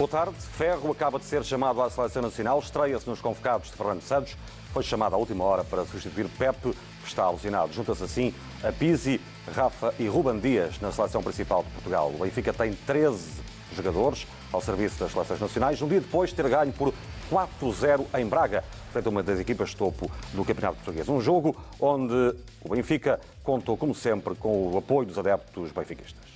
[0.00, 0.34] Boa tarde.
[0.38, 4.34] Ferro acaba de ser chamado à seleção nacional, estreia-se nos convocados de Fernando Santos,
[4.72, 7.70] foi chamado à última hora para substituir Pepe, que está alucinado.
[7.74, 8.34] Junta-se assim
[8.64, 9.20] a Pizzi,
[9.54, 12.10] Rafa e Ruben Dias na seleção principal de Portugal.
[12.14, 13.42] O Benfica tem 13
[13.76, 16.94] jogadores ao serviço das seleções nacionais, um dia depois de ter ganho por
[17.30, 21.10] 4-0 em Braga, frente a uma das equipas topo do Campeonato Português.
[21.10, 26.29] Um jogo onde o Benfica contou, como sempre, com o apoio dos adeptos benfiquistas.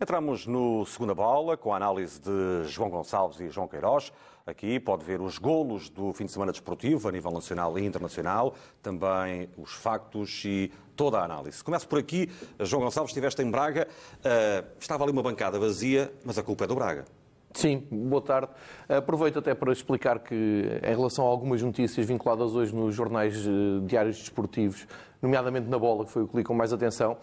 [0.00, 4.12] Entramos no segunda bola com a análise de João Gonçalves e João Queiroz.
[4.46, 8.54] Aqui pode ver os golos do fim de semana desportivo a nível nacional e internacional,
[8.80, 11.64] também os factos e toda a análise.
[11.64, 12.30] Começo por aqui.
[12.60, 16.68] João Gonçalves, estiveste em Braga, uh, estava ali uma bancada vazia, mas a culpa é
[16.68, 17.04] do Braga.
[17.52, 18.52] Sim, boa tarde.
[18.88, 23.50] Aproveito até para explicar que, em relação a algumas notícias vinculadas hoje nos jornais eh,
[23.84, 24.86] diários desportivos,
[25.20, 27.16] nomeadamente na bola, que foi o que li com mais atenção,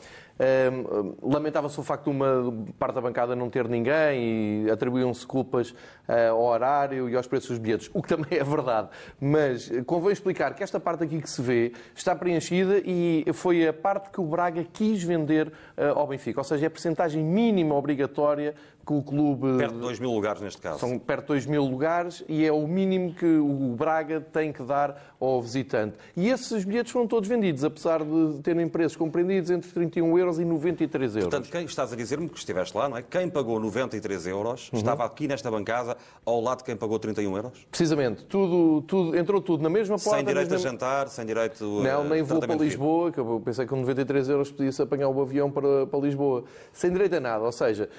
[1.21, 6.31] Lamentava-se o facto de uma parte da bancada não ter ninguém e atribuíam-se culpas uh,
[6.31, 8.89] ao horário e aos preços dos bilhetes, o que também é verdade.
[9.19, 13.73] Mas convém explicar que esta parte aqui que se vê está preenchida e foi a
[13.73, 16.39] parte que o Braga quis vender uh, ao Benfica.
[16.39, 18.55] Ou seja, é a percentagem mínima obrigatória
[18.85, 19.57] que o clube.
[19.57, 20.79] Perto de 2 mil lugares neste caso.
[20.79, 24.61] São perto de 2 mil lugares e é o mínimo que o Braga tem que
[24.61, 25.97] dar ao visitante.
[26.15, 30.39] E esses bilhetes foram todos vendidos, apesar de terem preços compreendidos entre 31 euros euros
[30.39, 31.29] e 93 euros.
[31.29, 33.01] Portanto, quem estás a dizer-me que estiveste lá, não é?
[33.01, 34.79] Quem pagou 93 euros uhum.
[34.79, 35.95] estava aqui nesta bancada
[36.25, 37.67] ao lado de quem pagou 31 euros?
[37.69, 38.25] Precisamente.
[38.25, 40.17] Tudo, tudo, entrou tudo na mesma porta.
[40.17, 40.67] Sem direito mesma...
[40.67, 44.29] a jantar, sem direito Não, nem vou para Lisboa, que eu pensei que com 93
[44.29, 46.43] euros podia-se apanhar o avião para, para Lisboa.
[46.73, 47.43] Sem direito a nada.
[47.43, 47.89] Ou seja,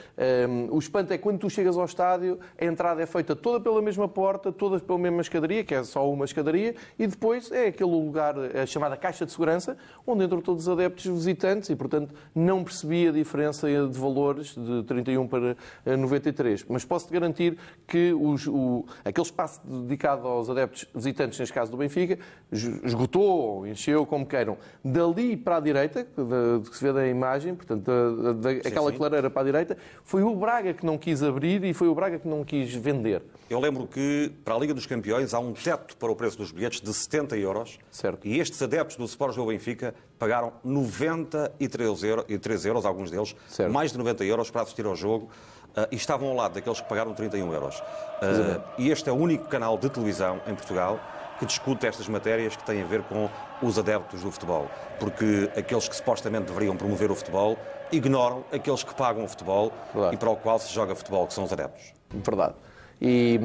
[0.49, 3.81] um, o espanto é quando tu chegas ao estádio, a entrada é feita toda pela
[3.81, 7.91] mesma porta, todas pela mesma escadaria, que é só uma escadaria, e depois é aquele
[7.91, 9.77] lugar, a chamada caixa de segurança,
[10.07, 14.83] onde entram todos os adeptos visitantes e, portanto, não percebi a diferença de valores de
[14.85, 16.65] 31 para 93.
[16.69, 17.57] Mas posso-te garantir
[17.87, 22.19] que os, o, aquele espaço dedicado aos adeptos visitantes, neste caso do Benfica,
[22.51, 24.57] esgotou, encheu, como queiram.
[24.85, 28.97] Dali para a direita, que se vê da imagem, portanto, da, da, aquela sim.
[28.97, 32.19] clareira para a direita, foi o Braga que não quis abrir e foi o Braga
[32.19, 33.23] que não quis vender.
[33.49, 36.51] Eu lembro que para a Liga dos Campeões há um teto para o preço dos
[36.51, 37.79] bilhetes de 70 euros.
[37.91, 38.27] Certo.
[38.27, 43.73] E estes adeptos do Sport Jogo Benfica pagaram 93 euros, 3 euros, alguns deles, certo.
[43.73, 45.29] mais de 90 euros para assistir ao jogo.
[45.77, 47.79] Uh, e estavam ao lado daqueles que pagaram 31 euros.
[47.81, 50.99] Uh, e este é o único canal de televisão em Portugal
[51.39, 53.29] que discute estas matérias que têm a ver com
[53.63, 54.71] os adeptos do futebol.
[54.99, 57.59] Porque aqueles que supostamente deveriam promover o futebol
[57.93, 60.15] ignoram aqueles que pagam o futebol Verdade.
[60.15, 61.93] e para o qual se joga futebol, que são os adeptos.
[62.11, 62.55] Verdade.
[63.01, 63.39] E,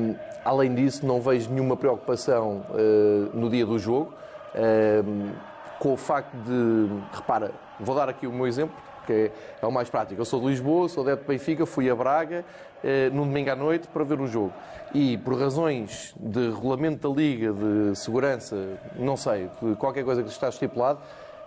[0.46, 4.14] além disso, não vejo nenhuma preocupação uh, no dia do jogo
[5.82, 6.88] com o facto de.
[7.12, 8.76] Repara, vou dar aqui o meu exemplo,
[9.08, 9.32] que é,
[9.64, 10.22] é o mais prático.
[10.22, 12.46] Eu sou de Lisboa, sou adepto de Benfica, fui a Braga
[12.84, 14.54] uh, num domingo à noite para ver o jogo.
[14.94, 18.56] E, por razões de regulamento da Liga, de segurança,
[18.96, 21.00] não sei, de qualquer coisa que está estipulado,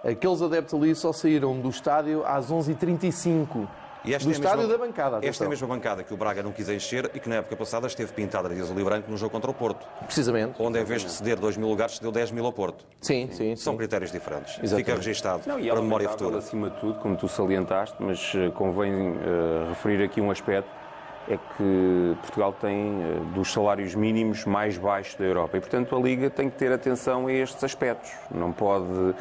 [0.02, 3.68] aqueles adeptos ali só saíram do estádio às 11h35
[4.04, 5.16] e esta do é estádio mesma, da bancada.
[5.16, 5.30] Atenção.
[5.30, 7.56] Esta é a mesma bancada que o Braga não quis encher e que na época
[7.56, 9.86] passada esteve pintada de azul e branco no jogo contra o Porto.
[10.04, 10.54] Precisamente.
[10.58, 12.84] Onde em vez de ceder 2 mil lugares, cedeu 10 mil ao Porto.
[13.00, 13.56] Sim, sim.
[13.56, 13.78] São sim.
[13.78, 14.58] critérios diferentes.
[14.62, 14.86] Exatamente.
[14.86, 16.38] Fica registado não, para a memória futura.
[16.38, 20.83] acima de tudo, como tu salientaste, mas eh, convém uh, referir aqui um aspecto
[21.28, 25.98] é que Portugal tem eh, dos salários mínimos mais baixos da Europa e, portanto, a
[25.98, 28.10] Liga tem que ter atenção a estes aspectos.
[28.30, 29.14] Não pode uh,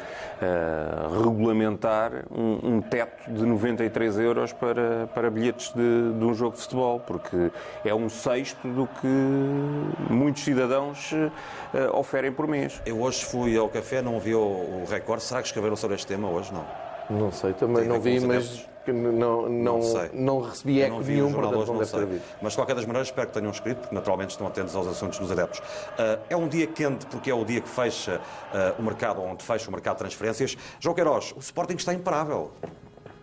[1.22, 6.62] regulamentar um, um, teto de 93 euros para, para bilhetes de, de, um jogo de
[6.62, 7.50] futebol, porque
[7.84, 12.82] é um sexto do que muitos cidadãos uh, oferem por mês.
[12.84, 15.22] Eu hoje fui ao café, não vi o, o recorde.
[15.22, 16.52] Será que escreveram sobre este tema hoje?
[16.52, 16.64] Não.
[17.08, 19.80] Não sei, também tem não vi, mas não, não, não,
[20.12, 22.22] não recebi eco nenhum, portanto não, deve ter havido.
[22.42, 25.18] Mas de qualquer das maneiras espero que tenham escrito, porque naturalmente estão atentos aos assuntos
[25.18, 25.60] dos adeptos.
[25.60, 29.42] Uh, é um dia quente porque é o dia que fecha uh, o mercado, onde
[29.42, 30.56] fecha o mercado de transferências.
[30.80, 32.50] João Queiroz, o Sporting está imparável.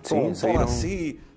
[0.03, 0.33] Sim, Com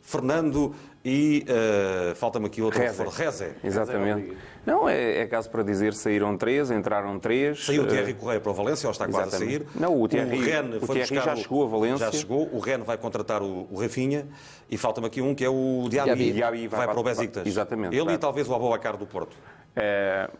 [0.05, 3.03] Fernando e uh, falta-me aqui outro Reze.
[3.03, 3.49] Reze.
[3.65, 4.37] Exatamente.
[4.67, 7.65] Não, é, é, caso para dizer, saíram três, entraram três.
[7.65, 8.17] Saiu o Thierry uh...
[8.17, 9.57] Correia para o Valência, ou está quase Exatamente.
[9.57, 9.81] a sair.
[9.81, 12.07] Não, o Thierry, o Ren o Thierry já chegou a Valência.
[12.07, 14.27] Já chegou, o Ren vai contratar o, o Rafinha
[14.71, 17.47] e falta-me aqui um que é o Diaby, Diaby vai, vai, para o Besiktas.
[17.47, 17.97] Exatamente.
[17.97, 19.37] Ele e talvez o Aboacar do Porto.
[19.75, 20.31] É,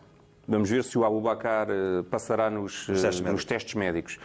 [0.47, 4.19] Vamos ver se o Abubacar uh, passará nos, uh, testes, nos testes médicos.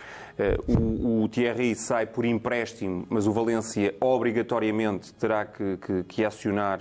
[0.68, 6.24] Uh, o, o, Thierry sai por empréstimo, mas o Valência obrigatoriamente terá que, que, que
[6.24, 6.80] acionar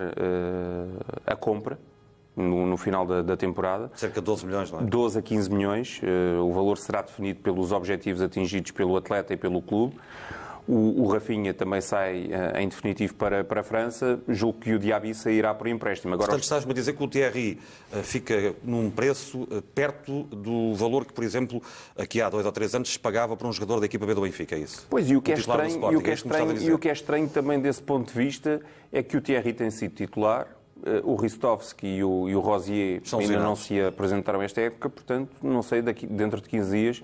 [1.26, 1.80] a compra.
[2.36, 3.92] No, no, final da, da, temporada.
[3.96, 4.84] Cerca de 12 milhões, não é?
[4.84, 6.02] 12 a 15 milhões.
[6.42, 9.98] o valor será definido pelos objetivos atingidos pelo atleta e pelo clube.
[10.70, 14.20] O, o Rafinha também sai uh, em definitivo para, para a França.
[14.28, 16.14] Julgo que o Diaby sairá por empréstimo.
[16.14, 17.60] Agora, Portanto, estás-me a dizer que o Thierry
[17.92, 21.60] uh, fica num preço uh, perto do valor que, por exemplo,
[21.98, 24.22] aqui há dois ou três anos se pagava para um jogador da equipa B do
[24.22, 24.86] Benfica, é isso?
[24.88, 26.90] Pois, e o que, é estranho, e o que é, é estranho, e o que
[26.90, 28.62] é estranho também desse ponto de vista
[28.92, 30.48] é que o Thierry tem sido titular,
[31.04, 35.32] o Ristovski e o, e o Rosier São ainda não se apresentaram esta época, portanto,
[35.42, 37.04] não sei, daqui, dentro de 15 dias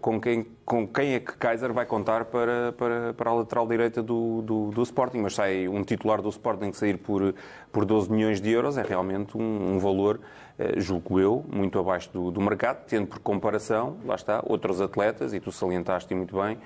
[0.00, 4.02] com, quem, com quem é que Kaiser vai contar para, para, para a lateral direita
[4.02, 5.18] do, do, do, Sporting.
[5.18, 7.34] Mas sai um titular do Sporting sair por,
[7.70, 10.20] por 12 milhões de euros é realmente um, um valor,
[10.58, 15.34] uh, julgo eu, muito abaixo do, do mercado, tendo por comparação, lá está, outros atletas,
[15.34, 16.58] e tu salientaste muito bem,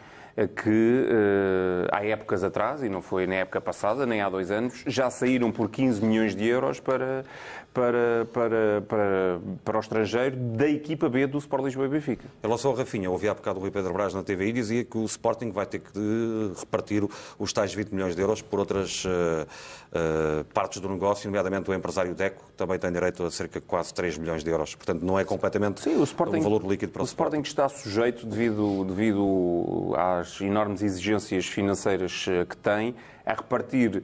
[0.44, 4.84] que uh, há épocas atrás, e não foi na época passada, nem há dois anos,
[4.86, 7.24] já saíram por 15 milhões de euros para,
[7.76, 12.24] para, para, para, para o estrangeiro da equipa B do Sport Lisboa e Benfica.
[12.42, 14.96] Em relação ao Rafinha, ouvi há bocado o Rui Pedro Brás na TVI dizia que
[14.96, 17.06] o Sporting vai ter que repartir
[17.38, 19.08] os tais 20 milhões de euros por outras uh,
[19.92, 23.66] uh, partes do negócio, nomeadamente o empresário Deco, que também tem direito a cerca de
[23.66, 24.74] quase 3 milhões de euros.
[24.74, 27.36] Portanto, não é completamente Sim, o Sporting, um valor líquido para o, o Sporting.
[27.36, 32.94] O Sporting está sujeito, devido, devido às enormes exigências financeiras eh, que tem,
[33.26, 34.02] a repartir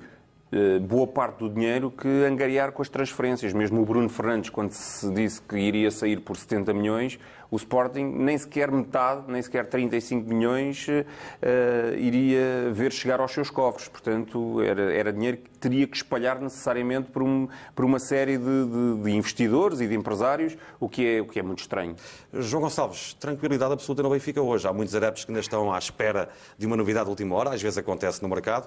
[0.83, 3.53] boa parte do dinheiro que angariar com as transferências.
[3.53, 7.19] Mesmo o Bruno Fernandes, quando se disse que iria sair por 70 milhões,
[7.53, 13.51] o Sporting nem sequer metade, nem sequer 35 milhões uh, iria ver chegar aos seus
[13.51, 13.89] cofres.
[13.89, 18.45] Portanto, era, era dinheiro que teria que espalhar necessariamente por, um, por uma série de,
[18.45, 21.95] de, de, investidores e de empresários, o que, é, o que é muito estranho.
[22.33, 24.67] João Gonçalves, tranquilidade absoluta no Benfica hoje.
[24.67, 27.61] Há muitos adeptos que ainda estão à espera de uma novidade de última hora, às
[27.61, 28.67] vezes acontece no mercado.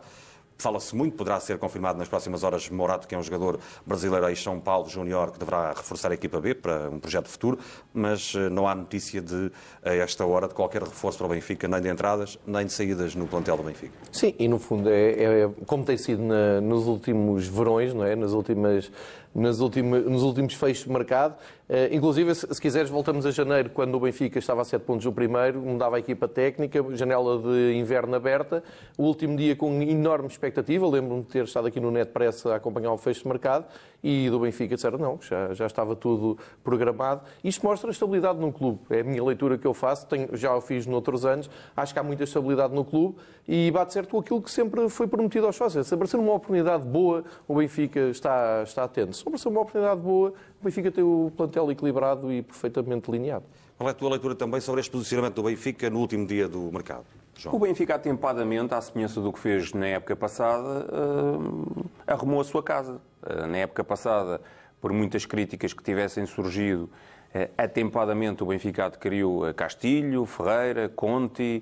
[0.57, 4.35] Fala-se muito, poderá ser confirmado nas próximas horas, Morato, que é um jogador brasileiro aí,
[4.35, 7.59] São Paulo Júnior, que deverá reforçar a equipa B para um projeto futuro,
[7.93, 9.51] mas eh, não há notícia de,
[9.83, 13.15] a esta hora, de qualquer reforço para o Benfica, nem de entradas, nem de saídas
[13.15, 13.93] no plantel do Benfica.
[14.11, 18.15] Sim, e no fundo é, é como tem sido na, nos últimos verões, não é?
[18.15, 18.89] nas últimas
[19.35, 21.35] nas últimas, nos últimos fechos de mercado.
[21.67, 25.03] Uh, inclusive, se, se, quiseres, voltamos a janeiro, quando o Benfica estava a 7 pontos
[25.03, 28.63] do primeiro, mudava a equipa técnica, janela de inverno aberta,
[28.95, 32.55] o último dia com enorme expectativa, lembro-me de ter estado aqui no Net Press a
[32.57, 33.65] acompanhar o fecho de mercado,
[34.03, 37.21] e do Benfica disseram não, já, já estava tudo programado.
[37.43, 40.55] Isto mostra a estabilidade num clube, é a minha leitura que eu faço, tenho, já
[40.55, 43.15] o fiz noutros anos, acho que há muita estabilidade no clube
[43.47, 45.87] e bate certo aquilo que sempre foi prometido aos sócios.
[45.87, 49.15] Se aparecer uma oportunidade boa, o Benfica está, está atento.
[49.15, 53.45] Se aparecer uma oportunidade boa, o Benfica tem o plantel equilibrado e perfeitamente delineado.
[53.77, 56.71] Qual é a tua leitura também sobre este posicionamento do Benfica no último dia do
[56.71, 57.05] mercado?
[57.37, 57.55] João.
[57.55, 62.63] O Benfica, atempadamente, à semelhança do que fez na época passada, uh, arrumou a sua
[62.63, 63.01] casa.
[63.21, 64.39] Uh, na época passada,
[64.79, 71.61] por muitas críticas que tivessem surgido, uh, atempadamente o Benfica adquiriu Castilho, Ferreira, Conti,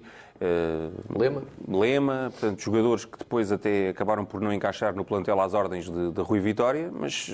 [1.10, 1.44] Lema.
[1.68, 6.12] Lema, portanto, jogadores que depois até acabaram por não encaixar no plantel às ordens de,
[6.12, 7.32] de Rui Vitória, mas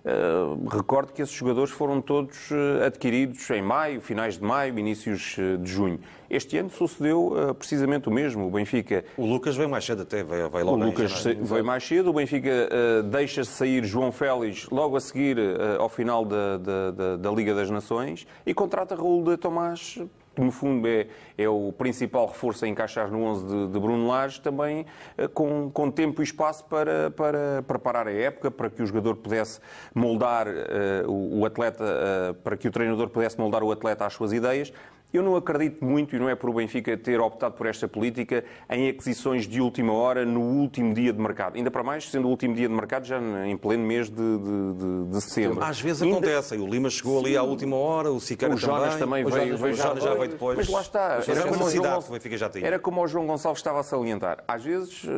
[0.00, 5.36] Uh, recordo que esses jogadores foram todos uh, adquiridos em maio, finais de maio, inícios
[5.36, 6.00] uh, de junho.
[6.30, 8.46] Este ano sucedeu precisamente o mesmo.
[8.46, 9.04] O Benfica.
[9.16, 10.80] O Lucas veio mais cedo até, veio, veio logo.
[10.80, 12.10] O Lucas veio mais cedo.
[12.10, 12.68] O Benfica
[13.10, 15.36] deixa-se sair João Félix logo a seguir
[15.76, 19.98] ao final da, da, da, da Liga das Nações e contrata Raul de Tomás
[20.40, 21.06] que no fundo é,
[21.36, 24.86] é o principal reforço a encaixar no 11 de, de Bruno Lage, também
[25.18, 29.16] eh, com, com tempo e espaço para, para preparar a época, para que o jogador
[29.16, 29.60] pudesse
[29.94, 34.14] moldar uh, o, o, atleta, uh, para que o treinador pudesse moldar o atleta às
[34.14, 34.72] suas ideias.
[35.12, 38.44] Eu não acredito muito, e não é por o Benfica ter optado por esta política,
[38.68, 41.56] em aquisições de última hora no último dia de mercado.
[41.56, 44.72] Ainda para mais, sendo o último dia de mercado já em pleno mês de, de,
[44.74, 45.64] de, de setembro.
[45.64, 46.16] Às vezes Ainda...
[46.16, 46.56] acontece.
[46.56, 47.26] O Lima chegou Sim.
[47.26, 50.14] ali à última hora, o Sicário o Jonas também, também veio, veio, o Jonas já
[50.14, 50.56] veio depois.
[50.56, 51.20] Mas lá está.
[51.26, 52.66] Era como, João, o Benfica já tinha.
[52.66, 54.44] era como o João Gonçalves estava a salientar.
[54.46, 55.10] Às vezes, eh,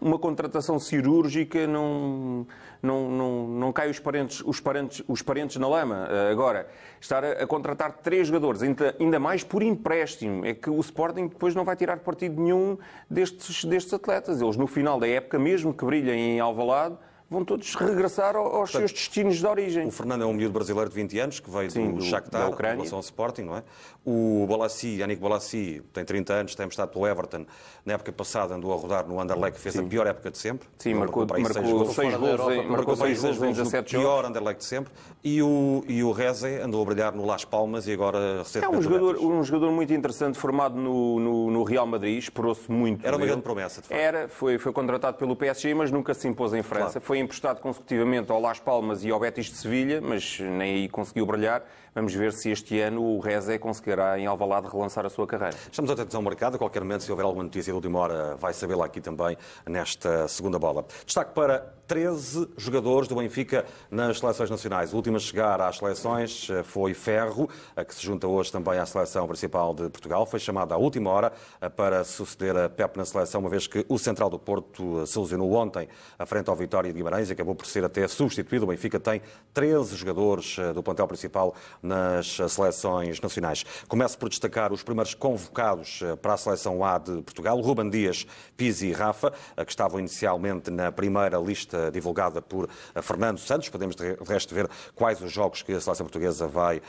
[0.00, 2.46] uma contratação cirúrgica não
[2.82, 6.08] não, não, não cai os parentes, os, parentes, os parentes na lama.
[6.10, 6.66] Eh, agora,
[7.00, 11.28] estar a, a contratar três jogadores, ainda, ainda, mais por empréstimo, é que o Sporting
[11.28, 14.40] depois não vai tirar partido nenhum destes, destes atletas.
[14.40, 16.96] Eles, no final da época, mesmo que brilhem em Alvalade,
[17.30, 19.86] vão todos regressar aos Portanto, seus destinos de origem.
[19.86, 22.42] O Fernando é um miúdo brasileiro de 20 anos que veio Sim, do, do Shakhtar,
[22.42, 22.76] da Ucrânia.
[22.78, 23.62] relação ao Sporting, não é?
[24.04, 27.46] O Balassi, Yannick Balassi, tem 30 anos, tem estado pelo Everton.
[27.86, 29.82] Na época passada andou a rodar no Anderlecht, que fez Sim.
[29.82, 30.66] a pior época de sempre.
[30.76, 34.06] Sim, marcou, marcou, marcou seis gols em, marcou seis gols em 17 jogos.
[34.06, 34.92] pior Anderlecht de sempre.
[35.22, 38.74] E o, e o Reze andou a brilhar no Las Palmas e agora recentemente...
[38.74, 43.06] É um jogador, um jogador muito interessante, formado no, no, no Real Madrid, esperou-se muito
[43.06, 44.00] Era uma grande promessa, de facto.
[44.00, 46.92] Era, foi, foi contratado pelo PSG, mas nunca se impôs em França.
[46.92, 47.06] Claro.
[47.06, 51.26] Foi emprestado consecutivamente ao Las Palmas e ao Betis de Sevilha, mas nem aí conseguiu
[51.26, 51.62] brilhar.
[51.92, 55.56] Vamos ver se este ano o Reze conseguirá em Alvalade relançar a sua carreira.
[55.70, 56.54] Estamos atentos ao mercado.
[56.54, 60.28] A qualquer momento, se houver alguma notícia de última hora, vai sabê-la aqui também nesta
[60.28, 60.86] segunda bola.
[61.04, 64.92] Destaque para 13 jogadores do Benfica nas seleções nacionais.
[64.92, 67.48] O último a chegar às seleções eh, foi Ferro,
[67.84, 70.24] que se junta hoje também à seleção principal de Portugal.
[70.24, 73.84] Foi chamado à última hora eh, para suceder a Pep na seleção, uma vez que
[73.88, 77.56] o central do Porto se lesionou ontem à frente ao Vitória de Guimarães e acabou
[77.56, 78.66] por ser até substituído.
[78.66, 79.20] O Benfica tem
[79.52, 81.56] 13 jogadores eh, do plantel principal
[81.90, 83.64] nas seleções nacionais.
[83.88, 88.86] Começo por destacar os primeiros convocados para a seleção A de Portugal, Ruben Dias, Pizzi
[88.86, 93.68] e Rafa, que estavam inicialmente na primeira lista divulgada por eh, Fernando Santos.
[93.68, 96.80] Podemos, de resto, ver quais os jogos que a seleção portuguesa vai uh,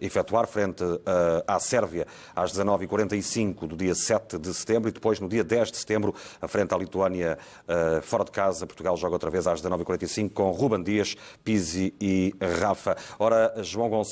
[0.00, 1.00] efetuar frente uh,
[1.46, 5.76] à Sérvia às 19h45 do dia 7 de setembro e depois, no dia 10 de
[5.76, 6.14] setembro,
[6.48, 7.38] frente à Lituânia,
[7.68, 8.66] uh, fora de casa.
[8.66, 12.96] Portugal joga outra vez às 19h45 com Ruben Dias, Pizzi e Rafa.
[13.18, 14.03] Ora, João Gonçalves,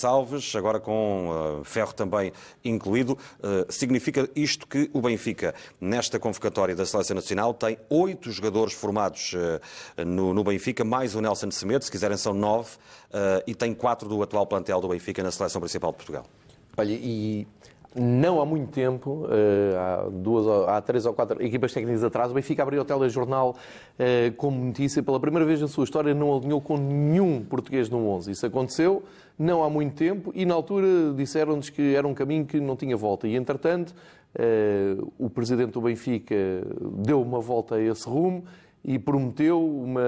[0.56, 2.32] agora com Ferro também
[2.64, 3.16] incluído,
[3.68, 9.34] significa isto que o Benfica, nesta convocatória da Seleção Nacional, tem oito jogadores formados
[10.06, 12.70] no, no Benfica, mais o Nelson Semedo, se quiserem são nove,
[13.46, 16.24] e tem quatro do atual plantel do Benfica na seleção principal de Portugal.
[16.76, 17.46] Olha, e
[17.94, 22.34] não há muito tempo, eh, há, duas, há três ou quatro equipas técnicas atrás, o
[22.34, 23.54] Benfica abriu o telejornal
[23.98, 28.08] eh, como notícia, pela primeira vez na sua história, não alinhou com nenhum português no
[28.08, 28.30] 11.
[28.30, 29.02] Isso aconteceu
[29.38, 32.96] não há muito tempo e, na altura, disseram-nos que era um caminho que não tinha
[32.96, 33.26] volta.
[33.26, 33.94] E, entretanto,
[35.18, 36.34] o presidente do Benfica
[36.98, 38.44] deu uma volta a esse rumo
[38.84, 40.02] e prometeu uma,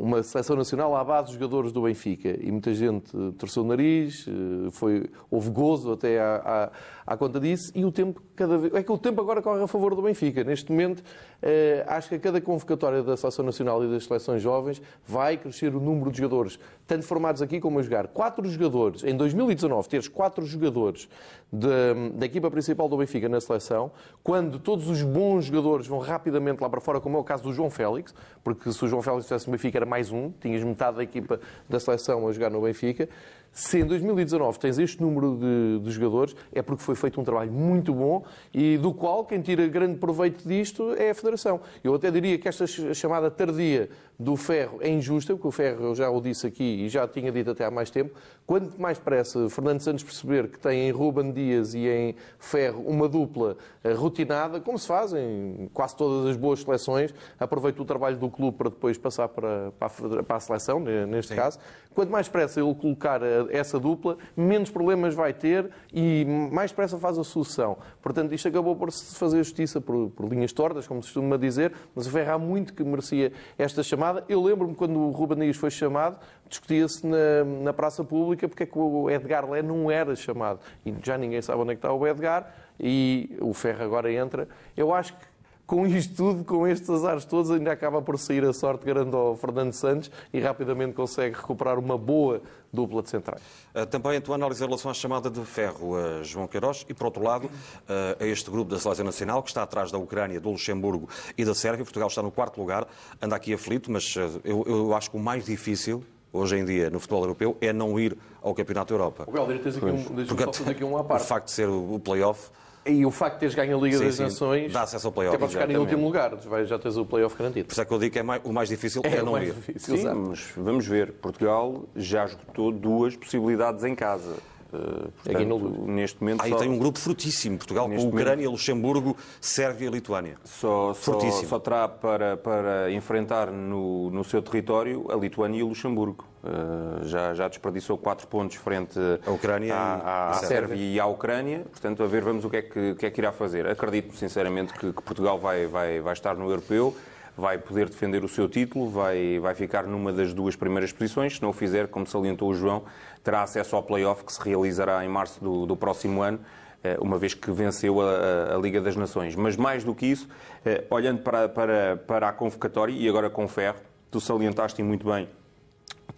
[0.00, 2.34] uma seleção nacional à base dos jogadores do Benfica.
[2.40, 6.70] E muita gente torceu o nariz, eh, foi, houve gozo até à,
[7.06, 8.74] à, à conta disso, e o tempo cada vez.
[8.74, 10.42] É que o tempo agora corre a favor do Benfica.
[10.42, 11.02] Neste momento,
[11.42, 15.74] eh, acho que a cada convocatória da Seleção Nacional e das seleções jovens vai crescer
[15.74, 18.08] o número de jogadores, tanto formados aqui como a jogar.
[18.08, 21.06] Quatro jogadores, em 2019, teres quatro jogadores
[21.52, 23.90] da, da equipa principal do Benfica na seleção,
[24.22, 27.52] quando todos os bons jogadores vão rapidamente lá para fora, como é o caso do
[27.52, 30.96] João Félix, porque se o João Félix estivesse no Benfica era mais um, tinhas metade
[30.96, 33.08] da equipa da seleção a jogar no Benfica.
[33.52, 37.50] Se em 2019 tens este número de, de, jogadores, é porque foi feito um trabalho
[37.50, 41.60] muito bom e do qual quem tira grande proveito disto é a Federação.
[41.82, 43.90] Eu até diria que esta chamada tardia
[44.20, 47.32] do ferro é injusta, porque o ferro, eu já o disse aqui e já tinha
[47.32, 48.14] dito até há mais tempo,
[48.46, 53.08] quanto mais pressa Fernando Santos perceber que tem em Ruben Dias e em Ferro uma
[53.08, 58.18] dupla eh, rotinada, como se faz em quase todas as boas seleções, aproveita o trabalho
[58.18, 61.36] do clube para depois passar para, para, a, para a seleção, neste Sim.
[61.36, 61.58] caso,
[61.94, 66.98] quanto mais pressa ele colocar eh, essa dupla, menos problemas vai ter e mais pressa
[66.98, 67.78] faz a solução.
[68.02, 71.72] Portanto, isto acabou por se fazer justiça por, por linhas tortas, como se costuma dizer,
[71.94, 75.56] mas o Ferro há muito que merecia esta chamada Eu lembro-me quando o Ruben Dias
[75.56, 76.16] foi chamado,
[76.48, 80.60] discutia-se na, na, praça pública porque é que o Edgar Lé não era chamado.
[80.84, 84.48] E já ninguém sabe onde é que está o Edgar e o Ferro agora entra.
[84.76, 85.30] Eu acho que
[85.70, 89.36] com isto tudo, com estes azares todos, ainda acaba por sair a sorte grande ao
[89.36, 93.42] Fernando Santos e rapidamente consegue recuperar uma boa dupla de centrais.
[93.74, 96.94] Eh, também a tua análise em relação à chamada de ferro, a João Queiroz, e
[96.94, 97.50] por outro lado,
[97.88, 101.44] eh, a este grupo da Seleção Nacional, que está atrás da Ucrânia, do Luxemburgo e
[101.44, 101.84] da Sérvia.
[101.84, 102.86] Portugal está no quarto lugar,
[103.20, 107.00] anda aqui aflito, mas eu, eu acho que o mais difícil hoje em dia no
[107.00, 109.24] futebol europeu é não ir ao Campeonato da Europa.
[109.26, 111.24] O Galdeiro, tens aqui um, Porque, aqui um à parte.
[111.24, 112.50] O facto de ser o play-off
[112.86, 114.22] e o facto de teres ganho a Liga sim, das sim.
[114.22, 115.36] Nações dá acesso ao play-off.
[115.36, 116.32] Até podes ficar em último lugar,
[116.64, 117.66] já tens o play-off garantido.
[117.66, 119.36] Por isso é que eu digo que é mais, o mais difícil é, é não
[119.40, 119.52] ir.
[119.52, 121.12] Difícil, sim, mas vamos ver.
[121.12, 124.36] Portugal já esgotou duas possibilidades em casa.
[124.72, 125.86] Uh, portanto, no...
[125.88, 126.42] neste momento.
[126.42, 126.56] Aí só...
[126.56, 128.52] tem um grupo frutíssimo: Portugal neste com Ucrânia, momento...
[128.52, 130.36] Luxemburgo, Sérvia e Lituânia.
[130.44, 135.68] Só, só, só terá para, para enfrentar no, no seu território a Lituânia e o
[135.68, 136.24] Luxemburgo.
[136.42, 141.66] Uh, já, já desperdiçou quatro pontos frente Ucrânia à, à, à Sérvia e à Ucrânia.
[141.70, 143.66] Portanto, a ver, vamos o que é que, que, é que irá fazer.
[143.66, 146.96] Acredito, sinceramente, que, que Portugal vai, vai, vai estar no europeu
[147.36, 151.36] vai poder defender o seu título, vai, vai ficar numa das duas primeiras posições.
[151.36, 152.84] Se não o fizer, como salientou o João,
[153.24, 156.38] terá acesso ao play-off que se realizará em março do, do próximo ano
[156.82, 159.34] eh, uma vez que venceu a, a, Liga das Nações.
[159.36, 160.28] Mas mais do que isso,
[160.64, 163.78] eh, olhando para, para, para a convocatória, e agora com ferro,
[164.10, 165.28] tu salientaste muito bem,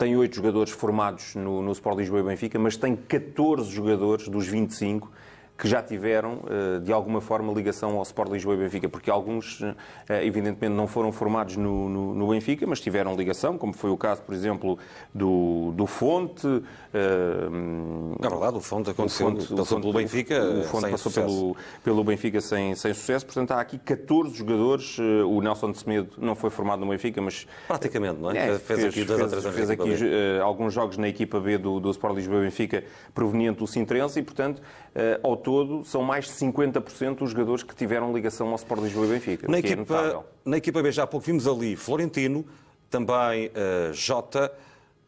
[0.03, 4.49] tem oito jogadores formados no, no Sport Lisboa e Benfica, mas tem 14 jogadores dos
[4.49, 5.09] 25
[5.63, 9.63] que já tiveram, eh, de alguma forma, ligação ao Sport Lisboa e Benfica, porque alguns,
[10.09, 13.97] eh, evidentemente, não foram formados no, no, no Benfica, mas tiveram ligação, como foi o
[13.97, 14.77] caso, por exemplo,
[15.15, 16.49] do, do Fonte.
[16.93, 22.05] É verdade, o Fonte aconteceu, o Fonte, passou pelo Benfica O Fonte passou pelo, pelo
[22.05, 26.51] Benfica sem, sem sucesso, portanto há aqui 14 jogadores, o Nelson de Semedo não foi
[26.51, 27.47] formado no Benfica, mas...
[27.69, 28.37] Praticamente, não é?
[28.37, 29.91] é fez, fez, aqui, fez, fez, fez aqui
[30.43, 32.83] alguns jogos na equipa B do, do Sport Lisboa e Benfica
[33.15, 34.61] proveniente do Sintrense e, portanto,
[35.23, 39.09] ao todo, são mais de 50% os jogadores que tiveram ligação ao Sport Lisboa e
[39.11, 39.49] Benfica.
[39.49, 42.43] Na, é equipa, é na equipa B já há pouco vimos ali Florentino,
[42.89, 44.51] também uh, Jota,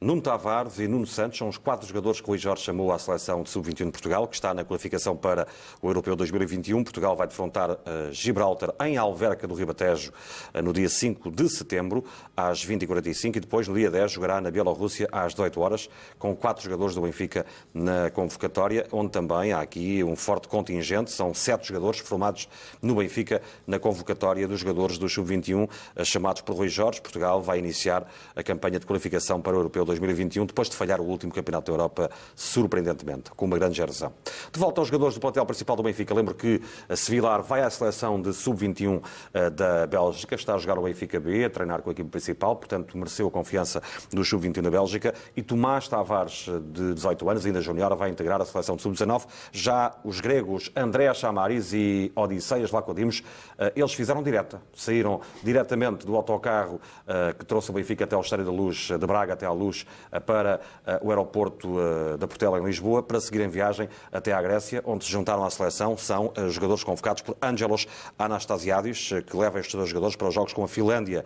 [0.01, 2.99] Nuno Tavares e Nuno Santos são os quatro jogadores que o Luís Jorge chamou à
[2.99, 5.47] seleção de sub-21 de Portugal, que está na qualificação para
[5.81, 6.83] o Europeu 2021.
[6.83, 7.77] Portugal vai defrontar uh,
[8.11, 10.13] Gibraltar em Alverca do Ribatejo
[10.53, 12.05] uh, no dia 5 de setembro,
[12.37, 16.65] às 20h45, e depois, no dia 10, jogará na Bielorrússia às 18 horas, com quatro
[16.65, 22.01] jogadores do Benfica na convocatória, onde também há aqui um forte contingente, são sete jogadores
[22.01, 22.49] formados
[22.83, 27.01] no Benfica na convocatória dos jogadores do sub-21, uh, chamados por Luís Jorge.
[27.01, 30.25] Portugal vai iniciar a campanha de qualificação para o Europeu 2021.
[30.25, 34.13] 2021, depois de falhar o último Campeonato da Europa, surpreendentemente, com uma grande geração.
[34.53, 37.71] De volta aos jogadores do plantel principal do Benfica, lembro que a Sevilar vai à
[37.71, 41.91] seleção de sub-21 eh, da Bélgica, está a jogar o Benfica B, a treinar com
[41.91, 46.95] a equipe principal, portanto mereceu a confiança do sub-21 da Bélgica, e Tomás Tavares, de
[46.95, 49.27] 18 anos, ainda junior, vai integrar a seleção de sub-19.
[49.53, 53.23] Já os gregos André Chamaris e Odisseias Lacodimos,
[53.59, 58.23] eh, eles fizeram direta, saíram diretamente do autocarro eh, que trouxe o Benfica até ao
[58.23, 59.74] Estádio da Luz, de Braga até à Luz,
[60.13, 64.33] eh, para eh, o aeroporto eh, da Portela, em Lisboa, para seguir em viagem até
[64.33, 65.97] à Grécia, onde se juntaram à seleção.
[65.97, 67.87] São jogadores convocados por Angelos
[68.19, 71.25] Anastasiadis, que leva estes dois jogadores para os jogos com a Finlândia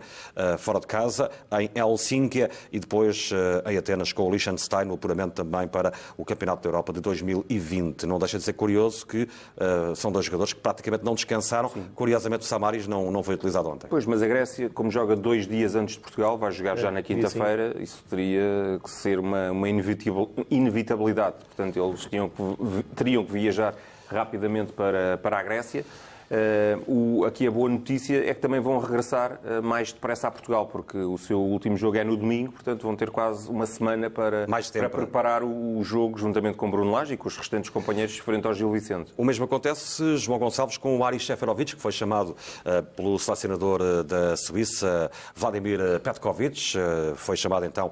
[0.57, 1.29] fora de casa,
[1.59, 3.31] em Helsínquia e depois
[3.65, 8.05] em Atenas com o Liechtenstein, no apuramento também para o Campeonato da Europa de 2020.
[8.05, 9.27] Não deixa de ser curioso que
[9.95, 11.69] são dois jogadores que praticamente não descansaram.
[11.69, 11.85] Sim.
[11.95, 13.87] Curiosamente, o Samaris não, não foi utilizado ontem.
[13.89, 16.91] Pois, mas a Grécia, como joga dois dias antes de Portugal, vai jogar é, já
[16.91, 17.75] na quinta-feira.
[17.79, 18.38] Isso teria
[18.83, 21.37] que ser uma, uma inevitabilidade.
[21.45, 22.17] Portanto, eles que,
[22.95, 23.75] teriam que viajar
[24.07, 25.85] rapidamente para, para a Grécia.
[26.29, 30.31] Uh, o, aqui a boa notícia é que também vão regressar uh, mais depressa a
[30.31, 34.11] Portugal, porque o seu último jogo é no domingo, portanto vão ter quase uma semana
[34.11, 38.15] para, para preparar o, o, jogo juntamente com Bruno Lage e com os restantes companheiros
[38.19, 39.11] frente ao Gil Vicente.
[39.17, 44.03] O mesmo acontece, João Gonçalves, com o Ari Sheferovic, que foi chamado uh, pelo selecionador
[44.03, 46.75] da Suíça, Vladimir Petkovic,
[47.15, 47.91] foi chamado então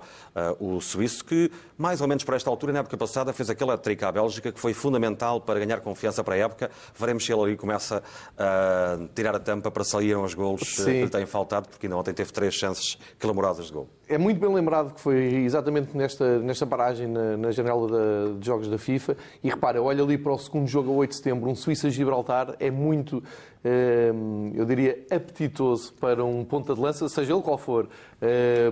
[0.59, 4.07] o suíço, que mais ou menos para esta altura, na época passada, fez aquela trica
[4.07, 6.71] à Bélgica, que foi fundamental para ganhar confiança para a época.
[6.95, 8.03] Veremos se ele ali começa
[8.37, 10.85] a tirar a tampa para sair os golos Sim.
[10.85, 13.89] que lhe têm faltado, porque ainda ontem teve três chances clamorosas de gol.
[14.09, 18.45] É muito bem lembrado que foi exatamente nesta, nesta paragem na, na janela de, de,
[18.45, 19.17] jogos da FIFA.
[19.43, 22.71] E repara, olha ali para o segundo jogo a 8 de setembro, um Suíça-Gibraltar, é
[22.71, 23.21] muito,
[23.65, 27.89] hum, eu diria, apetitoso para um ponta de lança, seja ele qual for,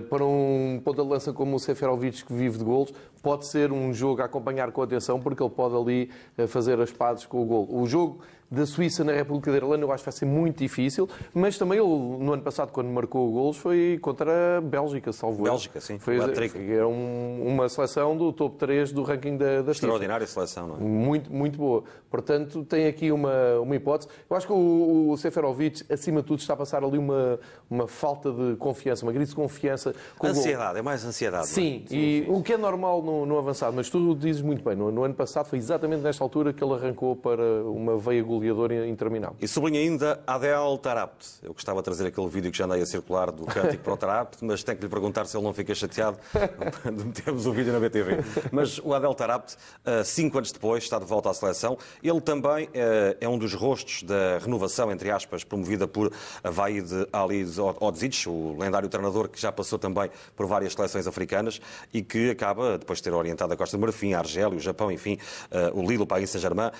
[0.08, 3.92] para um ponta de lança como o Seferovic, que vive de golos, pode ser um
[3.92, 6.10] jogo a acompanhar com atenção, porque ele pode ali
[6.48, 7.68] fazer as pazes com o gol.
[7.70, 11.08] O jogo da Suíça na República da Irlanda eu acho que vai ser muito difícil,
[11.34, 15.80] mas também ele, no ano passado, quando marcou golos, foi contra a Bélgica, salvo Bélgica,
[15.80, 15.98] sim.
[15.98, 20.46] Foi, era um, uma seleção do top 3 do ranking da, da Extraordinária FIFA.
[20.46, 20.80] seleção, não é?
[20.80, 21.84] Muito, muito boa.
[22.16, 24.08] Portanto, tem aqui uma, uma hipótese.
[24.28, 27.38] Eu acho que o, o Seferovic, acima de tudo, está a passar ali uma,
[27.70, 29.94] uma falta de confiança, uma crise de confiança.
[30.18, 31.46] Com ansiedade, é mais ansiedade.
[31.48, 31.88] Sim, é?
[31.88, 32.30] sim e sim.
[32.30, 35.14] o que é normal no, no, avançado, mas tu dizes muito bem, no, no ano
[35.14, 39.36] passado foi exatamente nesta altura que ele arrancou para uma veia goleador interminável.
[39.40, 41.26] E sublinha ainda Adel Tarapt.
[41.42, 43.96] Eu gostava de trazer aquele vídeo que já andei a circular do cântico para o
[43.96, 46.18] Tarapt, mas tenho que lhe perguntar se ele não fica chateado
[46.84, 48.18] de metermos o vídeo na BTV.
[48.50, 51.76] Mas o Adel Tarapt, eh, cinco anos depois, está de volta à seleção.
[52.06, 56.12] Ele também eh, é um dos rostos da renovação, entre aspas, promovida por
[56.44, 57.44] Vaid Ali
[57.80, 61.60] Odzic, o lendário treinador que já passou também por várias seleções africanas
[61.92, 64.92] e que acaba, depois de ter orientado a Costa do Marfim, a Argélia, o Japão,
[64.92, 65.18] enfim,
[65.50, 66.70] eh, o Lille, o Paris Saint-Germain,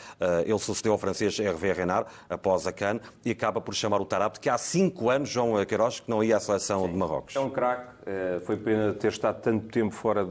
[0.44, 4.38] ele sucedeu ao francês Hervé Renard após a CAN e acaba por chamar o Tarapte,
[4.38, 6.92] que há cinco anos, João Queiroz, que não ia à seleção Sim.
[6.92, 7.34] de Marrocos.
[7.34, 7.96] É um craque.
[8.06, 10.24] Eh, foi pena ter estado tanto tempo fora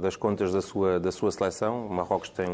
[0.00, 1.86] das contas da sua, da sua seleção.
[1.86, 2.48] O Marrocos tem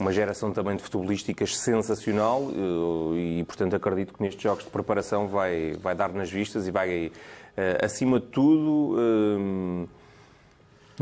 [0.00, 5.28] uma geração também de futebolísticas sensacional eh, e, portanto, acredito que nestes jogos de preparação
[5.28, 7.12] vai, vai dar nas vistas e vai,
[7.56, 8.96] eh, acima de tudo,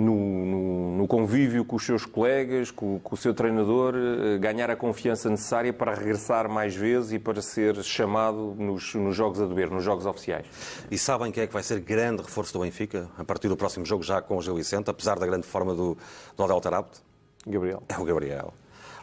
[0.00, 4.70] no, no, no, convívio com os seus colegas, com, com, o seu treinador, eh, ganhar
[4.70, 9.46] a confiança necessária para regressar mais vezes e para ser chamado nos, nos jogos a
[9.46, 10.46] dever, nos jogos oficiais.
[10.90, 13.85] E sabem quem é que vai ser grande reforço do Benfica a partir do próximo
[13.85, 15.96] jogo, já com o Gil Vicente, apesar da grande forma do,
[16.37, 17.00] do Odel Tarabt?
[17.46, 17.82] Gabriel.
[17.88, 18.52] É o Gabriel.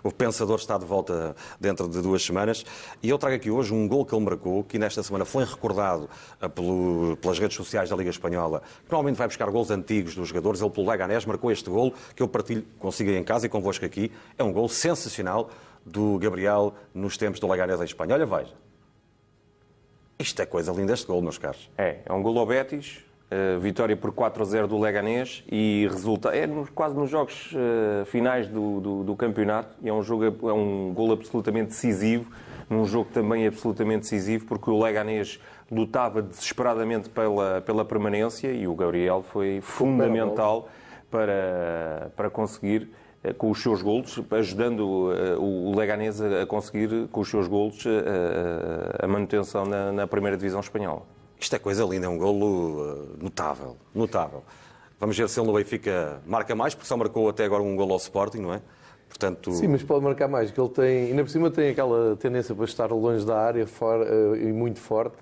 [0.03, 2.65] O pensador está de volta dentro de duas semanas.
[3.01, 6.09] E eu trago aqui hoje um gol que ele marcou, que nesta semana foi recordado
[6.41, 10.27] eh, pelo, pelas redes sociais da Liga Espanhola, que normalmente vai buscar gols antigos dos
[10.27, 10.61] jogadores.
[10.61, 14.11] Ele, pelo Leganés, marcou este gol, que eu partilho consigo em casa e convosco aqui.
[14.37, 15.49] É um gol sensacional
[15.85, 18.15] do Gabriel nos tempos do Leganés em Espanha.
[18.15, 18.53] Olha, veja.
[20.19, 21.69] Isto é coisa linda, este gol, meus caros.
[21.77, 25.87] É, é um gol ao Betis, Uh, vitória por 4 a 0 do Leganés e
[25.89, 30.53] resulta é quase nos jogos uh, finais do, do, do, campeonato é um jogo é
[30.53, 32.29] um gol absolutamente decisivo
[32.69, 35.39] num jogo também absolutamente decisivo porque o Leganés
[35.71, 40.69] lutava desesperadamente pela pela permanência e o Gabriel foi fundamental
[41.09, 42.91] para para conseguir
[43.23, 47.83] uh, com os seus golos, ajudando o Leganés a conseguir com os seus golos
[49.01, 51.12] a manutenção na primeira divisão espanhola.
[51.43, 54.45] Isto é coisa linda, é um golo eh, notável, notável.
[54.97, 57.91] Vamos ver se ele no Benfica marca mais, porque só marcou até agora um golo
[57.91, 58.61] ao Sporting, não é?
[59.09, 59.51] Portanto...
[59.51, 62.63] Sim, mas pode marcar mais, que ele tem, ainda por cima tem aquela tendência para
[62.63, 65.17] estar longe da área eh, e muito forte.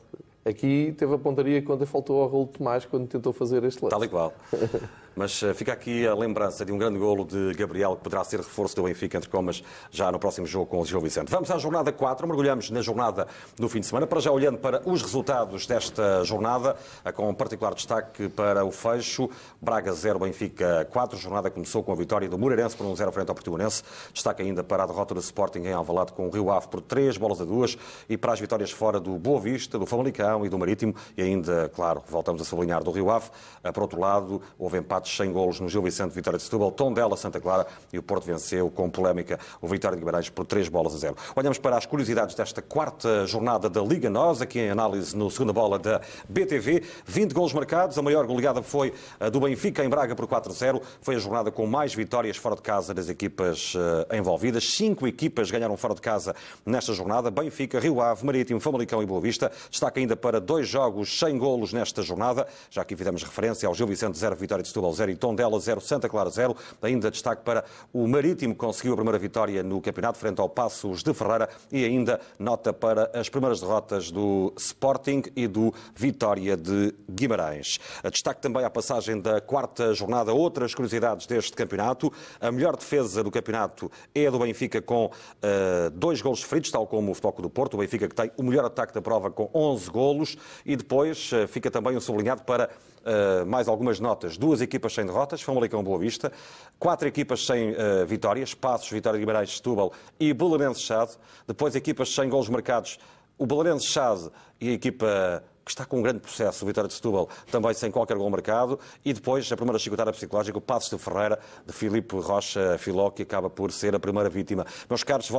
[0.45, 3.89] Aqui teve a pontaria quando faltou ao Raul Tomás quando tentou fazer este lance.
[3.89, 4.31] Tal e qual.
[5.15, 8.39] Mas uh, fica aqui a lembrança de um grande golo de Gabriel, que poderá ser
[8.39, 11.29] reforço do Benfica, entre comas, já no próximo jogo com o Gil Vicente.
[11.29, 14.81] Vamos à jornada 4, mergulhamos na jornada do fim de semana, para já olhando para
[14.85, 16.75] os resultados desta jornada,
[17.13, 19.29] com um particular destaque para o fecho.
[19.61, 21.17] Braga 0, Benfica 4.
[21.17, 23.83] A jornada começou com a vitória do Moreirense por 1-0 frente ao Portimonense.
[24.13, 27.17] Destaque ainda para a derrota do Sporting em Alvalade com o Rio Ave por 3
[27.17, 27.77] bolas a 2
[28.09, 31.69] e para as vitórias fora do Boa Vista, do Famalicão e do Marítimo e ainda,
[31.73, 33.29] claro, voltamos a sublinhar do Rio Ave.
[33.73, 37.17] Por outro lado, houve empate empates sem golos no Gil Vicente, Vitória de Setúbal, Tondela,
[37.17, 40.93] Santa Clara e o Porto venceu com polémica o Vitória de Guimarães por 3 bolas
[40.93, 41.15] a 0.
[41.35, 45.51] Olhamos para as curiosidades desta quarta jornada da Liga NOS, aqui em análise no segunda
[45.51, 46.83] bola da BTV.
[47.05, 50.81] 20 golos marcados, a maior goleada foi a do Benfica em Braga por 4-0.
[51.01, 54.63] Foi a jornada com mais vitórias fora de casa das equipas uh, envolvidas.
[54.71, 56.35] Cinco equipas ganharam fora de casa
[56.65, 57.31] nesta jornada.
[57.31, 59.51] Benfica, Rio Ave, Marítimo, Famalicão e Boa Vista.
[59.69, 62.47] Destaca ainda para dois jogos sem golos nesta jornada.
[62.69, 65.59] Já aqui fizemos referência ao Gil Vicente 0, Vitória de Setúbal Setúbal 0 e Tondela
[65.59, 66.55] 0, Santa Clara 0.
[66.81, 71.03] Ainda destaque para o Marítimo, que conseguiu a primeira vitória no campeonato frente ao Passos
[71.03, 76.93] de Ferreira e ainda nota para as primeiras derrotas do Sporting e do Vitória de
[77.09, 77.79] Guimarães.
[78.11, 82.11] Destaque também a passagem da quarta jornada, outras curiosidades deste campeonato.
[82.39, 86.85] A melhor defesa do campeonato é a do Benfica com uh, dois golos feridos, tal
[86.85, 87.75] como o Futebol do Porto.
[87.75, 91.47] O Benfica que tem o melhor ataque da prova com 11 golos e depois uh,
[91.47, 92.69] fica também um sublinhado para
[93.05, 94.37] uh, mais algumas notas.
[94.37, 96.31] Duas equipas sem derrotas, Famalicão Boa Vista.
[96.79, 101.11] Quatro equipas sem uh, vitórias, Passos, Vitória de Guimarães, Setúbal e Belenenses Chade.
[101.47, 102.99] Depois equipas sem golos marcados,
[103.37, 107.29] o Belenenses Chade e a equipa está com um grande processo, o Vitória de Setúbal,
[107.51, 111.39] também sem qualquer gol marcado, e depois a primeira chicotada psicológica, o Passos de Ferreira,
[111.65, 114.65] de Filipe Rocha Filó, que acaba por ser a primeira vítima.
[114.89, 115.29] Meus caros,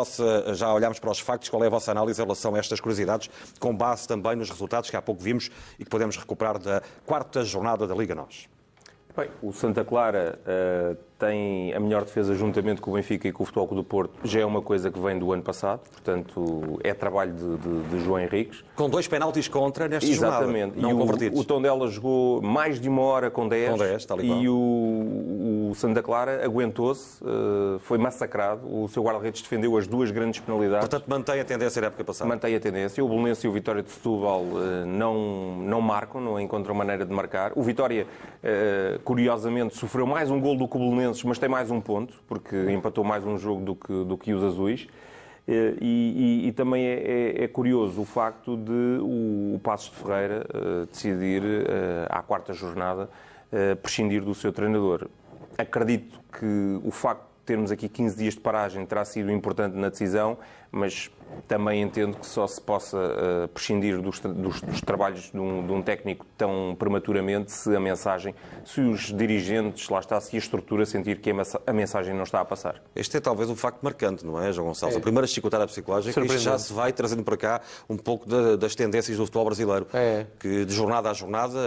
[0.54, 3.30] já olhámos para os factos, qual é a vossa análise em relação a estas curiosidades,
[3.58, 7.44] com base também nos resultados que há pouco vimos e que podemos recuperar da quarta
[7.44, 8.48] jornada da Liga Nós?
[9.14, 13.44] Bem, o Santa Clara uh, tem a melhor defesa juntamente com o Benfica e com
[13.44, 14.18] o Futebol do Porto.
[14.24, 18.04] Já é uma coisa que vem do ano passado, portanto é trabalho de, de, de
[18.04, 18.64] João Henriques.
[18.74, 20.74] Com dois penaltis contra nesta Exatamente.
[20.74, 21.38] jornada, não e convertidos.
[21.38, 24.48] O, o Tondela jogou mais de uma hora com 10, com 10 tal e, e
[24.48, 28.62] o, o Santa Clara aguentou-se, uh, foi massacrado.
[28.66, 30.88] O seu guarda-redes defendeu as duas grandes penalidades.
[30.88, 32.28] Portanto, mantém a tendência da época passada.
[32.28, 33.04] Mantém a tendência.
[33.04, 37.12] O Belenense e o Vitória de Setúbal uh, não, não marcam, não encontram maneira de
[37.12, 37.52] marcar.
[37.54, 38.06] O Vitória...
[38.42, 40.80] Uh, curiosamente, sofreu mais um gol do que o
[41.12, 44.32] Belenenses, mas tem mais um ponto, porque empatou mais um jogo do que, do que
[44.32, 44.88] os azuis.
[45.46, 49.90] Eh, e, e, e também é, é, é, curioso o facto de o, o Passos
[49.90, 53.10] de Ferreira uh, decidir, uh, à quarta jornada,
[53.52, 55.08] uh, prescindir do seu treinador.
[55.58, 60.38] Acredito que o facto termos aqui 15 dias de paragem terá sido importante na decisão,
[60.70, 61.10] mas
[61.48, 65.72] também entendo que só se possa uh, prescindir dos, dos, dos trabalhos de um, de
[65.72, 70.86] um, técnico tão prematuramente se a mensagem, se os dirigentes, lá está, se a estrutura
[70.86, 71.30] sentir que
[71.66, 72.82] a mensagem não está a passar.
[72.94, 74.96] Este é talvez um facto marcante, não é, João Gonçalves?
[74.96, 74.98] É.
[74.98, 78.74] A primeira chicotada psicológica, isto já se vai trazendo para cá um pouco de, das
[78.74, 79.86] tendências do futebol brasileiro.
[79.92, 80.26] É.
[80.38, 81.58] Que de jornada a jornada,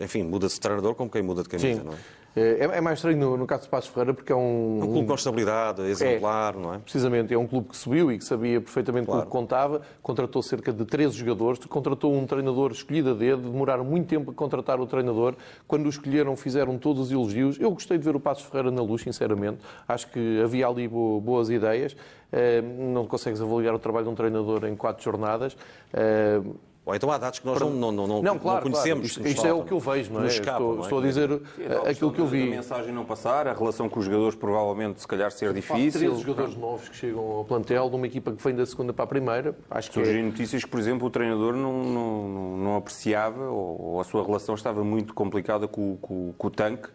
[0.00, 1.86] enfim, muda-se de treinador como quem muda de camisa, Sim.
[1.86, 2.23] não é?
[2.36, 4.80] É, é mais estranho no, no caso do Passos Ferreira porque é um...
[4.82, 6.78] Um clube com estabilidade, exemplar, não é?
[6.78, 9.22] Precisamente, é um clube que subiu e que sabia perfeitamente claro.
[9.22, 13.84] o que contava, contratou cerca de 13 jogadores, contratou um treinador escolhido a dedo, demoraram
[13.84, 15.36] muito tempo a contratar o treinador,
[15.68, 17.58] quando o escolheram fizeram todos os elogios.
[17.60, 21.50] Eu gostei de ver o Passos Ferreira na luz, sinceramente, acho que havia ali boas
[21.50, 21.96] ideias,
[22.32, 25.56] eh, não consegues avaliar o trabalho de um treinador em quatro jornadas,
[25.92, 26.40] eh,
[26.86, 29.14] ou então há dados que nós não, não, não, não, claro, conhecemos.
[29.14, 29.28] Claro.
[29.28, 30.26] Isto, isto é o que eu vejo, não é?
[30.26, 30.82] Escapa, estou, não é?
[30.82, 32.42] estou, a dizer Sim, aquilo que eu vi.
[32.42, 36.00] A mensagem não passar, a relação com os jogadores provavelmente se calhar ser difícil.
[36.00, 39.04] Três jogadores novos que chegam ao plantel de uma equipa que vem da segunda para
[39.04, 39.56] a primeira.
[39.70, 40.22] Acho que Surgem é...
[40.22, 44.54] notícias que, por exemplo, o treinador não, não, não apreciava ou, ou, a sua relação
[44.54, 46.88] estava muito complicada com, com, com o tanque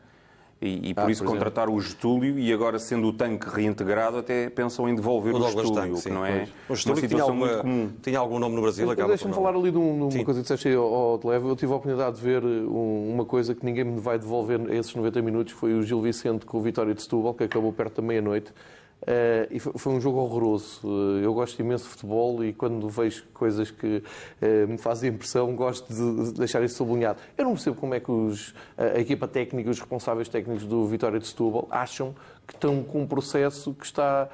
[0.62, 4.18] e, e por ah, isso por contratar o Getúlio e agora sendo o tanque reintegrado
[4.18, 7.64] até pensam em devolver o, o Getúlio, tanque, que não é o Getúlio tinha, alguma,
[8.02, 8.94] tinha algum nome no Brasil.
[8.94, 11.48] Deixa-me falar ali de, um, de uma coisa que disseste ao Televe.
[11.48, 14.94] Eu tive a oportunidade de ver um, uma coisa que ninguém me vai devolver esses
[14.94, 18.08] 90 minutos, foi o Gil Vicente com o Vitória de Setúbal, que acabou perto da
[18.08, 18.52] meia-noite.
[19.02, 20.82] Uh, e foi um jogo horroroso.
[20.86, 25.56] Uh, eu gosto imenso de futebol e quando vejo coisas que uh, me fazem impressão,
[25.56, 27.20] gosto de deixar isso sublinhado.
[27.38, 31.20] Eu não percebo como é que os, a equipa técnica, os responsáveis técnicos do Vitória
[31.20, 32.14] de Setúbal acham
[32.46, 34.30] que estão com um processo que está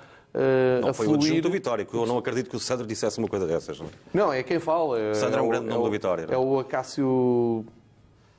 [0.81, 1.19] não, foi fluir...
[1.19, 3.79] o adjunto do Vitória, que eu não acredito que o Sandro dissesse uma coisa dessas.
[3.79, 3.89] Não, é?
[4.13, 4.99] não é quem fala.
[4.99, 6.27] É, Sandro é um grande é nome do Vitória.
[6.29, 7.65] É o Acácio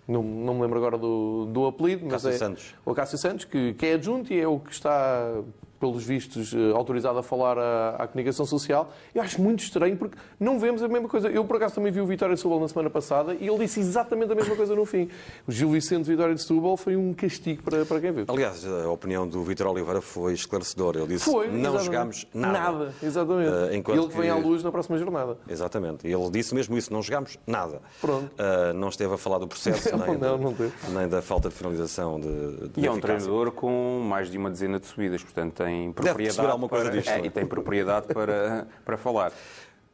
[0.06, 2.74] não, não me lembro agora do, do apelido, mas Cássio é Santos.
[2.84, 5.40] o Cássio Santos, que, que é adjunto e é o que está
[5.86, 8.92] pelos vistos, eh, autorizado a falar à, à, comunicação social.
[9.14, 11.28] Eu acho muito estranho porque não vemos a mesma coisa.
[11.28, 13.78] Eu, por acaso, também vi o Vitória de Setúbal na semana passada e ele disse
[13.78, 15.08] exatamente a mesma coisa no fim.
[15.46, 18.24] O Gil Vicente Vitória de Setúbal foi um castigo para, para quem viu.
[18.28, 20.98] Aliás, a opinião do Vitor Oliveira foi esclarecedora.
[20.98, 22.56] Ele disse foi, não jogámos nada.
[22.58, 23.50] Nada, exatamente.
[23.50, 25.38] Uh, ele que vem à luz na próxima jornada.
[25.48, 26.06] Exatamente.
[26.06, 27.80] Ele disse mesmo isso, não jogámos nada.
[28.00, 28.30] Pronto.
[28.32, 31.48] Uh, não esteve a falar do processo, não, nem, não, da, não nem da falta
[31.48, 35.22] de finalização de, de E é um treinador com mais de uma dezena de subidas,
[35.22, 37.10] portanto tem propriedade alguma coisa para, disto.
[37.10, 39.32] É, e tem propriedade para, para falar.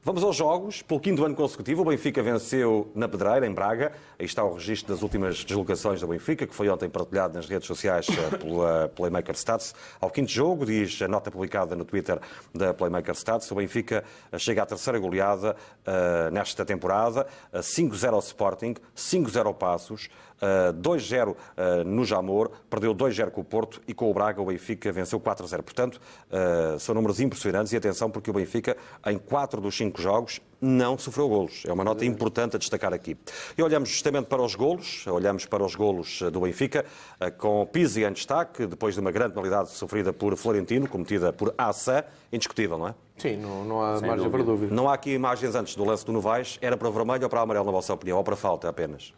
[0.05, 0.83] Vamos aos jogos.
[0.83, 3.93] Pelo quinto ano consecutivo, o Benfica venceu na Pedreira, em Braga.
[4.19, 7.69] Aí está o registro das últimas deslocações do Benfica, que foi ontem partilhado nas redes
[7.69, 9.73] sociais eh, pela Playmaker Stats.
[10.01, 12.19] Ao quinto jogo, diz a nota publicada no Twitter
[12.53, 14.03] da Playmaker Stats, o Benfica
[14.39, 15.55] chega à terceira goleada
[15.87, 17.25] uh, nesta temporada.
[17.55, 20.09] 5-0 ao Sporting, 5-0 ao Passos,
[20.75, 21.35] 2-0 uh,
[21.85, 25.63] no Jamor, perdeu 2-0 com o Porto e com o Braga o Benfica venceu 4-0.
[25.63, 26.01] Portanto,
[26.79, 28.77] são números impressionantes e atenção porque o Benfica,
[29.07, 31.65] em 4 dos 5 cinco jogos, não sofreu golos.
[31.67, 33.17] É uma nota importante a destacar aqui.
[33.59, 36.85] E olhamos justamente para os golos, olhamos para os golos eh, do Benfica,
[37.21, 41.53] eh, com Pizzi em destaque, depois de uma grande penalidade sofrida por Florentino, cometida por
[41.59, 42.95] Assa, indiscutível, não é?
[43.19, 44.31] Sim, não, não há Sem margem dúvida.
[44.31, 44.75] para dúvida.
[44.75, 47.67] Não há aqui imagens antes do lance do Novaes, era para vermelho ou para amarelo,
[47.67, 49.13] na vossa opinião, ou para falta apenas?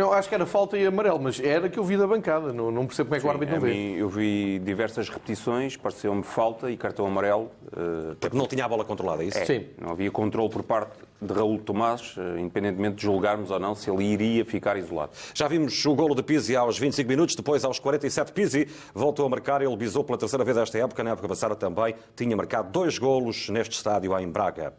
[0.00, 2.54] Não, acho que era falta e amarelo, mas era que eu vi da bancada.
[2.54, 3.70] Não, não percebo como é que Sim, o árbitro não vê.
[3.70, 7.50] Mim, eu vi diversas repetições, pareceu-me falta e cartão amarelo.
[7.66, 9.36] Uh, Porque não tinha a bola controlada, é isso?
[9.36, 9.66] É, Sim.
[9.78, 13.90] Não havia controle por parte de Raul Tomás, uh, independentemente de julgarmos ou não se
[13.90, 15.12] ele iria ficar isolado.
[15.34, 19.28] Já vimos o golo de Pizzi aos 25 minutos, depois aos 47 Pizzi voltou a
[19.28, 22.96] marcar, ele bisou pela terceira vez esta época, na época passada também tinha marcado dois
[22.96, 24.72] golos neste estádio em Braga.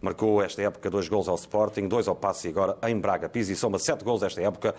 [0.00, 3.28] Marcou esta época dois gols ao Sporting, dois ao Passe e agora em Braga.
[3.28, 4.74] Pizzi soma sete gols esta época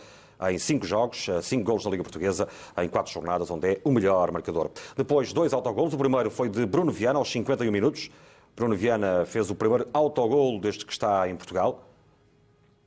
[0.49, 3.91] em cinco jogos, eh, cinco gols na Liga Portuguesa em quatro jornadas, onde é o
[3.91, 4.69] melhor marcador.
[4.95, 5.93] Depois, dois autogolos.
[5.93, 8.09] O primeiro foi de Bruno Viana, aos 51 minutos.
[8.55, 11.83] Bruno Viana fez o primeiro autogol desde que está em Portugal.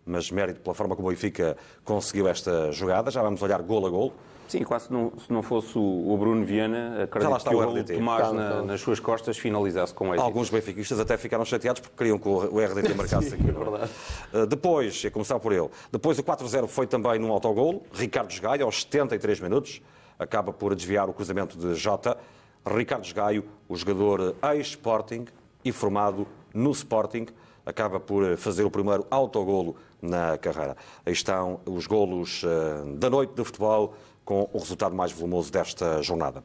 [0.07, 3.11] Mas mérito pela forma como o Benfica conseguiu esta jogada.
[3.11, 4.13] Já vamos olhar gol a gol.
[4.51, 8.33] Sim, quase se não, se não fosse o Bruno Viana, acredito que o, o Tomás
[8.33, 10.21] na, nas suas costas finalizasse com ele.
[10.21, 13.49] Alguns benfiquistas até ficaram chateados porque queriam que o RDT marcasse aqui.
[13.49, 13.91] é verdade.
[14.35, 17.85] Uh, depois, a começar por ele, depois o 4-0 foi também num autogol.
[17.93, 19.81] Ricardo Esgaio, aos 73 minutos,
[20.19, 22.19] acaba por desviar o cruzamento de Jota.
[22.67, 25.27] Ricardo Esgaio, o jogador ex-Sporting
[25.65, 27.27] e formado no Sporting,
[27.65, 30.77] acaba por fazer o primeiro autogolo na carreira.
[31.07, 36.03] Aí estão os golos uh, da noite de futebol com o resultado mais volumoso desta
[36.03, 36.43] jornada.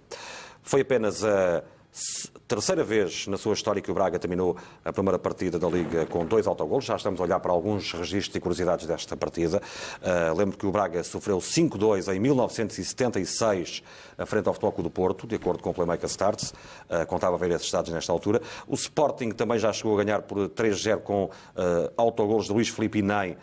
[0.64, 1.64] Foi apenas a
[2.48, 6.26] terceira vez na sua história que o Braga terminou a primeira partida da Liga com
[6.26, 6.86] dois autogolos.
[6.86, 9.62] Já estamos a olhar para alguns registros e curiosidades desta partida.
[10.02, 13.82] Uh, lembro que o Braga sofreu 5-2 em 1976
[14.18, 16.52] à frente ao Futebol do Porto, de acordo com o Playmaker Starts.
[16.90, 18.42] Uh, contava ver esses estados nesta altura.
[18.68, 21.30] O Sporting também já chegou a ganhar por 3-0 com uh,
[21.96, 23.38] autogolos de Luís Felipe Iném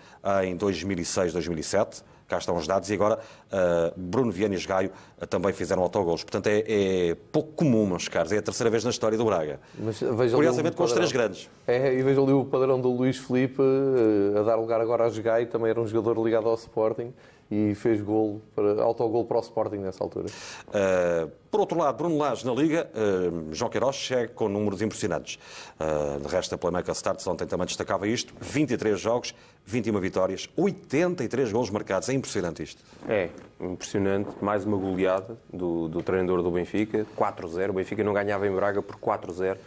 [0.44, 4.90] em 2006-2007 cá estão os dados, e agora uh, Bruno Viana e Gaio
[5.20, 6.24] uh, também fizeram autogolos.
[6.24, 9.60] Portanto, é, é, pouco comum, meus caros, é a terceira vez na história do Braga.
[9.78, 9.98] Mas
[10.32, 11.50] Curiosamente, com os três grandes.
[11.66, 15.10] É, e vejo ali o padrão do Luís Felipe uh, a dar lugar agora a
[15.10, 17.12] Gaio, também era um jogador ligado ao Sporting,
[17.50, 20.26] e fez gol, para, autogol para o Sporting nessa altura.
[20.68, 25.38] Uh, por outro lado, Bruno Lage na Liga, uh, João Queiroz chega com números impressionantes.
[25.78, 28.32] Uh, de resto, a Playmaker Starts ontem também destacava isto.
[28.40, 29.34] 23 jogos,
[29.66, 32.08] 21 vitórias, 83 gols marcados.
[32.08, 32.82] É impressionante isto.
[33.06, 33.28] É,
[33.60, 34.30] impressionante.
[34.40, 37.68] Mais uma goleada do, do treinador do Benfica, 4-0.
[37.68, 39.58] O Benfica não ganhava em Braga por 4-0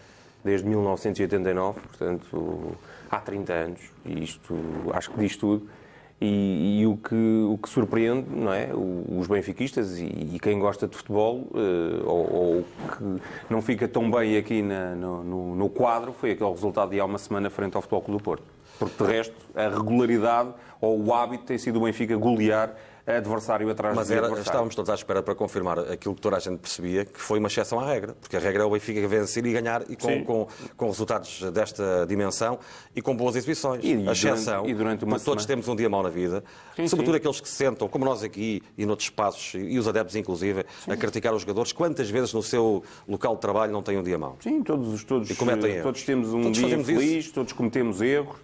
[0.44, 2.78] desde 1989, portanto,
[3.10, 3.80] há 30 anos.
[4.06, 4.56] E isto
[4.94, 5.68] acho que diz tudo.
[6.19, 7.15] E, e, o, que,
[7.49, 8.69] o que surpreende não é?
[8.73, 12.65] os benfiquistas e, e quem gosta de futebol, uh, ou, ou,
[12.97, 17.06] que não fica tão bem aqui na, no, no, quadro, foi aquele resultado de há
[17.06, 18.43] uma semana frente ao Futebol Clube do Porto.
[18.80, 20.49] Porque, de resto, a regularidade
[20.80, 22.75] ou o hábito tem sido o Benfica golear
[23.06, 24.48] adversário atrás Mas era, adversário.
[24.48, 27.48] estávamos todos à espera para confirmar aquilo que toda a gente percebia, que foi uma
[27.48, 30.48] exceção à regra, porque a regra é o Benfica vencer e ganhar e com, com,
[30.76, 32.58] com, resultados desta dimensão
[32.96, 33.84] e com boas exibições.
[33.84, 35.48] E, a exceção, e durante uma todos semana...
[35.48, 36.44] temos um dia mau na vida,
[36.76, 37.20] sim, sobretudo sim.
[37.20, 40.91] aqueles que se sentam, como nós aqui e noutros espaços, e os adeptos inclusive, sim.
[40.91, 44.18] a criticar os jogadores, quantas vezes no seu local de trabalho não têm um dia
[44.18, 44.38] mau?
[44.39, 48.36] Sim, todos, todos, e cometem todos temos um todos dia feliz, todos cometemos erros.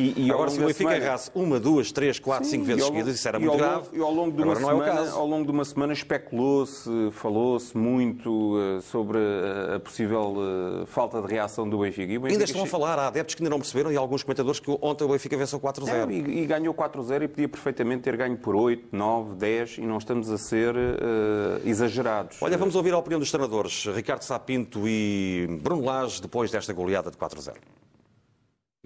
[0.00, 1.04] E, e Agora, se o Benfica semana...
[1.04, 3.88] errasse uma, duas, três, quatro, Sim, cinco vezes longo, seguidas, isso era muito grave.
[3.92, 7.76] E ao longo de uma Agora semana, é ao longo de uma semana especulou-se, falou-se
[7.76, 12.06] muito uh, sobre a, a possível uh, falta de reação do Benfica.
[12.06, 12.66] Benfica ainda estão che...
[12.66, 15.36] a falar, há adeptos que ainda não perceberam e alguns comentadores que ontem o Benfica
[15.36, 16.08] venceu 4-0.
[16.08, 19.82] É, e, e, ganhou 4-0 e podia perfeitamente ter ganho por 8, 9, 10 e
[19.82, 22.38] não estamos a ser uh, exagerados.
[22.40, 27.10] Olha, vamos ouvir a opinião dos treinadores, Ricardo Sapinto e Bruno Lage, depois desta goleada
[27.10, 27.54] de 4-0.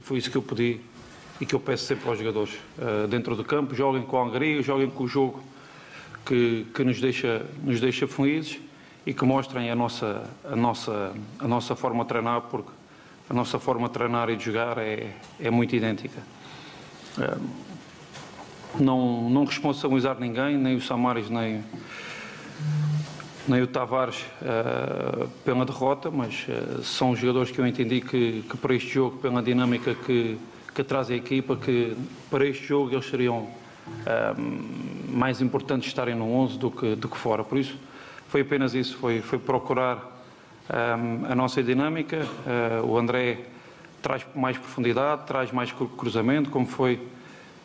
[0.01, 0.81] Foi isso que eu pedi
[1.41, 4.63] e que eu peço sempre aos jogadores uh, dentro do campo, joguem com a alegria,
[4.63, 5.43] joguem com o jogo
[6.25, 8.61] que, que nos, deixa, nos deixa felizes
[9.05, 12.71] e que mostrem a nossa, a, nossa, a nossa forma de treinar, porque
[13.29, 16.23] a nossa forma de treinar e de jogar é, é muito idêntica.
[17.19, 17.65] Uh,
[18.79, 21.65] não, não responsabilizar ninguém, nem o Samaris, nem,
[23.47, 26.47] nem o Tavares uh, pela derrota, mas
[26.83, 30.39] são jogadores que eu entendi que, que para este jogo, pela dinâmica que,
[30.75, 31.97] que traz a equipa que
[32.29, 33.49] para este jogo eles seriam
[34.39, 37.45] um, mais importantes estarem no 11 do que, do que fora.
[37.45, 37.79] Por isso,
[38.29, 40.27] foi apenas isso, foi, foi procurar
[40.69, 42.27] um, a nossa dinâmica.
[42.83, 43.45] Uh, o André
[44.03, 47.01] traz mais profundidade, traz mais cruzamento, como foi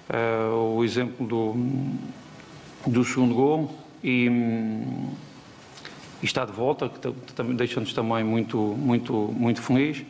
[0.10, 1.56] uh, o exemplo do,
[2.86, 3.76] do segundo gol.
[4.04, 4.28] E,
[6.22, 10.06] e está de volta, que deixa-nos também muito, muito, muito feliz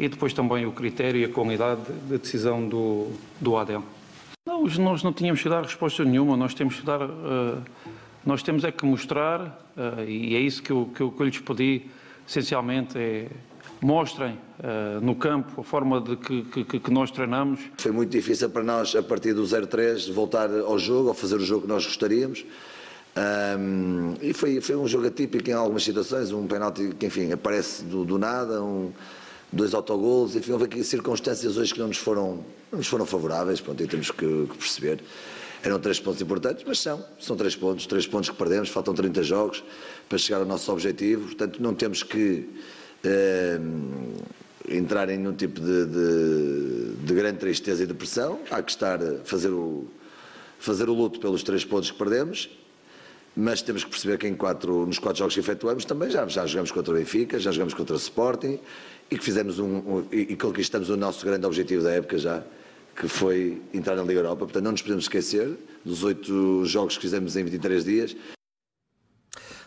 [0.00, 3.08] e depois também o critério e a qualidade de decisão do,
[3.38, 3.84] do ADEL.
[4.46, 7.62] Não, nós não tínhamos que dar resposta nenhuma, nós temos que dar, uh,
[8.24, 11.26] nós temos é que mostrar, uh, e é isso que eu, que, eu, que eu
[11.26, 11.82] lhes pedi,
[12.26, 13.28] essencialmente, é
[13.82, 17.60] mostrem uh, no campo a forma de que, que, que, nós treinamos.
[17.76, 21.44] Foi muito difícil para nós, a partir do 0-3, voltar ao jogo, ou fazer o
[21.44, 22.46] jogo que nós gostaríamos.
[23.58, 27.84] Um, e foi, foi um jogo atípico em algumas situações, um penalti que, enfim, aparece
[27.84, 28.92] do, do nada, um,
[29.52, 33.60] dois autogolos, enfim, houve aqui circunstâncias hoje que não nos foram, não nos foram favoráveis,
[33.60, 35.00] pronto, e temos que, que, perceber.
[35.62, 39.22] Eram três pontos importantes, mas são, são três pontos, três pontos que perdemos, faltam 30
[39.22, 39.62] jogos
[40.08, 42.48] para chegar ao nosso objetivo, portanto não temos que
[43.04, 43.60] eh,
[44.68, 49.50] entrar em nenhum tipo de, de, de, grande tristeza e depressão, há que estar fazer
[49.50, 49.86] o,
[50.58, 52.48] fazer o luto pelos três pontos que perdemos
[53.36, 56.44] mas temos que perceber que em quatro, nos quatro jogos que efetuamos também já, já
[56.46, 58.58] jogamos contra o Benfica, já jogamos contra o Sporting
[59.10, 62.42] e que fizemos um, um e, conquistamos o nosso grande objetivo da época já,
[62.94, 64.44] que foi entrar na Liga Europa.
[64.44, 68.16] Portanto, não nos podemos esquecer dos oito jogos que fizemos em 23 dias.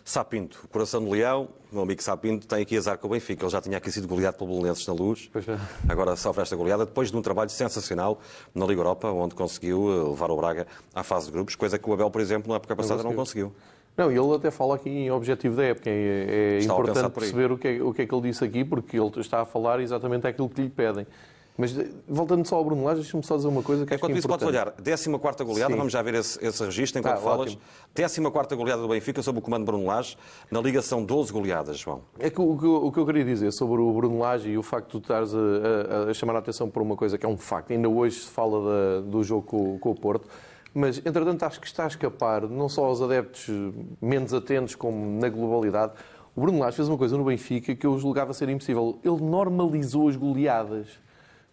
[0.05, 3.43] Sapinto, coração do leão, meu amigo Sapinto tem aqui azar com o Benfica.
[3.43, 5.29] Ele já tinha aqui sido goleado pelo Belenenses na Luz.
[5.33, 5.91] É.
[5.91, 8.19] Agora sofre esta goleada depois de um trabalho sensacional
[8.53, 11.89] na Liga Europa, onde conseguiu eh, levar o Braga à fase de grupos, coisa que
[11.89, 13.45] o Abel, por exemplo, na época passada não conseguiu.
[13.45, 13.72] Não conseguiu.
[13.95, 15.89] Não, ele até fala aqui em objetivo da época.
[15.89, 18.97] É, é importante perceber o que, é, o que é que ele disse aqui, porque
[18.97, 21.05] ele está a falar exatamente aquilo que lhe pedem.
[21.55, 21.71] Mas
[22.07, 24.25] voltando só ao Bruno Lage, deixa-me só dizer uma coisa que Enquanto acho que é
[24.25, 24.49] importante.
[24.49, 25.77] isso, olhar, 14 goleada, Sim.
[25.77, 27.57] vamos já ver esse, esse registro enquanto tá, falas.
[27.93, 28.31] Ótimo.
[28.31, 30.17] 14 goleada do Benfica sob o comando de Bruno Lage.
[30.49, 32.01] Na Liga são 12 goleadas, João.
[32.17, 34.63] É que o, o, o, que eu queria dizer sobre o Bruno Lage e o
[34.63, 37.29] facto de tu estares a, a, a, chamar a atenção por uma coisa que é
[37.29, 37.71] um facto.
[37.71, 40.27] Ainda hoje se fala da, do jogo com, com o Porto.
[40.73, 43.47] Mas, entretanto, acho que está a escapar não só aos adeptos
[44.01, 45.93] menos atentos, como na globalidade.
[46.35, 48.97] O Bruno Lage fez uma coisa no Benfica que eu julgava ser impossível.
[49.03, 50.87] Ele normalizou as goleadas.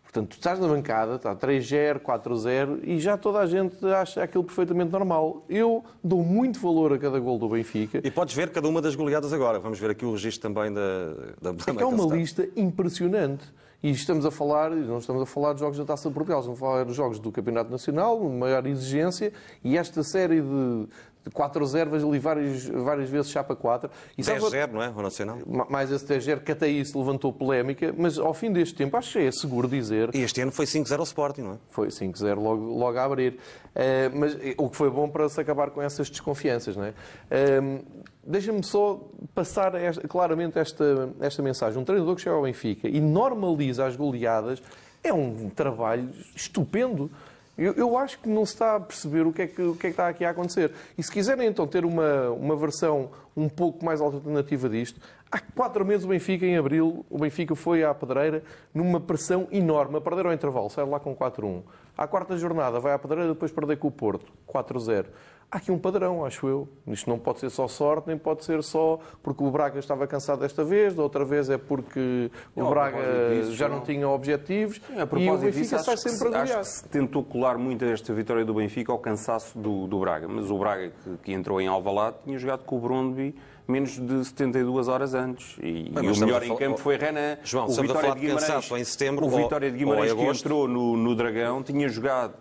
[0.03, 4.43] Portanto, tu estás na bancada, está 3-0, 4-0 e já toda a gente acha aquilo
[4.43, 5.45] perfeitamente normal.
[5.49, 8.01] Eu dou muito valor a cada gol do Benfica.
[8.03, 9.61] E podes ver cada uma das goleadas agora.
[9.61, 13.45] Vamos ver aqui o registro também da, da É, é uma lista impressionante.
[13.83, 16.59] E estamos a falar, não estamos a falar de jogos da Taça de Portugal, estamos
[16.59, 19.33] a falar de jogos do Campeonato Nacional, maior exigência,
[19.65, 20.87] e esta série de,
[21.25, 23.91] de 4-0 ali várias, várias vezes chapa 4.
[24.19, 24.91] E sabe- 10-0, não é?
[24.91, 25.39] O Nacional.
[25.47, 29.13] Ma- mais esse 10 que até isso levantou polémica, mas ao fim deste tempo acho
[29.13, 31.57] que é seguro dizer E este ano foi 5-0 ao Sporting, não é?
[31.71, 33.39] foi 5-0 logo, logo a abrir.
[33.75, 36.77] Eh, mas eh, o que foi bom para se acabar com essas desconfianças.
[36.77, 36.93] Não é?
[37.31, 37.81] Eh,
[38.23, 39.01] Deixa-me só
[39.35, 41.81] passar esta- claramente esta, esta mensagem.
[41.81, 44.63] Um treinador que chega ao Benfica e normaliza as goleadas
[45.03, 47.11] é um trabalho estupendo.
[47.57, 49.87] Eu, eu acho que não se está a perceber o que, é que, o que
[49.87, 50.71] é que está aqui a acontecer.
[50.97, 55.01] E se quiserem então ter uma, uma versão um pouco mais alternativa disto,
[55.31, 58.43] há quatro meses o Benfica, em abril, o Benfica foi à pedreira
[58.75, 61.63] numa pressão enorme, a perder ao intervalo, sai lá com 4-1.
[62.01, 65.05] À quarta jornada vai à pedreira, depois perder com o Porto, 4-0.
[65.51, 66.67] Há aqui um padrão, acho eu.
[66.87, 70.39] Isto não pode ser só sorte, nem pode ser só porque o Braga estava cansado
[70.39, 73.77] desta vez, da outra vez é porque o Não, Braga propósito disso, já não.
[73.77, 76.43] não tinha objetivos A e o propósito Benfica disso, sai sempre a.
[76.43, 80.27] Acho que se tentou colar muito esta vitória do Benfica ao cansaço do, do Braga.
[80.27, 83.35] Mas o Braga, que, que entrou em Alvalade, tinha jogado com o Brondby
[83.71, 85.57] menos de 72 horas antes.
[85.63, 87.39] E, Bem, e o melhor em campo foi Renan.
[87.43, 90.97] João, o Vitória falar de cansaço em setembro O Vitória de Guimarães que entrou no,
[90.97, 92.35] no Dragão tinha jogado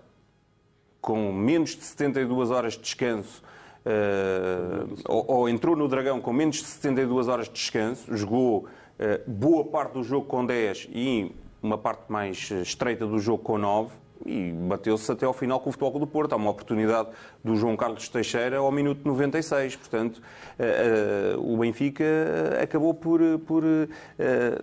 [1.01, 3.41] com menos de 72 horas de descanso.
[3.85, 8.67] eh, ou, ou entrou no Dragão com menos de 72 horas de descanso, jogou
[8.97, 13.41] eh, boa parte do jogo com 10 e uma parte mais eh, estreita do jogo
[13.43, 13.91] com 9
[14.25, 16.33] e bateu-se até ao final com o Futebol Clube do Porto.
[16.33, 17.09] Há uma oportunidade
[17.43, 19.75] do João Carlos Teixeira ao minuto 96.
[19.75, 20.21] Portanto,
[20.57, 23.63] eh, eh, o Benfica eh, acabou por, por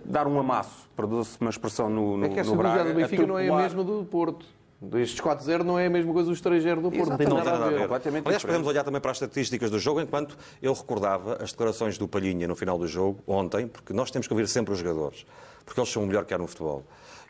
[0.05, 2.85] dar um amasso, perdoa-se uma expressão no, no, É que no Braga.
[2.85, 4.45] do Benfica não é a mesma do Porto.
[4.95, 7.09] Estes 4-0 não é a mesma coisa do 3-0 do Porto.
[7.09, 7.79] Não tem nada a ver.
[7.81, 8.45] Completamente Aliás, diferente.
[8.45, 12.47] podemos olhar também para as estatísticas do jogo, enquanto eu recordava as declarações do Palhinha
[12.47, 15.25] no final do jogo, ontem, porque nós temos que ouvir sempre os jogadores,
[15.67, 16.83] porque eles são o melhor que há no futebol.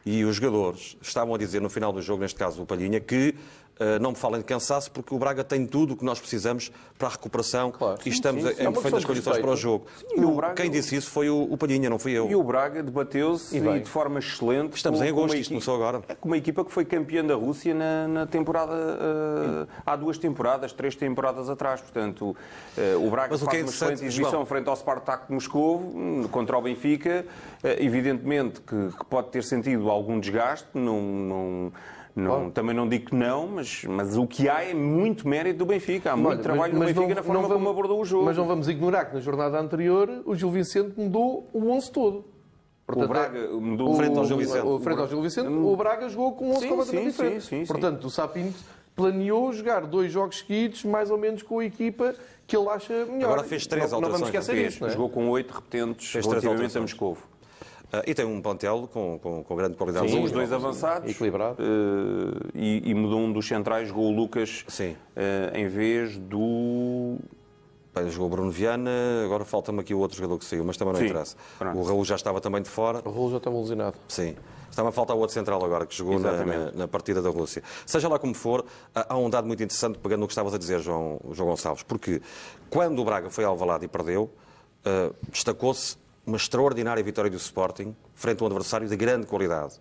[0.06, 3.36] E os jogadores estavam a dizer no final do jogo, neste caso o Palhinha, que
[3.80, 6.72] eh, não me falem de cansaço, porque o Braga tem tudo o que nós precisamos
[6.98, 8.00] para a recuperação Claro.
[8.04, 8.64] e estamos Sim, sim, sim.
[8.64, 9.86] em É perfeitas condições para o jogo.
[10.00, 12.28] Sim, o O- Braga- Quem disse isso foi o, o Palhinha, não fui eu.
[12.28, 14.76] E o Braga debateu-se E e de forma excelente.
[14.78, 16.02] Estamos com- em agosto, isto começou agora.
[16.08, 18.74] É com uma equipa que foi campeã da Rússia na, na temporada.
[18.74, 21.80] eh, há duas temporadas, três temporadas atrás.
[21.82, 22.36] Portanto,
[22.76, 25.28] eh, o Braga Mas o que faz é uma excelente exibição João- frente ao Spartak
[25.28, 27.26] de Moscou hum, contra o Benfica.
[27.64, 27.84] Eh,
[28.28, 30.68] evidentemente que, que pode ter sentido algum desgaste.
[30.74, 31.02] Não.
[31.02, 31.72] não
[32.16, 35.68] não, Também não digo que não, mas, mas o que há é muito mérito do
[35.68, 36.14] Benfica.
[36.14, 38.26] Há muito Olha, trabalho do Benfica na forma como abordou o jogo.
[38.26, 42.26] Mas não vamos ignorar que na jornada anterior o Gil Vicente mudou o 11 todo.
[42.88, 44.66] o Braga mudou Frente ao Gil Vicente.
[44.66, 47.42] O, frente ao Gil Vicente, o Braga jogou com 11 Sim, completamente sim, diferente.
[47.42, 47.72] sim, sim, sim.
[47.72, 48.58] Portanto, o Sapinto
[48.96, 52.16] planeou jogar dois jogos seguidos, mais ou menos com a equipa
[52.48, 53.26] que ele acha melhor.
[53.26, 54.92] Agora fez três não, não vamos alterações, esquecer isso, não é?
[54.92, 56.94] Jogou com oito repetentes Fez relativamente a alterações.
[56.94, 57.37] Moscovo.
[57.92, 60.10] Ah, e tem um plantel com, com, com grande qualidade.
[60.10, 61.10] Sim, os dois avançados.
[61.10, 61.58] Equilibrado.
[61.64, 64.96] eh, e, e mudou um dos centrais, jogou o Lucas Sim.
[65.16, 67.18] eh, em vez do.
[67.96, 68.92] Bem, jogou o Bruno Viana,
[69.26, 71.36] agora falta-me aqui o outro jogador que saiu, mas também não Sim, interessa.
[71.58, 71.80] pronto.
[71.80, 73.02] O Raul já estava também de fora.
[73.04, 73.98] O rolo já estava lesionado.
[74.08, 74.36] Sim.
[74.70, 77.64] Está-me a faltar o outro central agora, que jogou na, na- na partida da Rússia.
[77.88, 78.64] Seja lá como for,
[78.94, 82.22] há um dado muito interessante, pegando no que estavas a dizer, João, João Gonçalves, porque
[82.70, 84.30] quando o Braga foi ao Alvalade e perdeu,
[84.86, 89.80] ah, destacou-se uma extraordinária vitória do Sporting frente a um adversário de grande qualidade.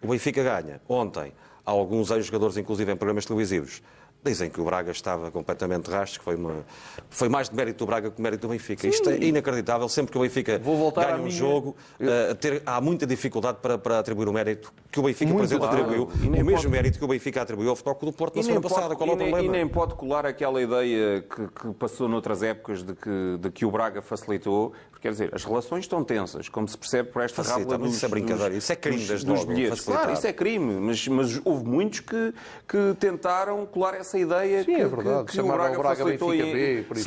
[0.00, 0.80] O Benfica ganha.
[0.88, 1.32] Ontem,
[1.66, 3.82] há alguns ex-jogadores, inclusive em programas televisivos,
[4.24, 6.64] dizem que o Braga estava completamente rastro, que foi, uma...
[7.10, 8.86] foi mais de mérito do Braga que de mérito do Benfica.
[8.86, 9.88] Isto é inacreditável.
[9.88, 13.98] Sempre que o Benfica ganha um minha- jogo, eh, ter- há muita dificuldade para, para
[13.98, 15.82] atribuir o mérito que o Benfica, por Muito exemplo, claro.
[15.82, 16.08] atribuiu.
[16.22, 18.60] E O mesmo pode- mérito que o Benfica atribuiu ao Futebol do Porto na semana
[18.60, 18.94] passada.
[18.94, 19.56] Qual é o e nem- problema?
[19.56, 23.64] e nem pode colar aquela ideia que, que passou noutras épocas de que, de que
[23.64, 24.72] o Braga facilitou.
[24.90, 27.96] Porque, quer dizer, as relações estão tensas, como se percebe por esta Facilita, rábula dos,
[27.96, 29.78] isso é brincadeira, dos- isso é crime dos- desde dos bilhetes.
[29.80, 30.02] facilitar.
[30.04, 32.34] Claro, isso é crime, mas, mas houve muitos que,
[32.68, 35.24] que tentaram colar essa ideia Sim, que, é verdade.
[35.26, 37.00] que, que o Braga, Braga facilitou Benfica B, por é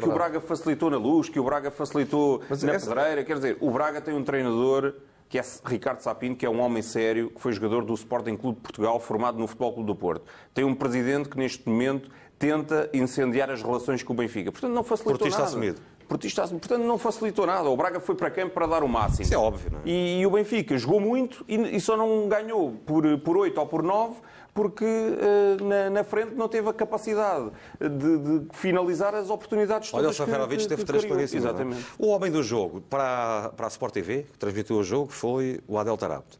[0.00, 0.12] que o.
[0.12, 3.24] Braga facilitou na luz, que o Braga facilitou Mas na essa- pedreira.
[3.24, 4.94] Quer dizer, o Braga tem um treinador
[5.28, 8.56] que é Ricardo Sapinto, que é um homem sério, que foi jogador do Sporting Clube
[8.56, 10.24] de Portugal, formado no Futebol Clube do Porto.
[10.52, 14.52] Tem um presidente que neste momento tenta incendiar as relações com o Benfica.
[14.52, 15.50] Portanto, não facilitou Portista nada.
[15.50, 15.80] assumido.
[16.06, 16.68] Portista assumido.
[16.68, 17.68] Portanto, não facilitou nada.
[17.68, 19.22] O Braga foi para campo para dar o máximo.
[19.22, 19.82] Isso é óbvio, não é?
[19.86, 23.66] E, e o Benfica jogou muito e, e só não ganhou por, por 8 ou
[23.66, 24.16] por 9
[24.54, 27.50] porque eh, na, na frente não teve a capacidade
[27.80, 27.88] de,
[28.18, 31.22] de finalizar as oportunidades Olha, o todas que- Saferovic que- teve não é?
[31.24, 31.86] Exatamente.
[31.98, 35.60] O homem do jogo para, a- para a Sport TV, que transmitiu o jogo, foi
[35.66, 36.38] o Adel Tarapto.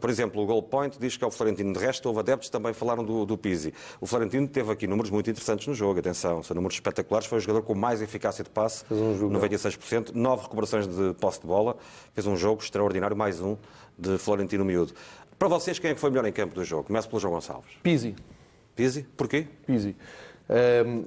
[0.00, 1.70] Por exemplo, o Goal Point diz que é o Florentino.
[1.72, 3.74] De resto, houve adeptos que também falaram do, do Pizzi.
[4.00, 7.26] O Florentino teve aqui números muito interessantes no jogo, atenção, são números espetaculares.
[7.28, 11.46] Foi o jogador com mais eficácia de passe, um 96%, nove recuperações de posse de
[11.46, 11.76] bola.
[12.14, 13.56] Fez um jogo extraordinário, mais um
[13.98, 14.94] de Florentino Miúdo.
[15.42, 16.84] Para vocês, quem é que foi melhor em campo do jogo?
[16.84, 17.72] Começo pelo João Gonçalves.
[17.82, 18.14] Pizzi.
[18.76, 19.02] Pizzi?
[19.16, 19.44] Porquê?
[19.66, 19.96] Pizzi.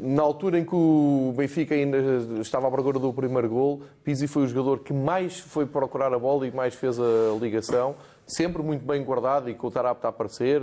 [0.02, 1.98] Na altura em que o Benfica ainda
[2.42, 6.20] estava à procura do primeiro gol, Pizzi foi o jogador que mais foi procurar a
[6.20, 7.04] bola e mais fez a
[7.40, 7.96] ligação,
[8.26, 10.62] sempre muito bem guardado e com o Tarapta a aparecer.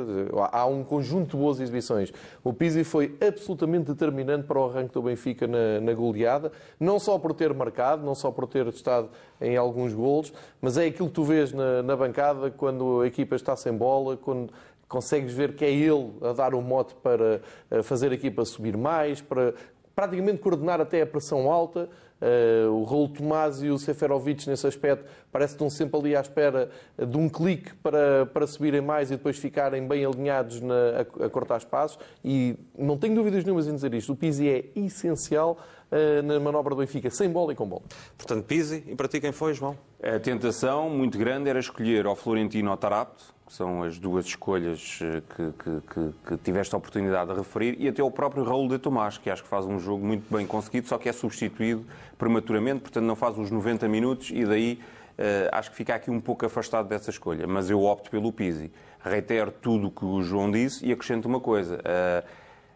[0.50, 2.12] Há um conjunto de boas exibições.
[2.42, 7.18] O Pizzi foi absolutamente determinante para o arranque do Benfica na, na goleada, não só
[7.18, 9.08] por ter marcado, não só por ter estado
[9.40, 13.36] em alguns golos, mas é aquilo que tu vês na, na bancada quando a equipa
[13.36, 14.52] está sem bola, quando
[14.88, 17.40] consegues ver que é ele a dar o mote para
[17.82, 19.54] fazer a equipa subir mais, para
[19.94, 21.88] praticamente coordenar até a pressão alta.
[22.22, 26.20] Uh, o Raul Tomás e o Seferovic, nesse aspecto, parece que estão sempre ali à
[26.20, 30.74] espera de um clique para, para subirem mais e depois ficarem bem alinhados na,
[31.20, 31.98] a, a cortar espaços.
[32.24, 34.12] E não tenho dúvidas nenhumas em dizer isto.
[34.12, 35.58] O Pizzi é essencial
[35.90, 37.82] uh, na manobra do Benfica, sem bola e com bola.
[38.16, 39.76] Portanto, Pizzi, e para ti quem foi, João?
[40.00, 45.52] A tentação muito grande era escolher ao Florentino ou Tarapto, são as duas escolhas que,
[45.52, 49.18] que, que, que, tiveste a oportunidade de referir, e até o próprio Raul de Tomás,
[49.18, 51.84] que acho que faz um jogo muito bem conseguido, só que é substituído
[52.16, 54.80] prematuramente, portanto não faz os 90 minutos e daí
[55.18, 57.46] uh, acho que fica aqui um pouco afastado dessa escolha.
[57.46, 58.72] Mas eu opto pelo Pizzi.
[59.04, 61.76] Reitero tudo o que o João disse e acrescento uma coisa.
[61.76, 62.26] Uh,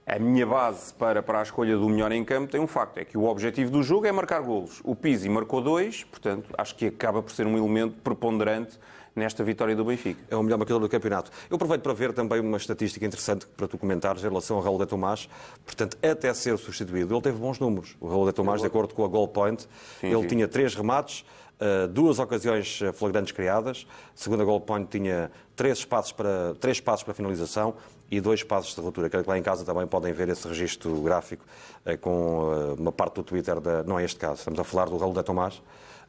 [0.07, 3.05] a minha base para, para a escolha do melhor em campo tem um facto, é
[3.05, 4.83] que o objetivo do jogo é marcar golos.
[4.85, 8.79] O Pizzi marcou dois, portanto, acho que acaba por ser um elemento preponderante
[9.17, 10.23] nesta vitória do Benfica.
[10.31, 11.31] É o melhor marcador do campeonato.
[11.49, 14.79] Eu aproveito para ver também uma estatística interessante para tu comentares em relação ao Raul
[14.79, 15.29] de Tomás.
[15.65, 17.97] Portanto, até ser substituído, ele teve bons números.
[17.99, 19.67] O Raul de Tomás, de acordo com a Goal Point,
[20.01, 20.29] sim, ele sim.
[20.29, 21.25] tinha três remates,
[21.57, 23.87] Uh, duas ocasiões flagrantes criadas.
[24.15, 27.77] Segundo a Goal Point, tinha três espaços para, três passos para finalização
[28.11, 29.09] e dois passos de ruptura.
[29.09, 31.47] Creio que lá em casa também podem ver esse registro gráfico
[31.87, 33.59] uh, com uma parte do Twitter.
[33.59, 33.83] Da...
[33.85, 35.63] Não é este caso, estamos a falar do Raul de Tomás.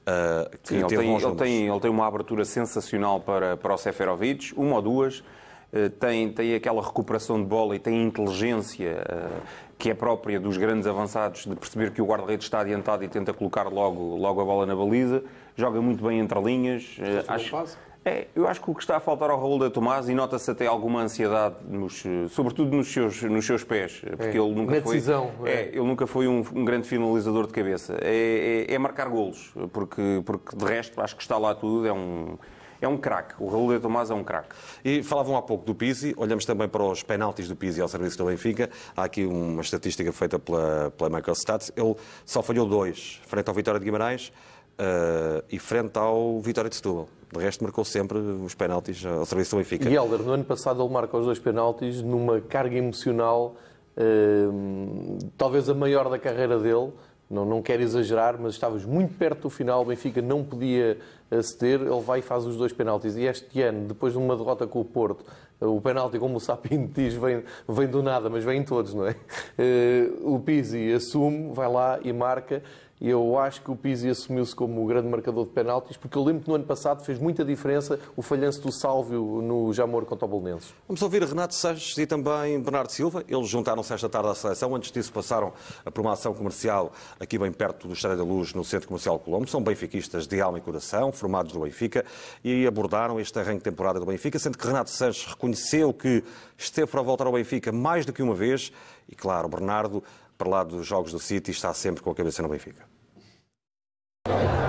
[0.07, 3.77] Uh, que Sim, ele, tem, ele, tem, ele tem uma abertura sensacional para, para o
[3.77, 5.19] Seferovic, uma ou duas.
[5.19, 9.41] Uh, tem, tem aquela recuperação de bola e tem inteligência uh,
[9.77, 13.33] que é própria dos grandes avançados de perceber que o guarda-redes está adiantado e tenta
[13.33, 15.21] colocar logo, logo a bola na baliza.
[15.57, 16.95] Joga muito bem entre linhas.
[17.27, 17.77] acho,
[18.07, 20.49] é, eu acho que o que está a faltar ao Raul de Tomás, e nota-se
[20.49, 24.95] até alguma ansiedade, nos, sobretudo nos seus, nos seus pés, porque é, ele nunca foi.
[24.95, 25.51] Decisão, é.
[25.51, 25.67] é.
[25.69, 27.97] ele nunca foi um, um, grande finalizador de cabeça.
[28.01, 31.91] É, é, é, marcar golos, porque, porque de resto acho que está lá tudo, é
[31.91, 32.37] um.
[32.79, 33.33] É um craque.
[33.39, 34.49] O Raul de Tomás é um craque.
[34.85, 38.19] E falavam há pouco do Pizzi, olhamos também para os penaltis do Pizzi ao serviço
[38.19, 38.69] do Benfica.
[38.95, 41.71] Há aqui uma estatística feita pela, pela Microstats.
[41.75, 44.31] Ele só falhou dois, frente ao Vitória de Guimarães
[44.79, 47.07] uh, e frente ao Vitória de Setúbal.
[47.31, 49.89] De resto, marcou sempre os penaltis ao serviço do Benfica.
[49.89, 53.55] E Helder, no ano passado ele marca os dois penaltis numa carga emocional,
[53.97, 56.91] uh, talvez a maior da carreira dele.
[57.29, 60.97] Não, não quero exagerar, mas estavas muito perto do final, o Benfica não podia
[61.29, 63.17] aceder, ele vai e faz os dois penaltis.
[63.17, 65.25] E este ano, depois de uma derrota com o Porto,
[65.59, 69.07] o penalti, como o Sapinto diz, vem, vem do nada, mas vem em todos, não
[69.07, 69.15] é?
[69.57, 72.63] Uh, o Pizzi assume, vai lá e marca.
[72.99, 76.41] Eu acho que o Pizzi assumiu-se como o grande marcador de penaltis, porque eu lembro
[76.41, 80.27] que no ano passado fez muita diferença o falhanço do Sálvio no Jamor contra o
[80.27, 80.73] Bolonenses.
[80.87, 83.23] Vamos ouvir Renato Sanches e também Bernardo Silva.
[83.27, 84.75] Eles juntaram-se esta tarde à seleção.
[84.75, 85.53] Antes disso passaram
[85.93, 89.47] por uma ação comercial aqui bem perto do Estádio da Luz, no Centro Comercial Colombo.
[89.47, 92.03] São benfiquistas de alma e coração, formados do Benfica,
[92.43, 96.23] e abordaram este arranque de temporada do Benfica, sendo que Renato Sanches reconheceu que
[96.57, 98.71] esteve para voltar ao Benfica mais do que uma vez.
[99.07, 100.03] E claro, Bernardo
[100.37, 102.83] para lá dos jogos do City, está sempre com a cabeça no Benfica?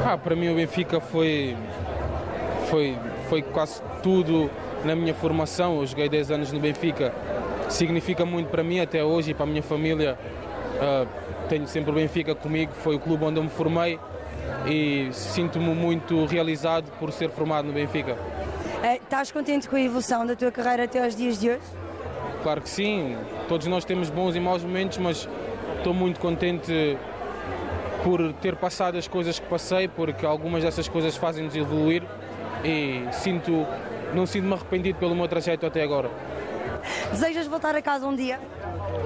[0.05, 1.57] Ah, para mim o Benfica foi,
[2.71, 2.97] foi,
[3.29, 4.51] foi quase tudo
[4.85, 5.81] na minha formação.
[5.81, 7.13] Eu joguei 10 anos no Benfica,
[7.69, 10.19] significa muito para mim até hoje e para a minha família.
[10.77, 11.07] Uh,
[11.49, 13.99] tenho sempre o Benfica comigo, foi o clube onde eu me formei
[14.67, 18.17] e sinto-me muito realizado por ser formado no Benfica.
[18.83, 21.63] É, estás contente com a evolução da tua carreira até aos dias de hoje?
[22.43, 23.17] Claro que sim,
[23.49, 25.29] todos nós temos bons e maus momentos, mas
[25.79, 26.99] Estou muito contente
[28.03, 32.03] por ter passado as coisas que passei, porque algumas dessas coisas fazem-nos evoluir
[32.65, 33.67] e sinto,
[34.13, 36.11] não sinto-me arrependido pelo meu trajeto até agora.
[37.13, 38.41] Desejas voltar a casa um dia?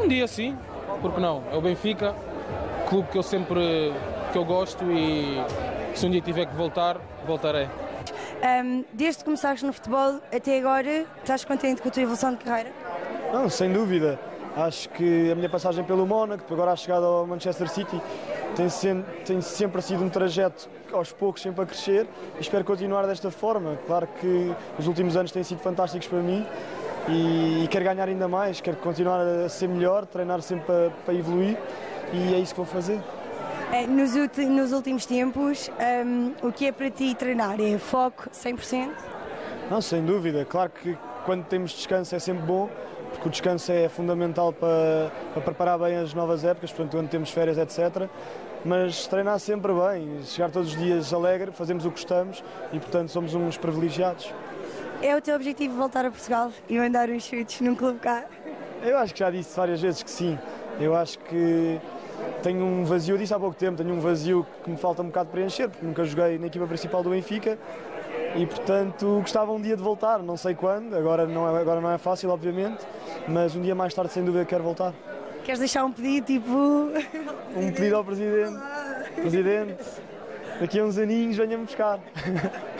[0.02, 0.56] Um dia sim,
[1.00, 1.42] porque não?
[1.52, 2.14] É o Benfica,
[2.88, 3.92] clube que eu sempre
[4.32, 5.42] que eu gosto e
[5.94, 7.68] se um dia tiver que voltar, voltarei.
[8.64, 12.38] Um, desde que começaste no futebol até agora, estás contente com a tua evolução de
[12.42, 12.72] carreira?
[13.32, 14.18] Não, sem dúvida.
[14.56, 18.00] Acho que a minha passagem pelo Mónaco, agora a chegada ao Manchester City,
[18.54, 18.68] tem,
[19.24, 23.78] tem sempre sido um trajeto aos poucos, sempre a crescer e espero continuar desta forma.
[23.86, 26.46] Claro que os últimos anos têm sido fantásticos para mim
[27.08, 31.14] e, e quero ganhar ainda mais, quero continuar a ser melhor, treinar sempre para, para
[31.14, 31.56] evoluir
[32.12, 33.00] e é isso que vou fazer.
[33.72, 35.70] É, nos, nos, últimos tempos,
[36.04, 37.58] um, o que é para ti treinar?
[37.58, 38.90] É foco 100%?
[39.70, 40.44] Não, sem dúvida.
[40.44, 40.94] Claro que
[41.24, 42.68] quando temos descanso é sempre bom,
[43.12, 47.30] porque o descanso é fundamental para, para preparar bem as novas épocas, portanto, quando temos
[47.30, 48.08] férias, etc.
[48.64, 52.42] Mas treinar sempre bem, chegar todos os dias alegre, fazemos o que gostamos
[52.72, 54.32] e, portanto, somos uns privilegiados.
[55.02, 58.24] É o teu objetivo voltar a Portugal e mandar os chutes num clube cá?
[58.82, 60.38] Eu acho que já disse várias vezes que sim.
[60.80, 61.80] Eu acho que
[62.42, 65.06] tenho um vazio, eu disse há pouco tempo, tenho um vazio que me falta um
[65.06, 67.58] bocado preencher, porque nunca joguei na equipa principal do Benfica
[68.34, 71.90] e portanto gostava um dia de voltar, não sei quando, agora não é, agora não
[71.90, 72.84] é fácil, obviamente,
[73.28, 74.94] mas um dia mais tarde sem dúvida quero voltar.
[75.44, 76.50] Queres deixar um pedido tipo.
[77.54, 78.56] Um pedido ao Presidente.
[79.14, 79.84] Presidente,
[80.58, 82.00] daqui a uns aninhos venha-me buscar.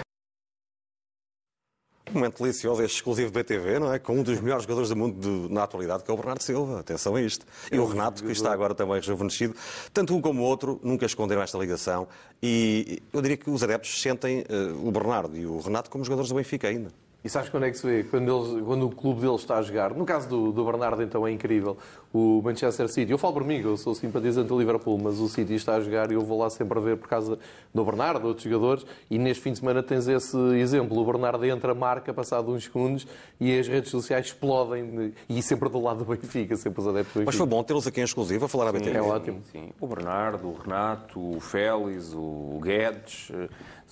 [2.13, 3.99] Um momento delicioso, este exclusivo BTV, não é?
[3.99, 6.81] Com um dos melhores jogadores do mundo de, na atualidade, que é o Bernardo Silva.
[6.81, 7.47] Atenção a isto.
[7.71, 9.55] E o Renato, que está agora também rejuvenescido.
[9.95, 12.07] Tanto um como o outro nunca esconderam esta ligação.
[12.43, 16.29] E eu diria que os adeptos sentem uh, o Bernardo e o Renato como jogadores
[16.29, 16.91] do Benfica ainda.
[17.25, 18.03] E sabes quando é que se vê?
[18.03, 19.95] Quando, eles, quando o clube deles está a jogar.
[19.95, 21.79] No caso do, do, Bernardo, então, é incrível.
[22.13, 23.11] O Manchester City.
[23.11, 26.11] Eu falo por mim, eu sou simpatizante do Liverpool, mas o City está a jogar
[26.11, 27.39] e eu vou lá sempre a ver por causa
[27.73, 28.85] do Bernardo, outros jogadores.
[29.11, 30.99] E neste fim de semana tens esse exemplo.
[30.99, 33.07] O Bernardo entra, marca, passado uns segundos,
[33.41, 35.15] e as redes sociais explodem.
[35.29, 37.27] E sempre do lado do Benfica, sempre os adeptos do Benfica.
[37.27, 38.97] Mas foi bom tê-los aqui em exclusivo a falar a BTV.
[38.97, 39.41] É ótimo.
[39.51, 43.33] Sim, o Bernardo, o Renato, o Félix, o Guedes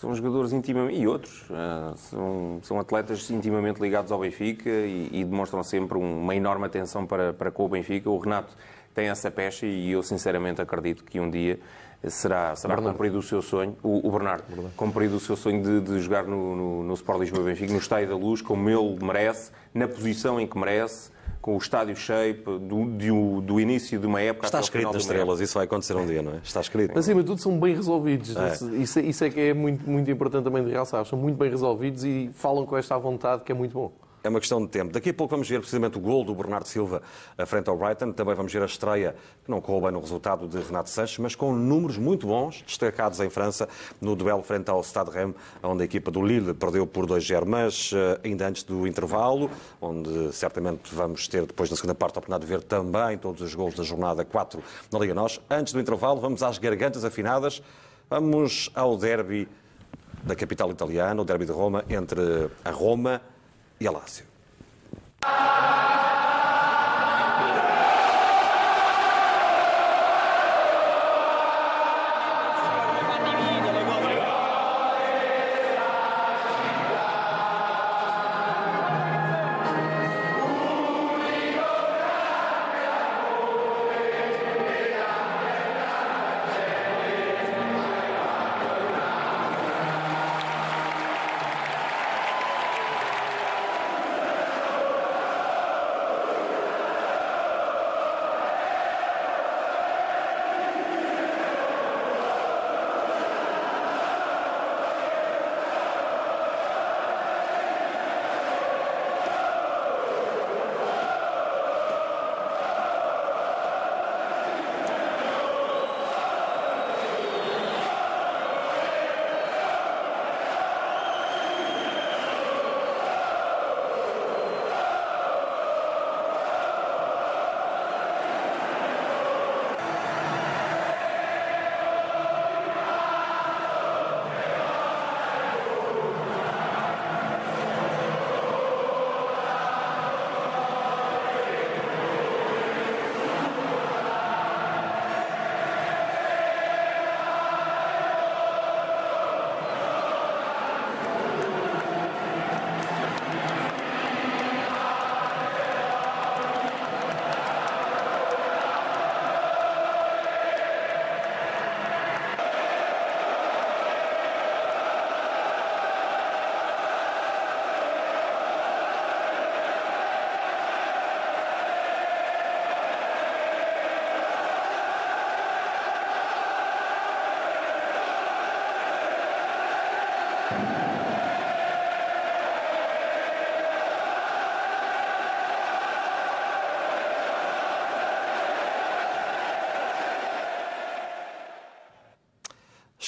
[0.01, 5.25] são jogadores intimamente, e outros, uh, são, são atletas intimamente ligados ao Benfica e, e
[5.25, 8.10] demonstram sempre uma enorme atenção para, para com o Benfica.
[8.13, 8.57] O Renato
[8.95, 11.59] tem essa pecha e eu sinceramente acredito que um dia
[12.09, 15.81] será, será cumprido o seu sonho, o, o Bernardo, Bernardo, cumprido o seu sonho de,
[15.81, 19.51] de jogar no, no, no Sport Lisboa Benfica, no Estádio da Luz, como ele merece,
[19.75, 24.21] na posição em que merece com o estádio shape do, do, do início de uma
[24.21, 26.41] época Está escrito nas estrelas, isso vai acontecer um dia, não é?
[26.45, 26.99] Está escrito.
[26.99, 28.37] Acima de tudo, são bem resolvidos.
[28.37, 28.53] É.
[28.77, 31.05] Isso, isso, é que é muito, muito importante também de realçar.
[31.07, 33.91] São muito bem resolvidos e falam com esta vontade que é muito bom.
[34.23, 34.93] É uma questão de tempo.
[34.93, 37.01] Daqui a pouco vamos ver precisamente o gol do Bernardo Silva
[37.39, 38.13] à frente ao Brighton.
[38.13, 41.35] Também vamos ver a estreia, que não correu bem no resultado de Renato Sanches, mas
[41.35, 43.67] com números muito bons, destacados em França,
[43.99, 47.47] no duelo frente ao Stade Rennes, onde a equipa do Lille perdeu por 2-0.
[47.47, 49.51] Mas eh, ainda antes do intervalo,
[49.81, 53.55] onde certamente vamos ter depois na segunda parte a oportunidade de ver também todos os
[53.55, 54.63] gols da jornada 4
[54.93, 55.41] na Liga Nós.
[55.49, 57.63] Antes do intervalo, vamos às gargantas afinadas.
[58.11, 59.49] Vamos ao derby
[60.23, 63.23] da capital italiana, o derby de Roma, entre a Roma
[63.81, 64.25] e a Lácio.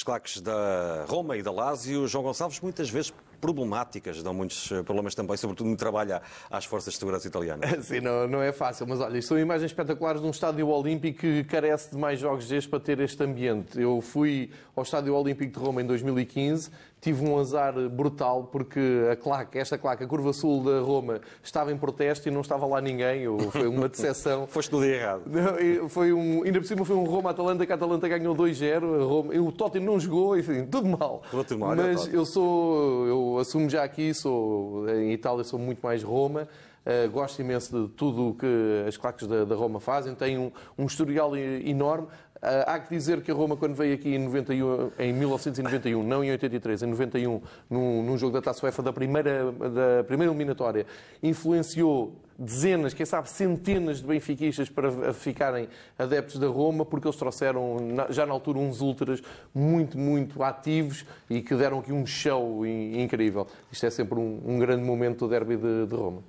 [0.03, 5.13] Claques da Roma e da Lazio, João Gonçalves, muitas vezes problemáticas, dão muitos eh, problemas
[5.13, 7.83] também, sobretudo no trabalho às forças de segurança italianas.
[7.85, 11.43] Sim, não, não é fácil, mas olha, são imagens espetaculares de um estádio olímpico que
[11.43, 13.81] carece de mais jogos destes para ter este ambiente.
[13.81, 16.71] Eu fui ao estádio olímpico de Roma em 2015,
[17.03, 18.79] tive um azar brutal porque
[19.11, 22.65] a claque, esta claque, a curva sul da Roma, estava em protesto e não estava
[22.65, 24.47] lá ninguém, foi uma decepção.
[24.47, 25.23] Foste no dia errado.
[25.25, 29.51] Não, foi um, ainda por cima foi um Roma-Atalanta que a Atalanta ganhou 2-0, o
[29.51, 31.21] Tottenham não jogou, enfim, tudo mal.
[31.29, 36.01] Tudo mal mas eu sou, eu assumo já aqui, sou, em Itália sou muito mais
[36.01, 36.47] Roma.
[36.85, 38.45] Uh, gosto imenso de tudo o que
[38.85, 42.07] as claques da, da Roma fazem, tem um, um historial enorme.
[42.43, 46.21] Uh, há que dizer que a Roma, quando veio aqui em, 91, em 1991, não
[46.21, 50.85] em 83, em 91, num, num jogo da Taça UEFA da primeira, da primeira eliminatória,
[51.21, 57.77] influenciou dezenas, quem sabe centenas de benfiquistas para ficarem adeptos da Roma, porque eles trouxeram
[58.09, 59.23] já na altura uns ultras
[59.55, 63.47] muito, muito ativos e que deram aqui um show incrível.
[63.71, 66.21] Isto é sempre um, um grande momento do derby de, de Roma.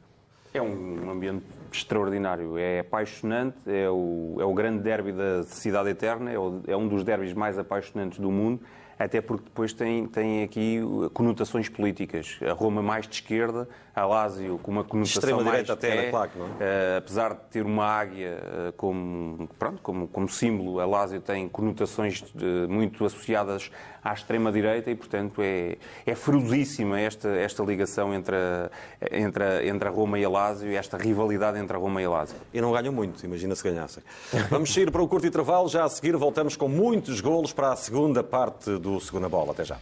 [0.57, 6.31] É um ambiente extraordinário, é apaixonante, é o, é o grande derby da cidade eterna,
[6.31, 8.61] é, o, é um dos derbys mais apaixonantes do mundo
[8.99, 10.81] até porque depois tem, tem aqui
[11.13, 12.39] conotações políticas.
[12.49, 15.51] A Roma mais de esquerda, a Lásio com uma conotação Extrema mais...
[15.51, 16.49] direita até é, na claque, não é?
[16.49, 21.49] Uh, apesar de ter uma águia uh, como, pronto, como, como símbolo, a Lásio tem
[21.49, 23.71] conotações de, muito associadas
[24.03, 28.71] à extrema-direita e, portanto, é, é ferozíssima esta, esta ligação entre a,
[29.13, 32.05] entre, a, entre a Roma e a Lásio e esta rivalidade entre a Roma e
[32.05, 32.37] a Lásio.
[32.53, 34.03] E não ganham muito, imagina se ganhassem.
[34.51, 37.77] Vamos sair para o curto intervalo, já a seguir voltamos com muitos golos para a
[37.77, 39.53] segunda parte do Segunda Bola.
[39.53, 39.79] Até já.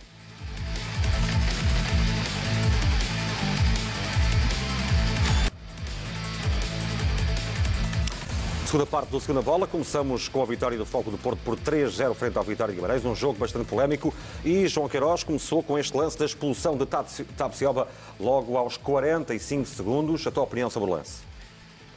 [8.72, 12.14] Segunda parte do Segunda Bola, começamos com a vitória do Foco do Porto por 3-0
[12.14, 15.94] frente ao Vitória de Guimarães, um jogo bastante polémico e João Queiroz começou com este
[15.94, 17.86] lance da expulsão de Tapsioba
[18.18, 20.26] logo aos 45 segundos.
[20.26, 21.22] A tua opinião sobre o lance?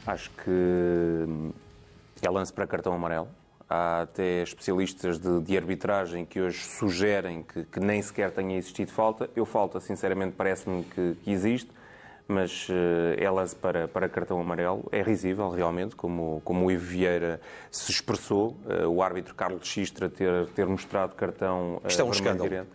[0.06, 1.50] Acho que
[2.20, 3.28] é lance para cartão amarelo.
[3.66, 8.92] Há até especialistas de, de arbitragem que hoje sugerem que, que, nem sequer tenha existido
[8.92, 9.30] falta.
[9.34, 11.70] Eu, falta, sinceramente, parece-me que, que existe
[12.28, 12.72] mas uh,
[13.16, 14.84] é lance para, para cartão amarelo.
[14.90, 18.56] É risível, realmente, como, como o Ivo Vieira se expressou.
[18.64, 22.48] Uh, o árbitro Carlos Xistra ter, ter mostrado cartão uh, Isto é um escândalo.
[22.48, 22.68] Direto.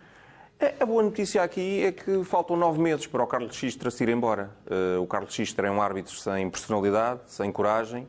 [0.58, 4.04] É, a boa notícia aqui é que faltam nove meses para o Carlos Xistra se
[4.04, 4.50] ir embora.
[5.00, 8.06] O Carlos Xistra é um árbitro sem personalidade, sem coragem.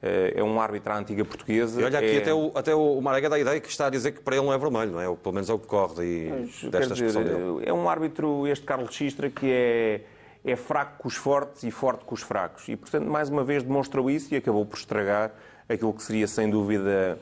[0.00, 1.80] é um árbitro à antiga portuguesa.
[1.80, 2.18] E olha aqui, é...
[2.18, 4.46] até, o, até o Marega dá a ideia que está a dizer que para ele
[4.46, 5.16] não é vermelho, não é?
[5.16, 7.64] Pelo menos é o que corre Mas, desta dizer, dele.
[7.64, 10.00] É um árbitro, este Carlos Xistra, que é
[10.50, 12.68] é fraco com os fortes e forte com os fracos.
[12.68, 15.30] E, portanto, mais uma vez demonstrou isso e acabou por estragar
[15.68, 17.18] aquilo que seria, sem dúvida,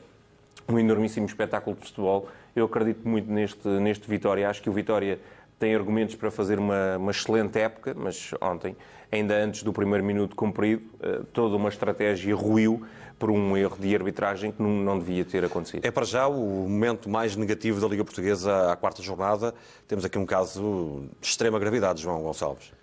[0.67, 2.29] um enormíssimo espetáculo de futebol.
[2.55, 4.49] Eu acredito muito neste, neste Vitória.
[4.49, 5.19] Acho que o Vitória
[5.59, 8.75] tem argumentos para fazer uma, uma excelente época, mas ontem,
[9.11, 12.85] ainda antes do primeiro minuto cumprido, eh, toda uma estratégia ruiu
[13.17, 15.83] por um erro de arbitragem que não devia ter acontecido.
[15.83, 19.55] É para já o momento mais negativo da Liga Portuguesa à quarta jornada.
[19.87, 22.76] Temos aqui um caso de extrema gravidade, João Gonçalves.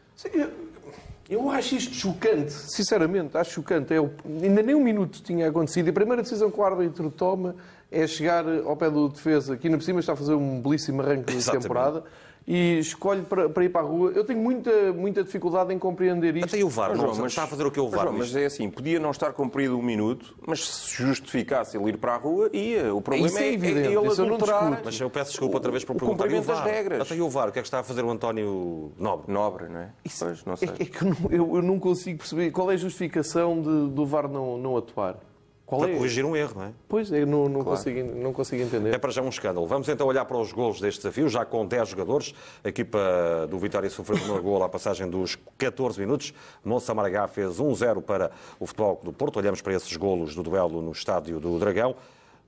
[1.29, 3.95] Eu acho isto chocante, sinceramente, acho chocante.
[3.95, 5.87] Eu, ainda nem um minuto tinha acontecido.
[5.87, 7.57] E a primeira decisão que o árbitro toma
[7.91, 11.01] é chegar ao pé do defesa, que ainda por cima está a fazer um belíssimo
[11.01, 12.05] arranque de temporada
[12.47, 14.13] e escolhe para, para, ir para a rua.
[14.15, 16.55] Eu tenho muita, muita dificuldade em compreender isto.
[16.55, 18.07] Até o VAR, não, mas está a fazer o que o VAR.
[18.07, 21.97] Mas, mas é assim, podia não estar cumprido um minuto, mas se justificasse ele ir
[21.97, 22.95] para a rua, ia.
[22.95, 24.83] O problema isso é, é, evidente, é ele isso adulterar...
[24.85, 26.25] Mas eu peço desculpa outra vez por o perguntar.
[26.25, 27.01] cumprimento das regras.
[27.01, 29.33] Até o VAR, o que é que está a fazer o António Nobre?
[29.33, 29.91] Nobre, não é?
[30.05, 30.69] Isso, pois, não sei.
[30.69, 34.29] É, é que eu, eu, não consigo perceber qual é a justificação de, do VAR
[34.29, 35.19] não, não atuar.
[35.67, 35.97] Qual para é?
[35.97, 36.73] corrigir um erro, não é?
[36.87, 37.79] Pois, eu não, não, claro.
[37.79, 38.93] consigo, não consigo entender.
[38.93, 39.67] É para já um escândalo.
[39.67, 42.35] Vamos então olhar para os golos deste desafio, já com 10 jogadores.
[42.63, 46.35] A equipa do Vitória sofreu o primeiro gol à passagem dos 14 minutos.
[46.63, 49.39] Monsa Maragá fez 1-0 para o Futebol do Porto.
[49.39, 51.97] Olhamos para esses golos do duelo no estádio do Dragão.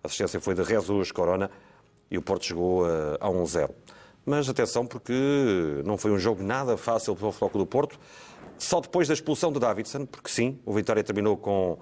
[0.05, 1.51] A assistência foi de Jesus Corona
[2.11, 2.85] e o Porto chegou
[3.19, 3.71] a 1-0.
[4.27, 5.15] Mas atenção, porque
[5.85, 7.99] não foi um jogo nada fácil para o Futebol do Porto.
[8.59, 11.79] Só depois da expulsão de Davidson, porque sim, o Vitória terminou com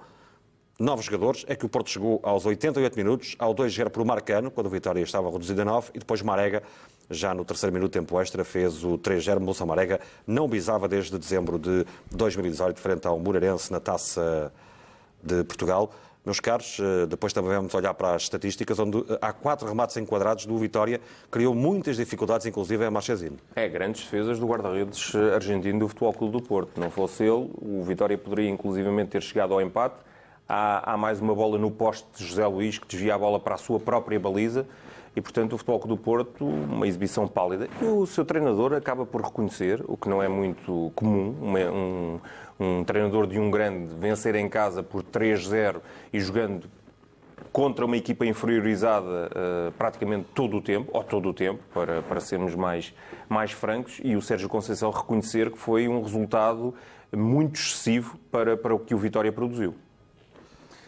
[0.79, 4.67] novos jogadores, é que o Porto chegou aos 88 minutos, ao 2-0 por Marcano, quando
[4.67, 6.63] o Vitória estava reduzido a 9, e depois Marega,
[7.09, 9.39] já no terceiro minuto tempo extra, fez o 3-0.
[9.39, 14.51] Moça Marega não bisava desde dezembro de 2018, frente ao Moreirense na Taça
[15.23, 15.91] de Portugal.
[16.25, 19.95] Meus caros, eh, depois também vamos olhar para as estatísticas, onde eh, há quatro remates
[19.97, 20.99] enquadrados do Vitória,
[21.29, 23.37] criou muitas dificuldades, inclusive a Marchesino.
[23.55, 26.81] É, grandes defesas do guarda-redes eh, argentino do Futebol Clube do Porto.
[26.81, 29.97] Não fosse ele, o Vitória poderia inclusivamente ter chegado ao empate,
[30.47, 33.55] Há, há, mais uma bola no poste de José Luís que desvia a bola para
[33.55, 34.67] a sua própria baliza
[35.15, 37.67] e, portanto, o Futebol do Porto, uma exibição pálida.
[37.81, 42.19] E o seu treinador acaba por reconhecer, o que não é muito comum, uma, um,
[42.59, 45.81] um treinador de um grande vencer em casa por 3-0
[46.13, 46.69] e jogando
[47.51, 52.19] contra uma equipa inferiorizada uh, praticamente todo o tempo, ou todo o tempo, para, para
[52.19, 52.93] sermos mais,
[53.27, 56.75] mais francos, e o Sérgio Conceição reconhecer que foi um resultado
[57.15, 59.73] muito excessivo para, para o que o Vitória produziu.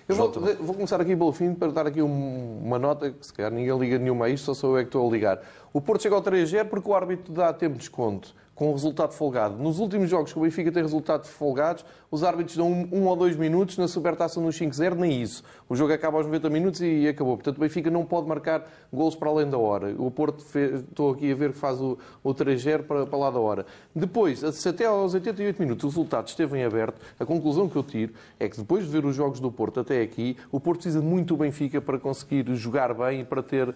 [0.08, 3.34] Eu vou, vou, começar aqui pelo fim para dar aqui um, uma nota que se
[3.34, 5.42] calhar ninguém liga nenhuma a isto, só sou eu é que estou a ligar.
[5.74, 9.14] O Porto chega ao 3-0 porque o árbitro dá tempo de desconto com o resultado
[9.14, 9.56] folgado.
[9.62, 13.16] Nos últimos jogos que o Benfica tem resultados folgados, os árbitros dão um, um ou
[13.16, 15.44] dois minutos, na supertaça no 5-0, nem isso.
[15.70, 17.38] O jogo acaba aos 90 minutos e acabou.
[17.38, 19.94] Portanto, o Benfica não pode marcar golos para além da hora.
[20.00, 23.30] O Porto, fez, estou aqui a ver que faz o, o 3-0 para, para lá
[23.30, 23.64] da hora.
[23.96, 27.84] Depois, se até aos 88 minutos o resultado esteve em aberto, a conclusão que eu
[27.84, 31.00] tiro é que depois de ver os jogos do Porto até aqui, o Porto precisa
[31.00, 33.76] muito do Benfica para conseguir jogar bem e para ter uh,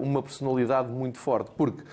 [0.00, 1.52] uma personalidade muito forte.
[1.56, 1.84] Porque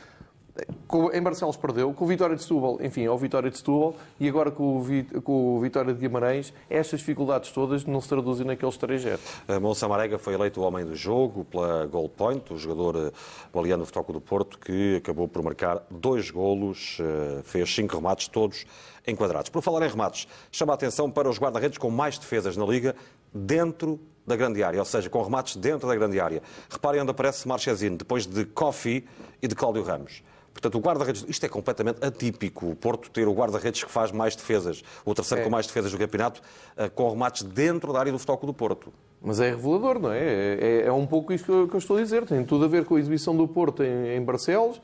[1.13, 4.29] em Barcelos perdeu, com o Vitória de Setúbal, enfim, é o Vitória de Setúbal, e
[4.29, 8.77] agora com o, com o Vitória de Guimarães, estas dificuldades todas não se traduzem naqueles
[8.77, 9.19] 3 0
[9.61, 13.11] Monsa Marega foi eleito o homem do jogo pela Goal Point, o jogador eh,
[13.53, 18.27] baleano do Futebol do Porto, que acabou por marcar dois golos, eh, fez cinco remates,
[18.27, 18.65] todos
[19.05, 19.49] enquadrados.
[19.49, 22.95] Por falar em remates, chama a atenção para os guarda-redes com mais defesas na Liga,
[23.33, 26.41] dentro da grande área, ou seja, com remates dentro da grande área.
[26.69, 29.05] Reparem onde aparece Marchesino, depois de Coffee
[29.41, 30.23] e de Cláudio Ramos.
[30.55, 34.37] Portanto, o guarda-redes, isto é completamente atípico, o Porto ter o guarda-redes que faz mais
[34.37, 35.43] defesas, o terceiro é.
[35.43, 36.41] com mais defesas do campeonato,
[36.77, 38.93] eh, com remates dentro da área do Futebol do Porto.
[39.21, 40.19] Mas é revelador, não é?
[40.19, 42.25] É, é um pouco isto que eu, que eu, estou a dizer.
[42.25, 44.79] Tem tudo a ver com a exibição do Porto em, em Barcelos,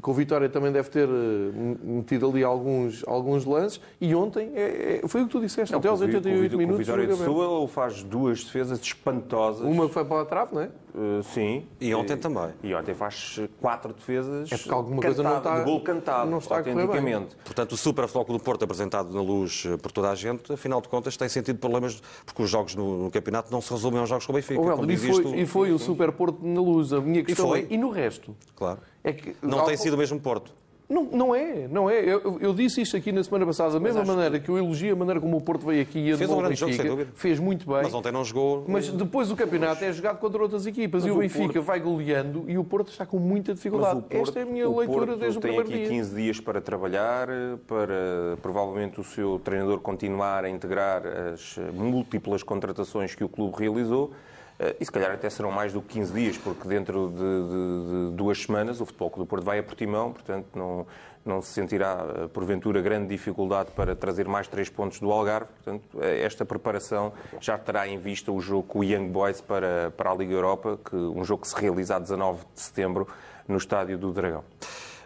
[0.00, 3.80] com o Vitória também deve ter eh, metido ali alguns, alguns lances.
[4.00, 6.80] E ontem, é, é, foi o que tu disseste, não, até aos 88 o, minutos.
[6.80, 9.66] O Vitória de Setúbal faz duas defesas espantosas.
[9.66, 10.70] Uma foi para a trave, não é?
[10.98, 11.64] Uh, sim.
[11.80, 12.48] E ontem e, também.
[12.60, 14.50] E ontem faz quatro defesas.
[14.50, 15.58] É porque alguma coisa não está.
[15.60, 17.36] De gol cantado, não está autenticamente.
[17.44, 20.80] Portanto, o Super Floco do Porto apresentado na luz eh, por toda a gente, afinal
[20.80, 24.08] de contas, tem sentido problemas, porque os jogos no, no campeonato não se resumem aos
[24.08, 24.60] jogos com o Benfica.
[24.60, 26.92] Oh, e, foi, e foi o Super Porto na luz.
[26.92, 28.34] A minha questão e, é, e no resto?
[28.56, 28.80] Claro.
[29.04, 30.57] É que, não tem sido o mesmo Porto.
[30.88, 32.00] Não, não é, não é.
[32.00, 34.48] Eu, eu, disse isto aqui na semana passada, da mesma maneira que...
[34.48, 36.72] eu elogio a maneira como o Porto veio aqui e a fez um grande jogo,
[36.72, 37.10] sem dúvida.
[37.14, 37.82] Fez muito bem.
[37.82, 38.64] Mas ontem não jogou.
[38.66, 41.62] Mas depois o campeonato é jogado contra outras equipas mas e o, o Benfica Porto...
[41.62, 44.00] vai goleando e o Porto está com muita dificuldade.
[44.00, 45.76] Porto, Esta é a minha leitura Porto desde o primeiro dia.
[45.76, 47.28] tem aqui 15 dias para trabalhar,
[47.66, 54.10] para provavelmente o seu treinador continuar a integrar as múltiplas contratações que o clube realizou.
[54.58, 58.10] Eh, e se calhar até serão mais do que 15 dias, porque dentro de, de,
[58.10, 60.86] de duas semanas o Futebol Clube do Porto vai a Portimão, portanto não,
[61.24, 65.50] não se sentirá, eh, porventura, grande dificuldade para trazer mais três pontos do Algarve.
[65.62, 69.92] Portanto, eh, esta preparação já terá em vista o jogo com o Young Boys para,
[69.96, 73.06] para a Liga Europa, que, um jogo que se realiza a 19 de setembro
[73.46, 74.44] no Estádio do Dragão.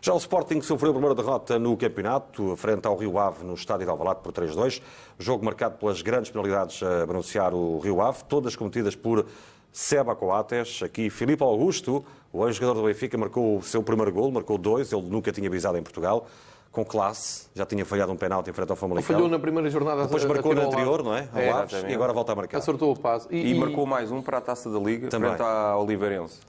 [0.05, 3.87] Já o Sporting sofreu a primeira derrota no campeonato, frente ao Rio Ave, no estádio
[3.87, 4.83] de Alvalade, por 3-2.
[5.17, 9.25] Jogo marcado pelas grandes penalidades a beneficiar o Rio Ave, todas cometidas por
[9.71, 10.83] Seba Coates.
[10.83, 15.03] Aqui Filipe Augusto, o ex-jogador do Benfica, marcou o seu primeiro gol, marcou dois, ele
[15.03, 16.27] nunca tinha visado em Portugal
[16.73, 19.15] com classe, já tinha falhado um penalti em frente ao Famalicão.
[19.15, 20.03] Falhou na primeira jornada.
[20.05, 21.29] Depois marcou na anterior, não é?
[21.33, 22.59] Ao é, Aves, e agora volta a marcar.
[22.59, 23.29] Acertou o passo.
[23.31, 25.29] E, e, e, marcou mais um para a Taça da Liga, Também.
[25.29, 26.41] frente à Oliveirense.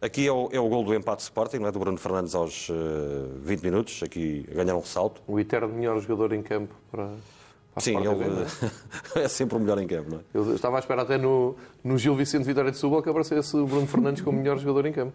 [0.00, 1.72] Aqui é o, é o gol do empate Sporting, não é?
[1.72, 5.22] do Bruno Fernandes aos uh, eh, 20 minutos, aqui a ganhar um ressalto.
[5.26, 7.10] O eterno melhor jogador em campo para...
[7.78, 8.08] Sim, ele
[9.16, 9.24] é?
[9.24, 10.20] é sempre o melhor em campo, não é?
[10.32, 13.66] Eu estava à espera até no, no Gil Vicente Vitória de Setúbal que aparecesse o
[13.66, 15.14] Bruno Fernandes como melhor jogador em campo.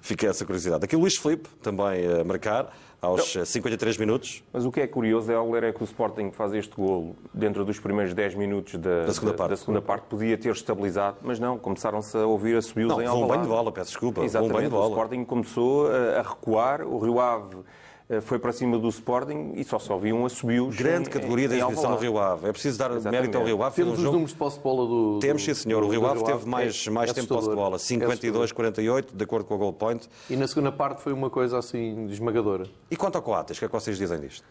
[0.00, 0.84] Fica essa curiosidade.
[0.84, 3.44] Aqui o Luís Filipe também a marcar aos não.
[3.44, 4.42] 53 minutos.
[4.52, 7.16] Mas o que é curioso é ao ler é que o Sporting faz este golo
[7.32, 9.50] dentro dos primeiros 10 minutos da, da segunda, da, parte.
[9.50, 10.04] Da segunda parte.
[10.08, 13.22] Podia ter estabilizado, mas não, começaram-se a ouvir a subir os em Alvalade.
[13.22, 14.24] um banho de bola, peço desculpa.
[14.24, 14.86] Exatamente, um banho de bola.
[14.86, 17.58] o Sporting começou a recuar, o Rio Ave eh,
[18.22, 20.74] foi para cima do Sporting e só só viam assobios.
[20.74, 22.48] Grande em, categoria da exibição do Rio Ave.
[22.48, 23.20] É preciso dar Exatamente.
[23.20, 23.76] mérito ao Rio Ave.
[23.76, 24.12] Temos um os jogo...
[24.12, 25.18] números de posse de bola do.
[25.20, 25.82] Temos, sim, senhor.
[25.82, 27.76] O Rio Ave teve mais, é, mais é tempo de posse de bola.
[27.76, 30.08] 52-48, é de acordo com o goal point.
[30.30, 32.66] E na segunda parte foi uma coisa assim esmagadora.
[32.90, 34.44] E quanto ao Coates, o que é que vocês dizem disto?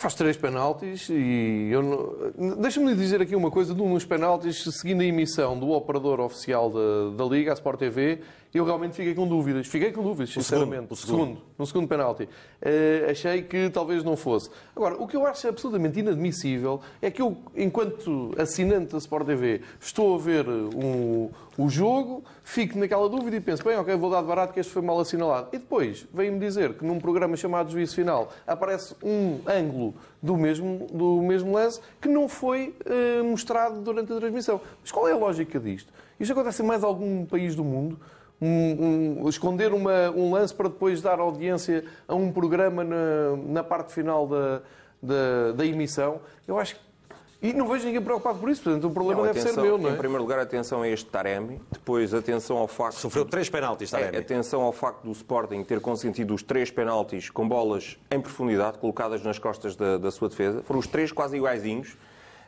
[0.00, 2.56] Faz três penaltis e eu não...
[2.56, 6.70] deixa-me dizer aqui uma coisa de um dos penaltis, seguindo a emissão do operador oficial
[6.70, 8.22] da, da Liga, a Sport TV,
[8.52, 9.66] eu realmente fiquei com dúvidas.
[9.68, 10.92] Fiquei com dúvidas, sinceramente.
[10.92, 11.20] O segundo.
[11.20, 11.42] O segundo.
[11.58, 12.24] No segundo penalti.
[12.24, 14.50] Uh, achei que talvez não fosse.
[14.74, 19.60] Agora, o que eu acho absolutamente inadmissível é que eu, enquanto assinante da Sport TV,
[19.80, 24.20] estou a ver um, o jogo, fico naquela dúvida e penso, bem, ok, vou dar
[24.22, 25.48] de barato que este foi mal assinalado.
[25.52, 30.88] E depois vem-me dizer que num programa chamado Juízo Final aparece um ângulo do mesmo,
[30.92, 34.60] do mesmo lance que não foi uh, mostrado durante a transmissão.
[34.80, 35.92] Mas qual é a lógica disto?
[36.18, 37.98] Isto acontece em mais algum país do mundo?
[38.40, 43.64] Um, um, esconder uma, um lance para depois dar audiência a um programa na, na
[43.64, 44.62] parte final da,
[45.02, 46.20] da, da emissão.
[46.46, 46.90] Eu acho que
[47.42, 49.78] e não vejo ninguém preocupado por isso, portanto o problema Não, deve atenção, ser meu,
[49.78, 49.92] não é?
[49.94, 51.58] Em primeiro lugar, atenção a este Taremi.
[51.72, 52.96] Depois, atenção ao facto...
[52.98, 54.18] Sofreu três penaltis, É, Taremi.
[54.18, 59.22] atenção ao facto do Sporting ter consentido os três penaltis com bolas em profundidade, colocadas
[59.22, 60.62] nas costas da, da sua defesa.
[60.62, 61.96] Foram os três quase iguaizinhos.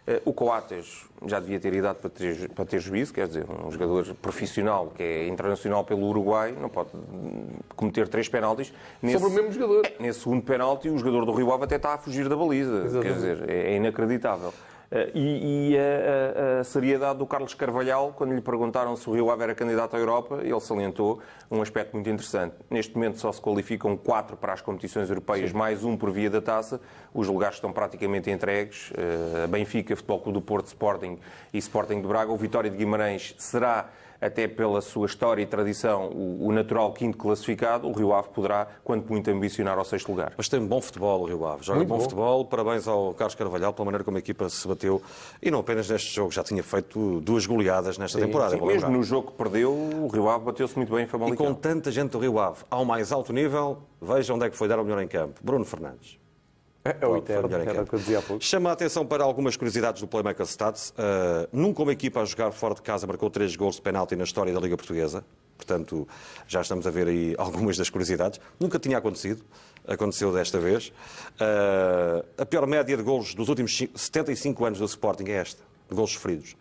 [0.07, 3.71] Eh, O Coates já devia ter idade para ter, para ter juízo, quer dizer, um
[3.71, 6.91] jogador profissional que é internacional pelo Uruguai não pode
[7.77, 8.73] cometer três penaltis.
[9.13, 9.83] Sobre o mesmo jogador.
[10.01, 12.81] Nesse segundo penalti, o jogador do Rio Ave até está a fugir da baliza.
[12.81, 13.15] Quer Exatamente.
[13.15, 14.53] dizer, é, é inacreditável.
[14.95, 19.15] Eh, E, e a, a- a seriedade do Carlos Carvalhal, quando lhe perguntaram se o
[19.15, 21.19] Rio Ave era candidato à Europa, ele salientou
[21.51, 22.55] um aspecto muito interessante.
[22.71, 26.43] Neste momento só se qualificam quatro para as competições europeias, mais um por via da
[26.43, 26.79] taça.
[27.15, 28.93] Os lugares estão praticamente entregues.
[28.97, 31.19] Eh, A Benfica, Futebol Clube do Porto, Sporting
[31.55, 32.31] e Sporting de Braga.
[32.31, 33.89] O Vitória de Guimarães será
[34.23, 38.69] até pela sua história e tradição, o, o natural quinto classificado, o Rio Ave poderá,
[38.85, 40.33] quando muito, ambicionar ao sexto lugar.
[40.37, 41.65] Mas tem bom futebol o Rio Ave.
[41.65, 42.03] Joga Muito bom, bom.
[42.03, 42.45] futebol.
[42.45, 45.03] Parabéns ao Carlos Carvalhal pela maneira como a equipa se bateu.
[45.43, 48.57] E não apenas neste jogo, já tinha feito duas goleadas nesta temporada.
[48.57, 51.47] Sim, mesmo no jogo que perdeu, o Rio Ave bateu-se muito bem em E Famalicão.
[51.47, 54.69] com tanta gente do Rio Ave ao mais alto nível, veja onde é que foi
[54.69, 55.41] dar o melhor em campo.
[55.43, 56.22] Bruno Fernandes.
[56.85, 58.43] É o Foi eterno, era o que eu dizia há pouco.
[58.45, 60.91] Chama a atenção para algumas curiosidades do Playmaker Stats.
[60.91, 64.25] Uh, nunca uma equipa a jogar fora de casa marcou três gols de penalti na
[64.25, 65.25] história da Liga Portuguesa.
[65.57, 66.09] Portanto,
[66.49, 68.41] já estamos a ver aí algumas das curiosidades.
[68.59, 69.45] Nunca tinha acontecido.
[69.87, 70.89] Aconteceu desta vez.
[71.41, 75.63] Uh, a pior média de gols dos últimos ci- 75 anos do Sporting é esta,
[75.89, 76.57] de gols sofridos.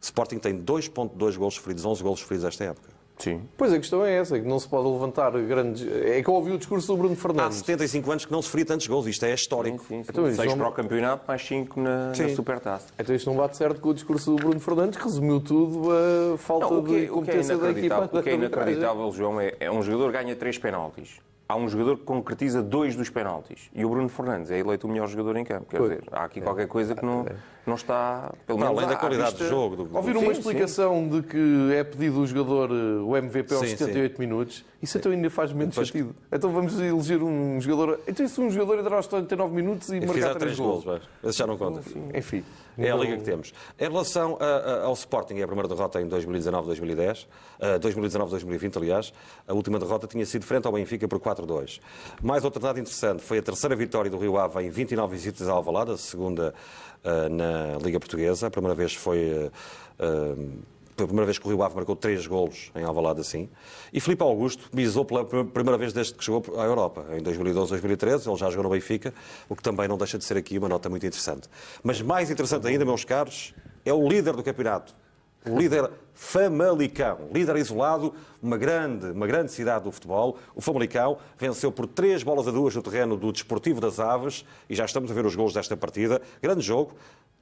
[0.00, 2.88] O Sporting tem 2.2 gols sofridos, 11 gols sofridos esta época.
[3.18, 3.42] Sim.
[3.56, 5.86] Pois a questão é essa, que não se pode levantar grandes.
[6.04, 7.58] É que eu ouvi o discurso do Bruno Há Fernandes.
[7.58, 9.06] 75 anos que não sofria tantos gols.
[9.06, 9.78] Isto é Sim, histórico.
[9.86, 10.04] sim, sim.
[10.08, 12.34] Então, isso Seis não- para o campeonato, mais cinco na, na Sim.
[12.34, 12.86] Supertaça.
[12.98, 15.88] Então isto não bate certo com o discurso do Bruno Fernandes, que resumiu tudo
[16.34, 17.86] a falta Não, que, de é- o que é competência da equipa.
[17.86, 21.20] inacreditável, o que é inacreditável, João, é, é um jogador que ganha três penaltis.
[21.52, 23.68] Há um jogador que concretiza dois dos penaltis.
[23.74, 25.66] E o Bruno Fernandes é eleito o melhor jogador em campo.
[25.68, 25.90] Quer Pois.
[25.90, 27.26] dizer, há aqui qualquer coisa que não,
[27.66, 28.32] não está...
[28.46, 29.76] Pelo menos além da qualidade vista- do jogo.
[29.76, 29.94] Do...
[29.94, 30.40] Ouvir Sim, uma sim.
[30.40, 34.96] explicação de que é pedido o jogador eh, o MVP aos Sim, 78 minutos, isso
[34.96, 36.14] então ainda faz menos sentido.
[36.32, 38.00] Então vamos eleger um jogador.
[38.08, 40.84] Então, se um jogador entrar aos 79 minutos e E marcar fizer 3 três gols.
[40.84, 41.82] gols, esse já não conta.
[42.14, 42.42] Enfim.
[42.78, 43.52] É a liga que temos.
[43.78, 47.26] Em relação a- a- ao Sporting, é a primeira derrota em 2019-2010,
[47.60, 49.12] uh, 2019-2020, aliás,
[49.46, 51.80] a última derrota tinha sido frente ao Benfica por 4-2.
[52.22, 55.56] Mais outro dado interessante foi a terceira vitória do Rio Ave em 29 visitas ao
[55.58, 56.54] Alvalade, a segunda
[57.04, 58.46] uh, na Liga Portuguesa.
[58.46, 59.50] A primeira vez foi...
[59.98, 63.48] uh, foi a primeira vez que o Rio Ave marcou três golos em Alvalade assim.
[63.94, 68.28] E Filipe Augusto bisou pela pr- primeira vez desde que chegou à Europa, em 2012-2013.
[68.28, 69.12] Ele já jogou no Benfica,
[69.48, 71.48] o que também não deixa de ser aqui uma nota muito interessante.
[71.82, 73.54] Mas mais interessante ainda, meus caros,
[73.86, 74.94] é o líder do campeonato.
[75.44, 80.38] O líder Famalicão, líder isolado, uma grande, uma grande cidade do futebol.
[80.54, 84.74] O Famalicão venceu por três bolas a duas no terreno do Desportivo das Aves e
[84.74, 86.22] já estamos a ver os gols desta partida.
[86.40, 86.92] Grande jogo.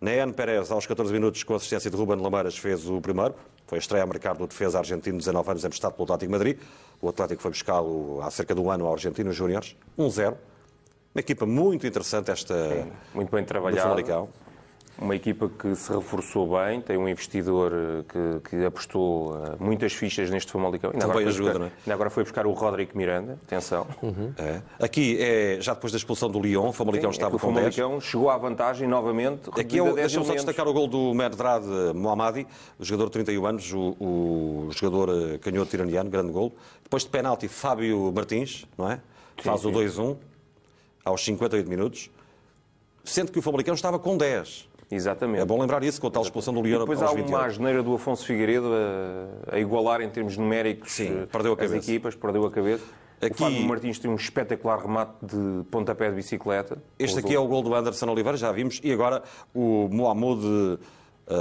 [0.01, 3.34] Nean Pérez, aos 14 minutos, com assistência de Ruben Lameiras, fez o primeiro.
[3.66, 6.32] Foi a estreia a marcar do defesa argentino de 19 anos, emprestado pelo Atlético de
[6.32, 6.59] Madrid.
[7.03, 9.76] O Atlético foi buscá-lo há cerca de um ano ao Argentino Júniores.
[9.98, 10.36] 1-0.
[11.14, 12.55] Uma equipa muito interessante esta
[13.12, 13.44] Muito bem.
[13.82, 14.28] Famalicão.
[15.01, 19.92] Uma equipa que se reforçou bem, tem um investidor eh, que, que apostou eh, muitas
[19.94, 20.90] fichas neste Famalicão.
[20.92, 21.70] Ainda Também ajuda, buscar, não é?
[21.78, 23.86] Ainda agora foi buscar o Rodrigo Miranda, atenção.
[24.36, 24.61] É.
[24.78, 27.74] Aqui, é, já depois da expulsão do Lyon, o Famalicão É estava o com 10.
[27.74, 29.48] Famalicão chegou à vantagem novamente.
[29.59, 32.46] Aqui é o, 10 deixa-me só destacar o gol do Merdrad Mohammadi,
[32.78, 36.53] o jogador de 31 anos, o, o jogador eh, canhoto iraniano, grande gol.
[36.82, 39.01] Depois de penalti, Fábio Martins, não é?
[39.38, 40.16] Faz o 2-1
[41.05, 42.11] aos 58 minutos.
[43.05, 44.68] Sendo que o Famalicão estava com 10.
[44.91, 45.41] Exatamente.
[45.41, 47.36] É bom lembrar isso, com a tal expulsão do Lyon depois aos há 28.
[47.36, 48.70] uma asneira do Afonso Figueiredo
[49.51, 51.91] a, a igualar em termos numéricos Sim, eh, perdeu a as cabeça.
[51.91, 52.84] equipas, perdeu a cabeça.
[53.22, 56.82] Aqui- O Fábio Martins tem um espetacular remate de pontapé de bicicleta.
[56.99, 58.80] Este aqui é o gol do Anderson Oliveira, já vimos.
[58.82, 59.22] E agora
[59.55, 60.78] o Mohamed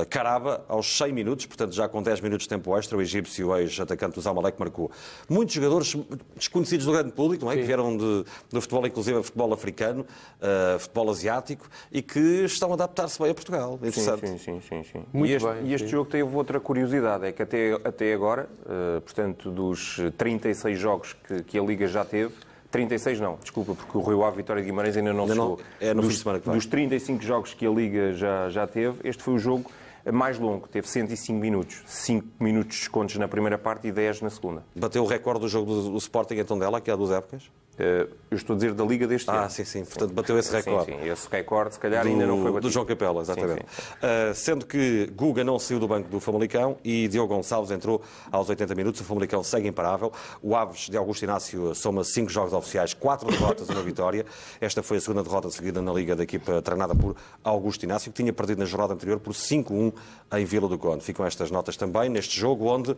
[0.10, 4.16] Caraba, aos 100 minutos, portanto já com 10 minutos de tempo extra, o egípcio ex-atacante
[4.16, 4.92] do Zamalek marcou.
[5.28, 5.96] Muitos jogadores
[6.36, 7.56] desconhecidos do grande público, não é?
[7.56, 10.06] que vieram de, do futebol, inclusive futebol africano,
[10.42, 13.80] eh, futebol asiático, e que estão a adaptar-se bem a Portugal.
[13.82, 14.28] Sim, Interessante.
[14.28, 15.06] sim, sim, sim, sim.
[15.14, 15.92] Muito e este, bem, e este sim.
[15.92, 21.44] jogo teve outra curiosidade, é que até, até agora, eh, portanto, dos 36 jogos que,
[21.44, 22.34] que a Liga já teve,
[22.72, 25.60] 36 não, desculpa, porque o Rio Ave Vitória de Guimarães ainda não Ainda chegou.
[25.82, 26.56] é no dos, fim de semana que vem.
[26.56, 29.72] Dos 35 jogos que a Liga já, já teve, este foi o jogo
[30.12, 31.82] mais longo, teve 105 minutos.
[31.86, 34.64] 5 minutos de descontos na primeira parte e 10 na segunda.
[34.76, 37.50] Bateu o recorde do jogo do, do Sporting em Tondela, que é há duas épocas.
[37.80, 39.40] Eh, eu estou a dizer da Liga deste ano.
[39.40, 39.84] Ah, sim, sim.
[39.86, 40.92] Portanto, bateu esse recorde.
[40.92, 41.10] Sim, sim.
[41.10, 42.68] Esse recorde, se calhar, do, ainda não foi batido.
[42.68, 43.66] do João Capela, exatamente.
[43.70, 44.32] Sim, sim.
[44.32, 48.50] Uh, sendo que Guga não saiu do banco do Famalicão e Diogo Gonçalves entrou aos
[48.50, 49.02] 80 minutos.
[49.02, 50.12] O Famalicão segue imparável.
[50.44, 54.26] O Aves de Augusto Inácio soma 5 jogos oficiais, 4 derrotas e uma vitória.
[54.60, 58.22] Esta foi a segunda derrota seguida na Liga da equipa treinada por Augusto Inácio, que
[58.22, 59.94] tinha perdido na jornada anterior por 5-1
[60.34, 61.04] em Vila do Conde.
[61.04, 62.98] Ficam estas notas também neste jogo onde uh,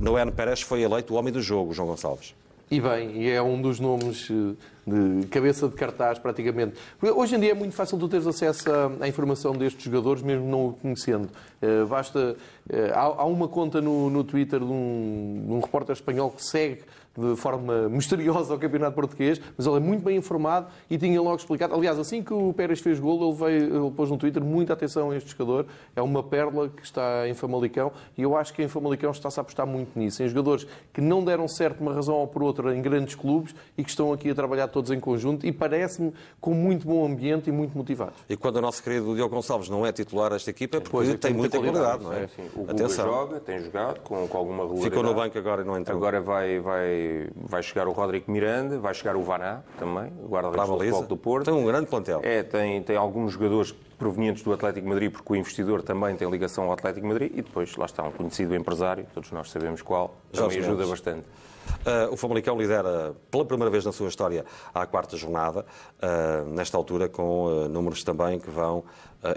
[0.00, 2.34] Noé Pérez foi eleito o homem do jogo, João Gonçalves.
[2.70, 4.54] E bem, e é um dos nomes eh,
[4.86, 6.74] de cabeça de cartaz, praticamente.
[7.00, 8.64] Hoje em dia é muito fácil tu teres acesso
[9.00, 11.30] à, informação destes jogadores, mesmo não o conhecendo.
[11.62, 12.36] Uh, basta.
[12.68, 16.82] Uh, há, uma conta no, Twitter de um repórter espanhol que segue
[17.18, 21.36] de forma misteriosa ao campeonato português, mas ele é muito bem informado e tinha logo
[21.36, 21.74] explicado.
[21.74, 25.10] Aliás, assim que o Pérez fez gol, ele, veio, ele pôs no Twitter muita atenção
[25.10, 25.66] a este jogador.
[25.96, 29.42] É uma pérola que está em Famalicão e eu acho que em Famalicão está-se a
[29.42, 30.22] apostar muito nisso.
[30.22, 33.82] Em jogadores que não deram certo uma razão ou por outra em grandes clubes e
[33.82, 37.52] que estão aqui a trabalhar todos em conjunto e parece-me com muito bom ambiente e
[37.52, 38.14] muito motivados.
[38.28, 41.08] E quando o nosso querido Diogo Gonçalves não é titular desta equipa é porque pois,
[41.08, 42.24] tem, tem muita qualidade, não é?
[42.24, 42.48] é sim.
[42.54, 43.06] O Atenção.
[43.06, 44.90] joga, tem jogado com, com alguma regularidade.
[44.90, 45.96] Ficou no banco agora e não entrou.
[45.96, 51.06] Agora vai, vai, vai chegar o Rodrigo Miranda, vai chegar o Vaná também, guarda-redes do
[51.06, 51.46] do Porto.
[51.46, 52.20] Tem um grande plantel.
[52.22, 56.64] É, tem, tem alguns jogadores provenientes do Atlético Madrid, porque o investidor também tem ligação
[56.64, 60.58] ao Atlético Madrid, e depois lá está um conhecido empresário, todos nós sabemos qual, também
[60.58, 61.24] ajuda bastante.
[61.68, 64.44] Uh, o Famalicão lidera pela primeira vez na sua história
[64.74, 65.66] à quarta jornada,
[66.02, 68.84] uh, nesta altura com uh, números também que vão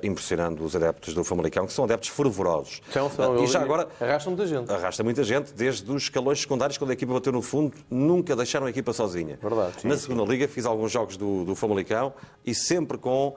[0.04, 2.82] impressionando os adeptos do Famalicão, que são adeptos fervorosos.
[2.92, 4.72] São, são, e já agora arrasta muita gente.
[4.72, 8.68] Arrasta muita gente, desde os escalões secundários, quando a equipa bateu no fundo, nunca deixaram
[8.68, 9.40] a equipa sozinha.
[9.42, 9.82] Verdade.
[9.82, 10.30] Sim, na segunda sim.
[10.30, 12.14] liga fiz alguns jogos do, do Famalicão
[12.46, 13.36] e sempre com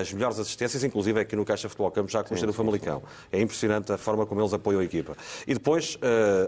[0.00, 3.02] as melhores assistências, inclusive aqui no Caixa Futebol Campo, já com o do Famalicão.
[3.30, 5.16] É impressionante a forma como eles apoiam a equipa.
[5.46, 5.98] E depois,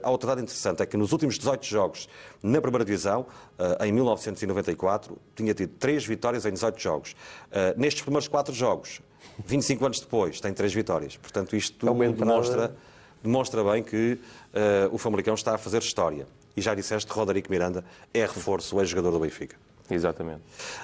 [0.03, 2.09] há outra dado interessante, é que nos últimos 18 jogos
[2.45, 3.27] na primeira divisão,
[3.59, 7.17] eh, em 1994, tinha tido três vitórias em 18 jogos.
[7.51, 9.01] Eh, nestes primeiros quatro jogos,
[9.45, 11.17] 25 anos depois, tem três vitórias.
[11.17, 12.75] Portanto, isto tudo demonstra,
[13.23, 16.27] demonstra bem que uh, o Famalicão está a fazer história.
[16.57, 19.57] E já disseste, Roderico Miranda é reforço, é jogador do Benfica.
[19.91, 20.41] Exatamente.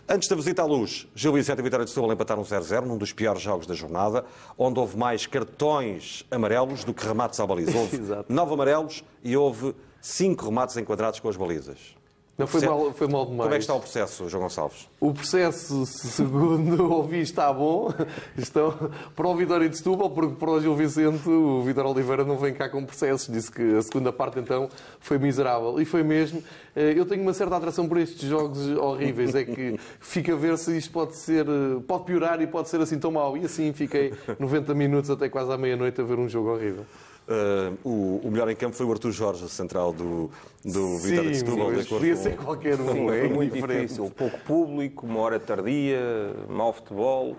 [0.08, 3.12] Antes da visita à luz, Gil Vicente e Vitória de Setúbal empataram 0-0 num dos
[3.12, 4.24] piores jogos da jornada,
[4.58, 7.70] onde houve mais cartões amarelos do que remates à baliza.
[7.78, 11.99] Houve nove amarelos e houve cinco remates enquadrados com as balizas.
[12.40, 13.42] Não, foi mal, foi mal demais.
[13.42, 14.88] Como é que está o processo, João Gonçalves?
[14.98, 17.92] O processo, segundo ouvi, está bom.
[18.36, 22.36] Estão para o Vitória de Setúbal, porque para o Gil Vicente o Vitor Oliveira não
[22.36, 23.32] vem cá com processos.
[23.32, 24.68] Disse que a segunda parte, então,
[24.98, 25.80] foi miserável.
[25.80, 26.42] E foi mesmo.
[26.74, 29.34] Eh, eu tenho uma certa atração por estes jogos horríveis.
[29.34, 31.46] É que fica a ver se isto pode ser...
[31.46, 33.36] Eh, pode piorar e pode ser assim tão mau.
[33.36, 36.86] E assim fiquei 90 minutos até quase à meia-noite a ver um jogo horrível.
[37.30, 40.32] Uh, o, o, melhor em campo foi o Artur Jorge, central do,
[40.64, 41.70] do Sim, Vitória de Setúbal.
[41.88, 42.92] Podia ser qualquer um.
[42.92, 43.82] Sim, é muito diferente.
[43.82, 44.10] difícil.
[44.10, 46.00] Pouco público, uma hora tardia,
[46.48, 47.36] mau futebol,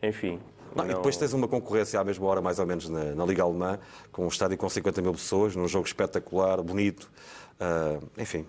[0.00, 0.38] enfim.
[0.76, 0.92] Não, não...
[0.92, 3.80] E depois tens uma concorrência à mesma hora, mais ou menos, na, na Liga Alemã,
[4.12, 7.10] com um estádio com 50 mil pessoas, num jogo espetacular, bonito.
[7.60, 8.46] Uh, enfim,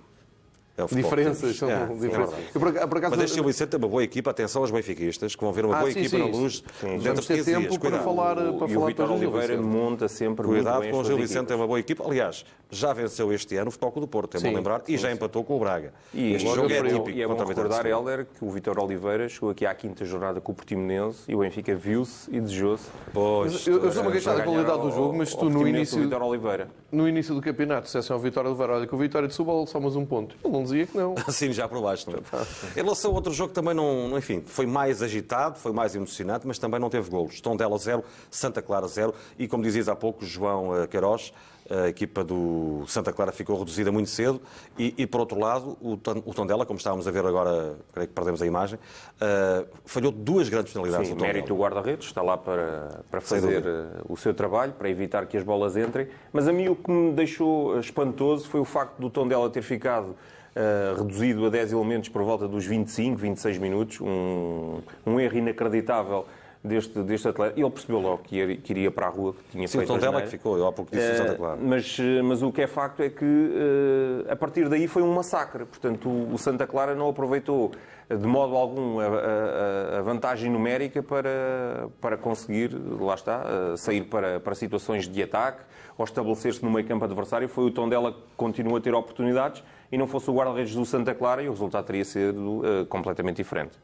[0.75, 2.35] é diferenças, são é, diferenças.
[2.49, 5.35] É por, por acaso, Mas este Gil Vicente é uma boa equipa, atenção aos benfiquistas,
[5.35, 6.97] que vão ver uma ah, boa sim, equipa sim, na luz sim.
[6.97, 7.77] dentro de 15 tempo dias.
[7.77, 11.17] para falar, para e falar o Vitor Oliveira monta sempre Cuidado muito com o Gil
[11.17, 12.03] Vicente, é uma boa equipa.
[12.03, 15.43] Aliás, já venceu este ano o Futebol do Porto, é bom lembrar, e já empatou
[15.43, 15.93] com o Braga.
[16.11, 19.51] E este jogo é típico e é bom recordar, Helder, que o Vitor Oliveira chegou
[19.51, 22.89] aqui à quinta jornada com o Portimonense e o Benfica viu-se e desejou-se.
[23.13, 26.67] Pois, eu estou-me a queixar da qualidade do jogo, mas tu no início, Oliveira.
[26.91, 29.79] no início do campeonato disseste ao Vitor Oliveira, olha que o Vitória de Subal só
[29.79, 30.35] mais um ponto.
[30.43, 31.15] Ele não dizia que não.
[31.29, 32.09] Sim, já por baixo.
[32.09, 32.19] Não.
[32.19, 36.57] Em relação a outro jogo também não, enfim, foi mais agitado, foi mais emocionante, mas
[36.57, 37.39] também não teve golos.
[37.41, 41.33] Tondela 0, Santa Clara 0 e, como dizias há pouco, João eh, Queiroz,
[41.69, 44.41] a equipa do Santa Clara ficou reduzida muito cedo
[44.77, 48.13] e, e por outro lado, o, o Tondela, como estávamos a ver agora, creio que
[48.13, 51.09] perdemos a imagem, uh, falhou duas grandes penalidades.
[51.09, 53.63] Sim, mérito do guarda-redes, está lá para, para fazer
[54.07, 57.13] o seu trabalho, para evitar que as bolas entrem, mas a mim o que me
[57.13, 60.15] deixou espantoso foi o facto do Tondela ter ficado
[60.55, 66.27] Uh, reduzido a 10 elementos por volta dos 25, 26 minutos, um, um erro inacreditável
[66.63, 67.59] deste, deste atleta.
[67.59, 69.97] Ele percebeu logo que, ia, que iria para a rua, que tinha Sim, feito o
[69.97, 71.59] dela que ficou, eu há pouco disse uh, Santa Clara.
[71.61, 75.65] Mas, mas o que é facto é que uh, a partir daí foi um massacre.
[75.65, 77.71] Portanto, o, o Santa Clara não aproveitou
[78.07, 84.39] de modo algum a, a, a, vantagem numérica para, para conseguir, lá está, sair para,
[84.39, 85.63] para situações de ataque
[85.97, 87.47] ou estabelecer-se no meio campo adversário.
[87.47, 89.63] Foi o tom dela que continua a ter oportunidades
[89.93, 93.37] e não fosse o guarda-redes do Santa Clara e o resultado teria sido uh, completamente
[93.37, 93.77] diferente.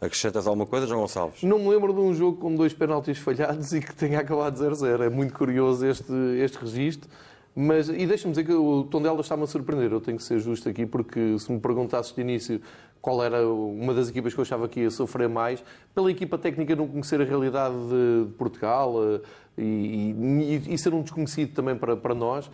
[0.00, 1.44] Acrescentas alguma coisa, João Gonçalves?
[1.44, 5.02] Não me lembro de um jogo com dois penaltis falhados e que tenha acabado 0-0.
[5.02, 6.12] É muito curioso este,
[6.42, 7.08] este registro.
[7.54, 9.92] Mas, e deixa-me dizer que o Tondela está-me a surpreender.
[9.92, 12.60] Eu tenho que ser justo aqui, porque se me perguntasses de início
[13.00, 15.62] qual era uma das equipas que eu achava que ia sofrer mais,
[15.94, 19.20] pela equipa técnica não conhecer a realidade de Portugal eh,
[19.58, 22.50] e, e, e ser um desconhecido também para, para nós,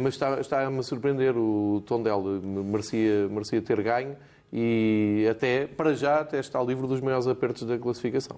[0.00, 1.36] mas está-me está a surpreender.
[1.36, 4.16] O Tondela merecia, merecia ter ganho
[4.52, 8.36] e até, para já, até está livre dos maiores apertos da classificação.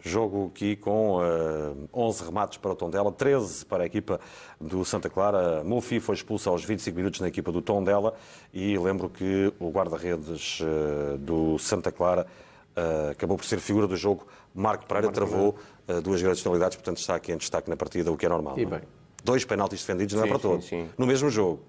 [0.00, 4.20] Jogo aqui com uh, 11 remates para o Tondela, 13 para a equipa
[4.60, 5.64] do Santa Clara.
[5.64, 8.14] Mulfi foi expulso aos 25 minutos na equipa do Tondela
[8.52, 12.26] e lembro que o guarda-redes uh, do Santa Clara
[12.76, 14.26] uh, acabou por ser figura do jogo.
[14.54, 15.58] Marco Pereira Marco travou
[16.02, 18.58] duas grandes penalidades, portanto está aqui em destaque na partida, o que é normal.
[18.58, 18.80] E bem.
[19.26, 20.88] Dois penaltis defendidos não é Sim, para sim, todos, sim.
[20.96, 21.60] no mesmo jogo.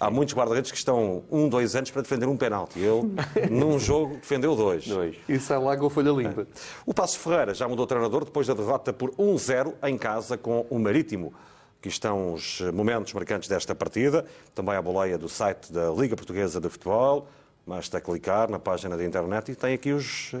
[0.00, 2.78] Há muitos guarda-redes que estão um, dois anos para defender um penalti.
[2.78, 3.02] Ele,
[3.52, 4.86] num jogo, defendeu dois.
[4.86, 5.14] Dois.
[5.28, 6.46] E sai lá com a folha limpa.
[6.86, 10.66] O Passo Ferreira já mudou de treinador depois da derrota por 1-0 em casa com
[10.70, 11.34] o Marítimo.
[11.78, 14.24] Aqui estão os momentos marcantes desta partida.
[14.54, 17.28] Também a boleia do site da Liga Portuguesa de Futebol.
[17.66, 20.38] Basta clicar na página da internet e tem aqui os, eh,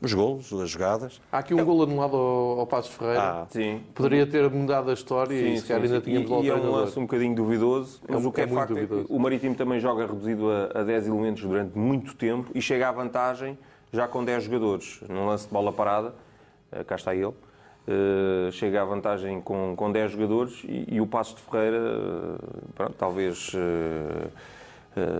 [0.00, 1.20] os golos, as jogadas.
[1.30, 3.20] Há aqui um gol anulado ao, ao Passos Ferreira.
[3.20, 3.82] Ah, Sim.
[3.94, 6.54] Poderia ter mudado a história e se calhar ainda tínhamos lá o e, e é
[6.54, 9.04] um lance um bocadinho duvidoso, mas um- o que é, é muito facto é duvidoso.
[9.08, 12.88] que o Marítimo também joga reduzido a, a 10 elementos durante muito tempo e chega
[12.88, 13.58] à vantagem
[13.92, 15.00] já com 10 jogadores.
[15.06, 16.14] Num lance de bola parada,
[16.72, 17.34] eh, cá está ele,
[17.86, 22.44] eh, chega à vantagem com, com 10 jogadores e, e o Passos de Ferreira, eh,
[22.74, 23.52] pronto, talvez...
[23.54, 24.28] eh,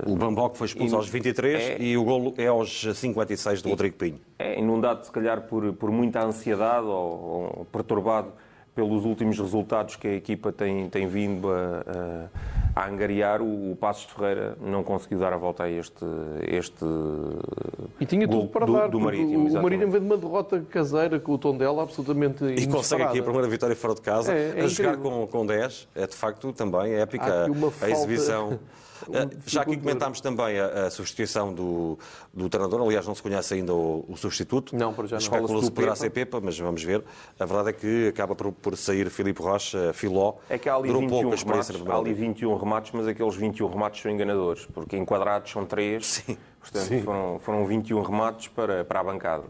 [0.06, 3.96] O Bamboc foi expulso aos 23 é- e o golo é aos 56 do Rodrigo
[3.96, 4.20] Pinho.
[4.38, 8.28] é inundado, se calhar, por, por muita ansiedade ou, ou perturbado
[8.74, 11.84] pelos últimos resultados que a equipa tem, tem vindo a,
[12.74, 16.04] a, a angariar, o, o Passos de Ferreira não conseguiu dar a volta a este,
[16.48, 16.84] este
[18.00, 18.88] E tinha gol tudo para do, dar.
[18.88, 19.48] do Marítimo.
[19.48, 19.62] o.
[19.62, 23.46] Marítimo vem de uma derrota caseira com o Tondela absolutamente E consegue aqui a primeira
[23.46, 25.20] vitória fora de casa, É, é a jogar incrível.
[25.20, 25.88] com, com 10.
[25.94, 28.58] É de facto também épica a falta- exibição.
[29.12, 31.98] Eh, Já aqui comentámos também a, a substituição do,
[32.32, 32.80] do treinador.
[32.82, 34.74] Aliás, não se conhece ainda o, o substituto.
[34.76, 35.22] Não, para já não.
[35.22, 35.96] Especula-se poderá Pepa.
[35.96, 37.02] ser Pepa, mas vamos ver.
[37.38, 40.34] A verdade é que acaba por, por sair Filipe Rocha, Filó.
[40.48, 42.20] É que há ali Durou 21 pouco remates, há ali Liga.
[42.20, 46.38] 21 remates, mas aqueles 21 remates são enganadores, porque enquadrados são 3, Sim.
[46.60, 49.44] portanto Foram, foram 21 remates para, para a bancada.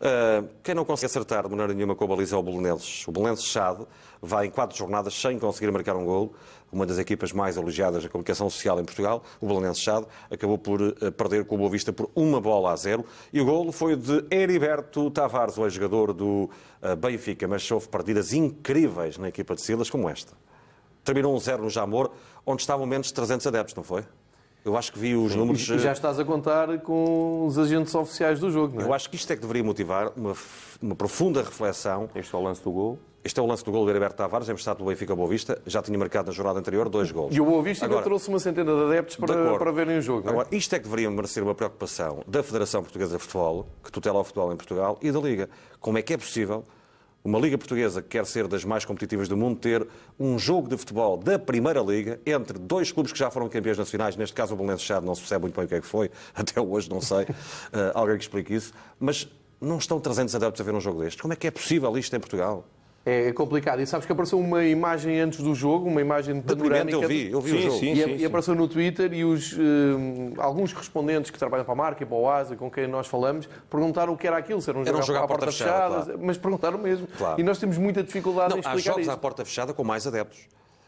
[0.00, 3.06] Uh, quem não consegue acertar de maneira nenhuma com a baliza é o Belenenses.
[3.06, 3.84] O Belenenses Chade
[4.22, 6.32] vai em quatro jornadas sem conseguir marcar um gol.
[6.72, 10.80] Uma das equipas mais elogiadas da comunicação social em Portugal, o Belenenses Chade, acabou por
[10.80, 13.04] uh, perder com o Boa Vista por uma bola a zero.
[13.32, 16.48] E o golo foi de Heriberto Tavares, o ex-jogador do
[16.82, 17.48] uh, Benfica.
[17.48, 20.32] Mas houve partidas incríveis na equipa de Silas, como esta.
[21.04, 22.10] Terminou um zero no Jamor,
[22.46, 24.04] onde estavam menos de 300 adeptos, não foi?
[24.64, 25.62] Eu acho que vi os números...
[25.62, 28.88] E já uh, estás a contar com os agentes oficiais do jogo, não é?
[28.88, 30.34] Eu acho que isto é que deveria motivar uma,
[30.82, 32.98] uma profunda reflexão Este é o lance do gol.
[33.22, 35.60] Este é o lance do gol de Heriberto Tavares, emprestado pelo Benfica Boa Vista.
[35.66, 37.34] Já tinha marcado na jornada anterior dois gols.
[37.34, 39.58] E o Boa Vista ainda trouxe uma centena de adeptos de para, acordo.
[39.58, 40.30] para verem o jogo, é?
[40.32, 44.18] Agora, isto é que deveria merecer uma preocupação da Federação Portuguesa de Futebol, que tutela
[44.20, 45.50] o futebol em Portugal, e da Liga.
[45.78, 46.64] Como é que é possível
[47.22, 49.86] uma Liga Portuguesa que quer ser das mais competitivas do mundo ter
[50.18, 54.16] um jogo de futebol da Primeira Liga entre dois clubes que já foram campeões nacionais,
[54.16, 56.10] neste caso o Belenenses Chade, não se percebe muito bem o que é que foi,
[56.34, 57.26] até hoje não sei,
[57.72, 59.28] Eh, alguém que explique isso, mas
[59.60, 61.20] não estão 300 adeptos a ver um jogo destes.
[61.20, 62.64] Como é que é possível isto em Portugal?
[63.04, 63.80] É complicado.
[63.80, 66.98] E sabes que apareceu uma imagem antes do jogo, uma imagem panorâmica.
[66.98, 67.78] eu vi, eu vi o Sim, jogo.
[67.78, 67.94] sim.
[67.94, 72.02] E, e apareceu no Twitter e os, hum, alguns correspondentes que trabalham para a marca
[72.02, 74.78] e para o ASA, com quem nós falamos, perguntaram o que era aquilo, se era
[74.78, 76.20] um Era jogo, um jogo à porta, fechada, claro.
[76.22, 77.06] mas perguntaram mesmo.
[77.16, 77.40] Claro.
[77.40, 79.10] E nós temos muita dificuldade Não, em há explicar jogos isto.
[79.12, 80.40] à porta fechada com mais adeptos.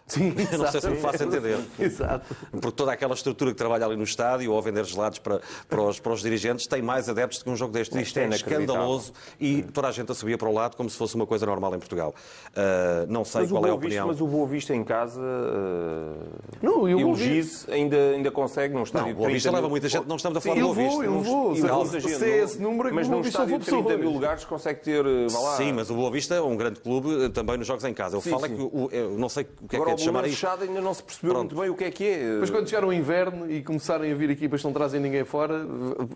[0.07, 1.59] Sim, Eu não sei se me faço entender.
[1.79, 2.35] Exato.
[2.51, 5.83] Porque toda aquela estrutura que trabalha ali no estádio ou a vender gelados para, para,
[5.83, 8.01] os, para os dirigentes tem mais adeptos do que um jogo deste.
[8.01, 8.63] Isto é inacreditável.
[8.65, 11.47] escandaloso e toda a gente a subia para o lado como se fosse uma coisa
[11.47, 12.15] normal em Portugal.
[12.55, 14.07] Ah, não sei Mas o, qual é a Vista, opinião.
[14.09, 16.29] mas o Boa Vista em casa, uh,
[16.63, 19.51] Não, eu e o Giz ainda, ainda consegue num estádio Não, de Boa 30 Vista
[19.51, 19.57] mil...
[19.57, 20.95] leva muita gente, não estamos a falar Sim, do eu Boa Vista.
[20.97, 21.55] vou, eu Não- vou.
[21.55, 23.75] Se- muita se gente, é não- esse número, é que mas o num estádio de
[23.75, 25.57] houve 30 mil lugares consegue ter, uh, vá lá...
[25.57, 28.17] Sim, mas o Boa Vista é um grande clube eh, também nos jogos em casa.
[28.17, 29.97] Eu Sim, falo é que o- eu não sei o que é que é o
[29.97, 30.47] de chamar isto.
[30.47, 31.55] Ainda não se percebeu Pronto.
[31.55, 32.33] muito bem o que é que é.
[32.33, 35.65] Depois, quando chegar o inverno e começarem a vir equipas que não trazem ninguém fora,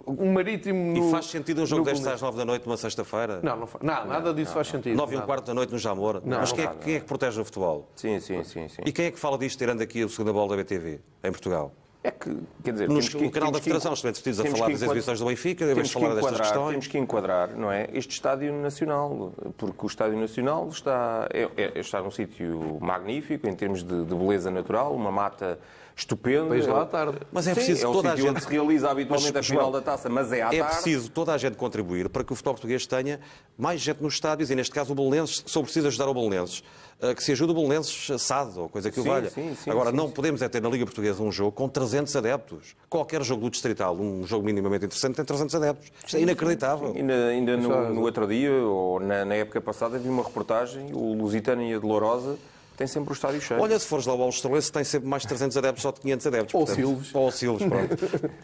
[0.06, 0.96] um marítimo.
[0.96, 2.22] E no- faz sentido um jogo no destes Belenenses.
[2.22, 3.40] às 9 da noite, numa sexta-feira?
[3.42, 4.96] Não, não, fa- não, nada disso faz sentido.
[4.96, 6.20] 9 e um quarto da noite no Jamor?
[6.24, 7.88] Não, Mas não quem, é, quem é que protege o futebol?
[7.96, 8.68] Sim, sim, sim.
[8.68, 8.82] sim.
[8.84, 11.72] E quem é que fala disto tirando aqui o segunda bola da BTV, em Portugal?
[12.06, 14.82] É que, quer dizer, Nos, que- o canal da Federação, estamos vestidos a falar das
[14.82, 16.70] exibições do Benfica, devemos Temos que, falar destas questões.
[16.70, 17.88] temos que enquadrar, não é?
[17.92, 23.54] Este Estádio Nacional, porque o Estádio Nacional está, é, é- está num sítio magnífico em
[23.56, 25.58] termos de, de beleza natural, uma mata
[25.96, 26.48] estupenda.
[26.50, 27.18] Vais lá à tarde.
[27.32, 28.28] Mas é Sim, preciso é toda a gente...
[28.28, 30.74] onde se realiza habitualmente Mas, a final João, da taça, mas é à É tarde.
[30.74, 33.18] preciso toda a gente contribuir para que o futebol português tenha
[33.56, 36.62] mais gente nos estádios e, neste caso, o Belenenses, só precisa ajudar o Belenenses.
[37.00, 39.28] eh, que se ajuda o Belenenses assado ou coisa que o valha.
[39.30, 40.12] sim, sim, Agora, sim, não sim.
[40.14, 42.74] podemos é ter na Liga Portuguesa um jogo com 300 adeptos.
[42.88, 45.90] Qualquer jogo do Distrital, um jogo minimamente interessante, tem 300 adeptos.
[46.04, 46.92] Isto é inacreditável.
[46.96, 51.12] Ainda, ainda no, no outro dia, ou na, na época passada, vi uma reportagem, o
[51.14, 52.36] Lusitânia de Lourosa
[52.76, 53.60] tem sempre o estádio cheio.
[53.60, 56.26] Olha, se fores lá ao Estrelense, tem sempre mais de 300 adeptos, só de 500
[56.26, 56.54] adeptos.
[56.54, 57.14] Ou portanto- Silves.
[57.14, 57.96] Ou Silves, pronto.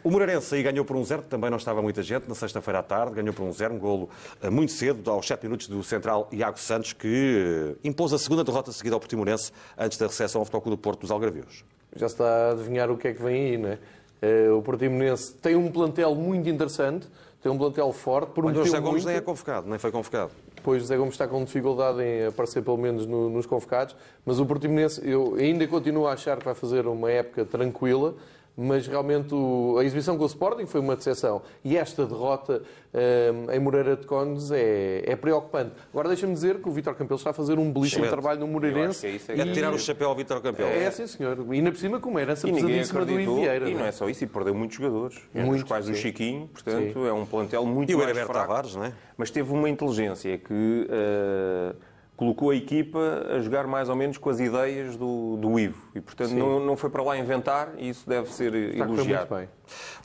[0.02, 2.82] o Moreirense aí ganhou por um zero, também não estava muita gente, na sexta-feira à
[2.82, 4.08] tarde, ganhou por um zero, um golo
[4.42, 8.42] eh, muito cedo, aos 7 minutos do central Iago Santos, que eh, impôs a segunda
[8.42, 11.64] derrota seguida ao Portimonense antes da recepção ao Futebol Clube do Porto dos Algarvios.
[11.94, 13.78] Já se está a adivinhar o que é que vem aí, não é?
[14.22, 17.06] Eh, O Portimonense tem um plantel muito interessante,
[17.42, 19.06] tem um plantel forte, Olha, o José Gomes muito.
[19.08, 20.30] nem é convocado, nem foi convocado.
[20.62, 24.46] Pois José Gomes está com dificuldade em aparecer pelo menos no- nos convocados, mas o
[24.46, 28.14] Portimonense eu ainda continuo a achar que vai fazer uma época tranquila,
[28.56, 31.42] mas realmente o- a exibição com o Sporting foi uma decepção.
[31.64, 32.62] E esta derrota
[32.94, 35.72] eh, em Moreira de Cónegos é, é preocupante.
[35.90, 38.10] Agora deixa-me dizer que o Vítor Campelo está a fazer um belíssimo Excelente.
[38.10, 39.06] trabalho no Moreirense.
[39.06, 40.68] é isso, é É E- tirar o chapéu ao Vítor Campeão.
[40.68, 41.38] É, sim, senhor.
[41.50, 43.68] E ainda por cima com uma herança pesadíssima do Vieira.
[43.68, 43.88] e não não é?
[43.88, 46.00] é só isso, e perdeu muitos jogadores, entre os Muitos, quais o sim.
[46.02, 48.32] Chiquinho, portanto é um plantel muito E o mais fraco.
[48.34, 48.92] Tavares, não é?
[49.16, 51.74] Mas teve uma inteligência que eh,
[52.22, 55.76] colocou a equipa a jogar mais ou menos com as ideias do, do Ivo.
[55.92, 59.34] E, portanto, não, não foi para lá inventar e isso deve ser Está elogiado.
[59.34, 59.48] bem.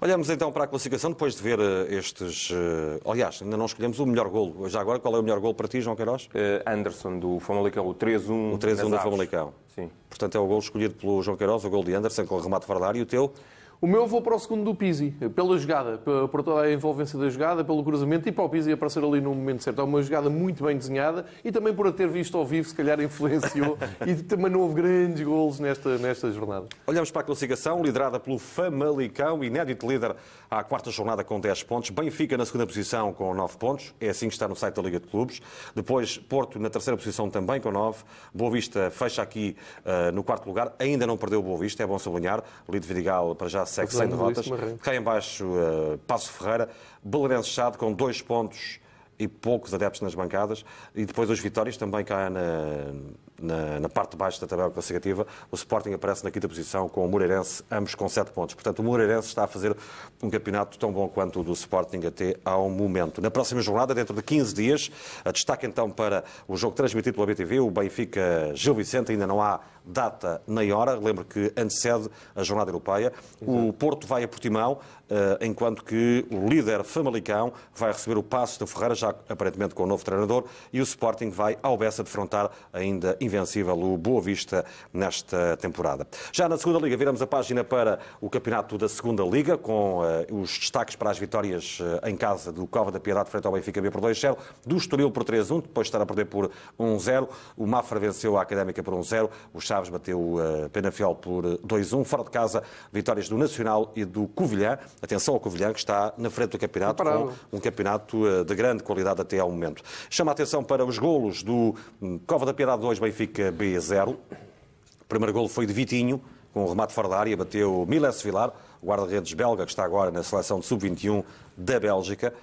[0.01, 2.49] Olhamos então para a classificação, depois de ver eh, estes...
[2.51, 4.67] eh, Aliás, ainda não escolhemos o melhor golo.
[4.67, 6.27] Já agora, qual é o melhor golo para ti, João Queiroz?
[6.33, 9.03] Eh, Anderson, do Famalicão, o 3-1 O 3-1 nas do.
[9.03, 9.53] Famalicão.
[9.75, 9.91] Sim.
[10.09, 12.65] Portanto, é o gol escolhido pelo João Queiroz, o gol de Anderson, com o remate
[12.87, 12.97] área.
[12.97, 13.31] E o teu?
[13.79, 17.29] O meu vou para o segundo do Pizzi, pela jogada, por toda a envolvência da
[17.29, 19.79] jogada, pelo cruzamento e para o Pizzi aparecer ali no momento certo.
[19.79, 22.73] É uma jogada muito bem desenhada e também por a ter visto ao vivo, se
[22.73, 26.65] calhar influenciou e também não houve grandes golos nesta, nesta jornada.
[26.87, 30.15] Olhamos para a classificação, liderada pelo Famalicão, inédito líder
[30.49, 31.91] à quarta jornada com 10 pontos.
[31.91, 34.99] Benfica na segunda posição com 9 pontos, é assim que está no site da Liga
[34.99, 35.39] de Clubes.
[35.75, 38.03] Depois, Porto na terceira posição também com 9.
[38.33, 39.55] Boa Vista fecha aqui
[39.85, 42.43] eh, no quarto lugar, ainda não perdeu o Boa Vista, é bom sublinhar.
[42.67, 44.45] Lido Vidigal para já segue sem derrotas.
[44.81, 46.69] Cá em baixo, eh, Passo Ferreira,
[47.03, 48.79] Belenenses Chade com 2 pontos
[49.19, 50.63] e poucos adeptos nas bancadas.
[50.95, 52.93] E depois os Vitórias também cá na,
[53.41, 55.25] na, na parte de baixo da tabela classificativa.
[55.51, 58.55] O Sporting aparece na quinta posição com o Moreirense, ambos com 7 pontos.
[58.55, 59.75] Portanto, o Moreirense está a fazer
[60.21, 63.21] um campeonato tão bom quanto o do Sporting até ao momento.
[63.21, 64.91] Na próxima jornada, dentro de 15 dias,
[65.25, 69.41] a destaque então para o jogo transmitido pela BTV, o Benfica Gil Vicente, ainda não
[69.41, 73.13] há data nem hora, lembro que antecede a jornada europeia.
[73.41, 78.63] O Porto vai a Portimão, eh, enquanto que o líder Famalicão vai receber o passo
[78.63, 82.51] de Ferreira, já aparentemente com o novo treinador, e o Sporting vai ao Bessa defrontar
[82.73, 86.05] ainda invencível o Boa Vista nesta temporada.
[86.31, 90.27] Já na segunda Liga, viramos a página para o campeonato da segunda Liga, com eh,
[90.31, 93.81] os destaques para as vitórias eh, em casa do Cova da Piedade frente ao Benfica
[93.81, 97.65] B por 2-0, do Estoril por 3-1, depois de estar a perder por 1-0, o
[97.65, 102.31] Mafra venceu a Académica por 1-0, o Chaves bateu o Penafiel por 2-1, fora de
[102.31, 106.57] casa, vitórias do Nacional e do Covilhã, atenção ao Covilhã que está na frente do
[106.57, 109.83] campeonato, com um campeonato eh, de grande qualidade até ao momento.
[110.09, 114.11] Chama a atenção para os golos do hum, Cova da Piedade 2, Benfica B 0.
[114.11, 116.19] O primeiro golo foi de Vitinho,
[116.53, 118.51] com um remate fora da área, bateu Miles Vilar,
[118.83, 121.23] guarda-redes belga, que está agora na seleção de sub-21
[121.55, 122.33] da Bélgica.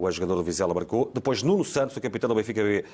[0.00, 1.10] O ex-jogador do Vizela marcou.
[1.12, 2.86] Depois, Nuno Santos, o capitão do Benfica B,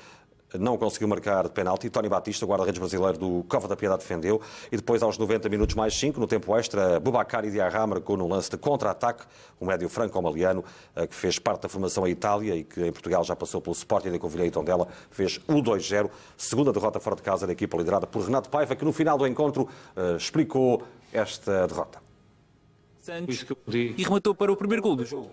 [0.59, 1.89] não conseguiu marcar de penalti.
[1.89, 4.41] Tony Batista, guarda-redes brasileiro do Cova da Piedade, defendeu.
[4.69, 8.49] E depois, aos 90 minutos mais 5, no tempo extra, Bubacari Diarra marcou no lance
[8.49, 9.23] de contra-ataque.
[9.57, 10.65] O médio franco-maliano,
[10.97, 13.73] eh, que fez parte da formação em Itália e que em Portugal já passou pelo
[13.73, 16.09] Sporting da Covilhã e Tondela, fez o 2-0.
[16.35, 19.25] Segunda derrota fora de casa da equipa liderada por Renato Paiva, que no final do
[19.25, 19.65] encontro
[19.95, 22.06] eh, explicou esta derrota.
[23.07, 25.31] Santos e rematou para o primeiro gol do jogo.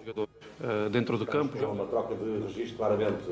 [0.60, 1.58] eh, dentro do campo.
[1.66, 3.24] uma troca de registro, claramente.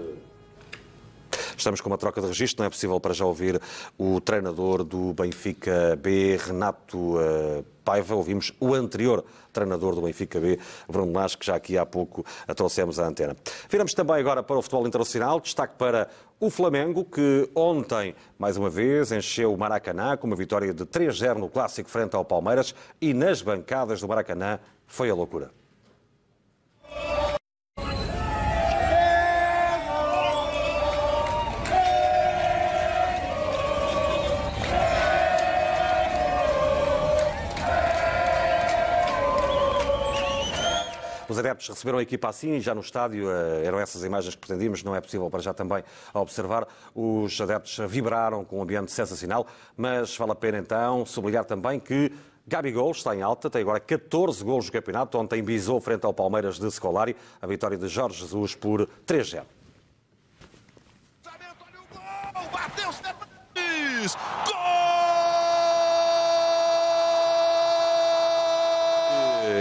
[1.57, 3.61] Estamos com uma troca de registro, não é possível para já ouvir
[3.99, 8.15] o treinador do Benfica B, Renato eh, Paiva.
[8.15, 12.55] Ouvimos o anterior treinador do Benfica B, Bruno Lage, que já aqui há pouco a
[12.55, 13.37] trouxemos à antena.
[13.69, 16.09] Viramos também agora para o futebol internacional, destaque para
[16.41, 21.37] o Flamengo, que ontem, mais uma vez, encheu o Maracanã com uma vitória de 3-0
[21.37, 25.62] no clássico frente ao Palmeiras e nas bancadas do Maracanã foi a loucura.
[41.33, 44.85] Os adeptos receberam a equipa assim, já no estádio, eh, eram essas imagens que pretendíamos,
[44.85, 45.83] não é possível para já também
[46.13, 46.69] observar.
[46.95, 52.13] Os adeptos vibraram com um ambiente sensacional, mas vale a pena então sublinhar também que
[52.47, 56.59] Gabigol está em alta, tem agora 14 golos no campeonato, ontem bisou frente ao Palmeiras
[56.59, 59.43] de Scolari, a vitória de Jorge Jesus por 3-0.
[61.25, 61.41] Olha
[61.81, 62.51] o gol!
[62.53, 63.33] Bateu Stefani!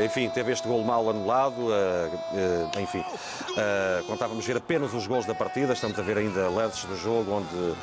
[0.03, 3.03] Enfim, teve este gol mal anulado, uh, uh, enfim,
[4.07, 7.75] contávamos ver apenas os gols da partida, estamos a ver ainda lances do jogo onde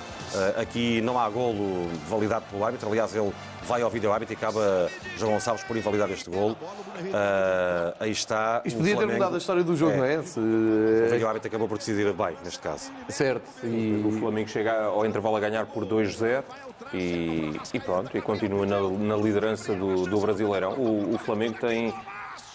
[0.60, 3.32] aqui não há golo validado pelo árbitro, aliás ele
[3.64, 6.56] vai ao vídeo árbitro e acaba João Gonçalves por invalidar este gol.
[7.98, 8.62] aí está.
[8.64, 9.12] Isto podia Flamengo...
[9.12, 9.96] ter mudado a história do jogo, é.
[9.96, 10.22] não é?
[10.22, 10.38] Se...
[10.38, 12.90] O vídeo árbitro acabou por decidir bem, neste caso.
[13.08, 13.48] Certo.
[13.64, 16.44] E o Flamengo chega ao intervalo a ganhar por 2-0
[16.92, 20.72] e, e, pronto, e continua na, na liderança do, do Brasileirão.
[20.72, 21.92] O, o Flamengo tem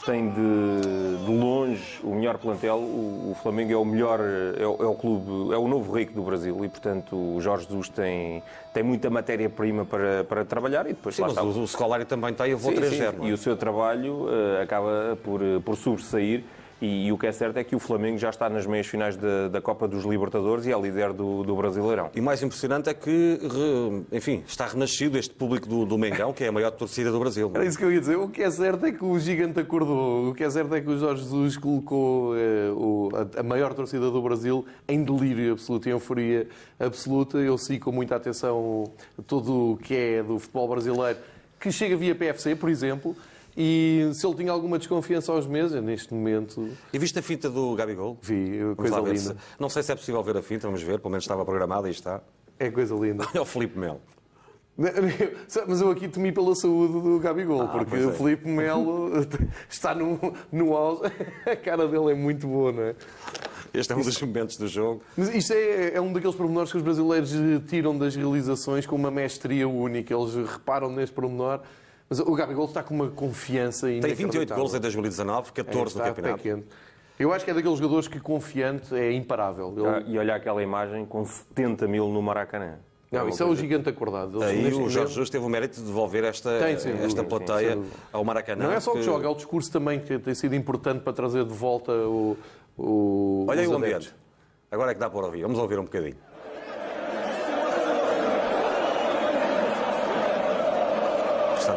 [0.06, 2.78] tem de, de, longe o melhor plantel.
[2.78, 6.14] O, o Flamengo é o melhor, é o, é o, clube, é o novo rico
[6.14, 8.44] do Brasil e, portanto, o Jorge Jesus tem,
[8.74, 11.44] tem muita matéria-prima para, para trabalhar e depois sim, lá está.
[11.44, 13.24] O, o Scolari também tem, eu vou 3-0.
[13.24, 16.44] E o seu trabalho uh, acaba por, por sobressair
[16.84, 19.16] e, e, o que é certo é que o Flamengo já está nas meias finais
[19.16, 22.12] da, da Copa dos Libertadores e é líder do, do Brasileirão.
[22.14, 23.40] E o mais impressionante é que,
[24.12, 27.50] enfim, está renascido este público do, do Mengão, que é a maior torcida do Brasil.
[27.56, 28.18] Era isso que eu ia dizer.
[28.18, 30.30] O que é certo é que o gigante acordou.
[30.30, 33.74] O que é certo é que o Jorge Jesus colocou eh, o, a, a, maior
[33.74, 36.48] torcida do Brasil em delírio absoluto, em euforia
[36.78, 37.38] absoluta.
[37.38, 38.92] Eu sigo com muita atenção
[39.26, 41.18] todo o que é do futebol brasileiro,
[41.62, 43.16] que chega via PFC, por exemplo.
[43.56, 46.70] E se ele tinha alguma desconfiança aos meses, neste momento.
[46.92, 48.18] E viste a finta do Gabigol?
[48.22, 49.18] Vi, coisa linda.
[49.18, 49.36] Se...
[49.60, 51.92] Não sei se é possível ver a finta, vamos ver, pelo menos estava programada e
[51.92, 52.22] está.
[52.60, 53.26] É coisa linda.
[53.32, 54.02] Olha o Felipe Melo.
[55.68, 58.08] Mas eu aqui temi pela saúde do Gabigol, ah, porque é.
[58.08, 59.12] o Felipe Melo
[59.70, 60.20] está no,
[60.52, 61.12] no auge.
[61.46, 62.96] A cara dele é muito boa, não é?
[63.72, 65.02] Este é um dos momentos do jogo.
[65.16, 67.32] Mas isto é, é um daqueles pormenores que os brasileiros
[67.68, 70.14] tiram das realizações com uma mestria única.
[70.14, 71.62] Eles reparam neste pormenor
[72.14, 76.14] mas o Gabigol está com uma confiança Tem 28 gols em 2019, 14 é, no
[76.14, 76.64] campeonato.
[77.18, 79.74] Eu acho que é daqueles jogadores que confiante é imparável.
[79.76, 79.88] Ele...
[79.88, 82.76] Ah, e olhar aquela imagem com 70 mil no Maracanã.
[83.12, 84.44] Não, isso é o gigante acordado.
[84.44, 87.86] Aí o Jorge Jesus teve o mérito de devolver esta, tem, sim, esta plateia sim,
[88.12, 88.66] ao Maracanã.
[88.66, 91.14] Não é só o que joga, é o discurso também que tem sido importante para
[91.14, 92.38] trazer de volta o.
[92.78, 94.14] o Olha aí o ambiente.
[94.72, 95.44] Agora é que dá para ouvir.
[95.44, 96.18] Vamos ouvir um bocadinho.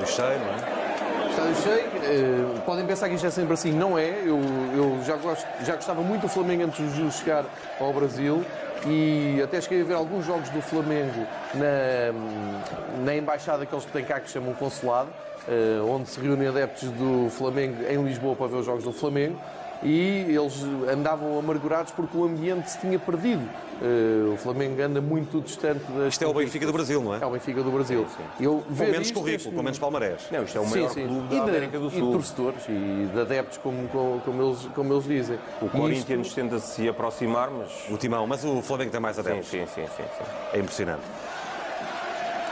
[0.04, 1.30] Estádio cheio, não é?
[1.30, 1.86] Estádio cheio.
[1.86, 3.72] Uh, podem pensar que isto é sempre assim.
[3.72, 4.10] Não é.
[4.24, 4.40] Eu,
[4.74, 7.44] eu já, gosto, já gostava muito do Flamengo antes de chegar
[7.80, 8.44] ao Brasil
[8.86, 14.04] e até cheguei a ver alguns jogos do Flamengo na, na embaixada que eles têm
[14.04, 15.08] cá que chamam consulado,
[15.48, 19.38] uh, onde se reúnem adeptos do Flamengo em Lisboa para ver os jogos do Flamengo
[19.82, 20.62] e eles
[20.92, 23.46] andavam amargurados porque o ambiente se tinha perdido.
[23.80, 26.14] Uh, o Flamengo anda muito distante das.
[26.14, 27.22] Isto é o Benfica do Brasil, não é?
[27.22, 28.06] É o Benfica do Brasil.
[28.08, 28.44] Sim, sim.
[28.44, 30.22] Eu, com menos currículo, com menos palmarés.
[30.30, 31.98] Não, isto é o maior sim, clube da América do Sul.
[31.98, 35.38] E de torcedores e de adeptos, como, como, como, eles, como eles dizem.
[35.60, 36.34] O Corinthians isto...
[36.34, 37.90] tenta se aproximar, mas.
[37.90, 39.48] O Timão, mas o Flamengo tem mais adeptos.
[39.48, 40.02] Sim, sim, sim.
[40.18, 40.24] sim,
[40.54, 41.04] É impressionante.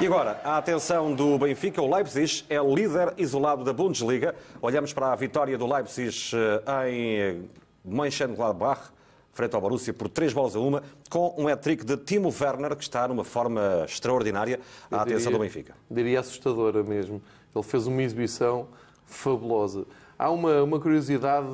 [0.01, 1.81] E agora, a atenção do Benfica.
[1.81, 4.35] O Leipzig é líder isolado da Bundesliga.
[4.61, 7.49] Olhamos para a vitória do Leipzig eh, em
[7.85, 8.91] Mönchengladbach,
[9.35, 12.83] frente ao Borussia, por 3 bolas a uma, com um hat-trick de Timo Werner, que
[12.83, 15.75] está numa forma extraordinária à atenção do Benfica.
[15.91, 17.21] Diria assustadora mesmo.
[17.55, 18.69] Ele fez uma exibição
[19.05, 19.85] fabulosa.
[20.17, 21.49] Há uma, uma curiosidade,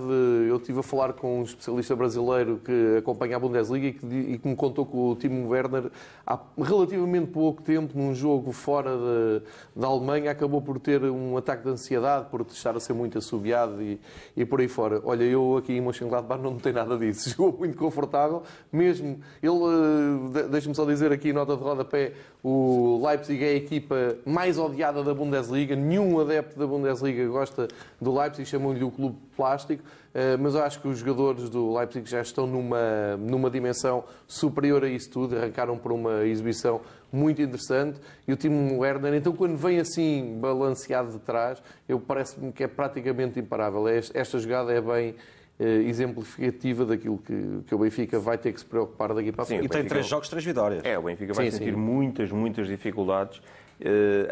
[0.46, 4.38] eu estive a falar com um especialista brasileiro que acompanha a Bundesliga e que, e
[4.38, 5.90] que me contou que o Timo Werner,
[6.26, 9.42] há relativamente pouco tempo, num jogo fora de,
[9.74, 13.82] da Alemanha, acabou por ter um ataque de ansiedade, por estar a ser muito assobiado
[13.82, 13.98] e,
[14.36, 15.00] e por aí fora.
[15.04, 17.30] Olha, eu aqui em Mönchengladbach não tenho nada disso.
[17.34, 19.20] Jogou muito confortável, mesmo.
[19.42, 22.12] Ele, eh, deixe-me só dizer aqui, nota de rodapé,
[22.42, 25.74] o Leipzig é a equipa mais odiada da Bundesliga.
[25.74, 27.66] Nenhum adepto da Bundesliga gosta
[27.98, 29.82] do Leipzig chamam-lhe o clube plástico,
[30.12, 34.84] eh, mas eu acho que os jogadores do Leipzig já estão numa, numa dimensão superior
[34.84, 36.80] a isso tudo, arrancaram por uma exibição
[37.12, 42.52] muito interessante e o time Werner, então quando vem assim balanceado de trás, eu parece-me
[42.52, 43.88] que é praticamente imparável.
[43.88, 45.14] É esta jogada é bem
[45.58, 49.46] eh, exemplificativa daquilo que, que o Benfica vai ter que se preocupar daqui para a
[49.46, 49.66] frente.
[49.66, 50.82] E tem três jogos, três vitórias.
[50.84, 51.78] É, o Benfica vai sim, sentir sim.
[51.78, 53.42] muitas, muitas dificuldades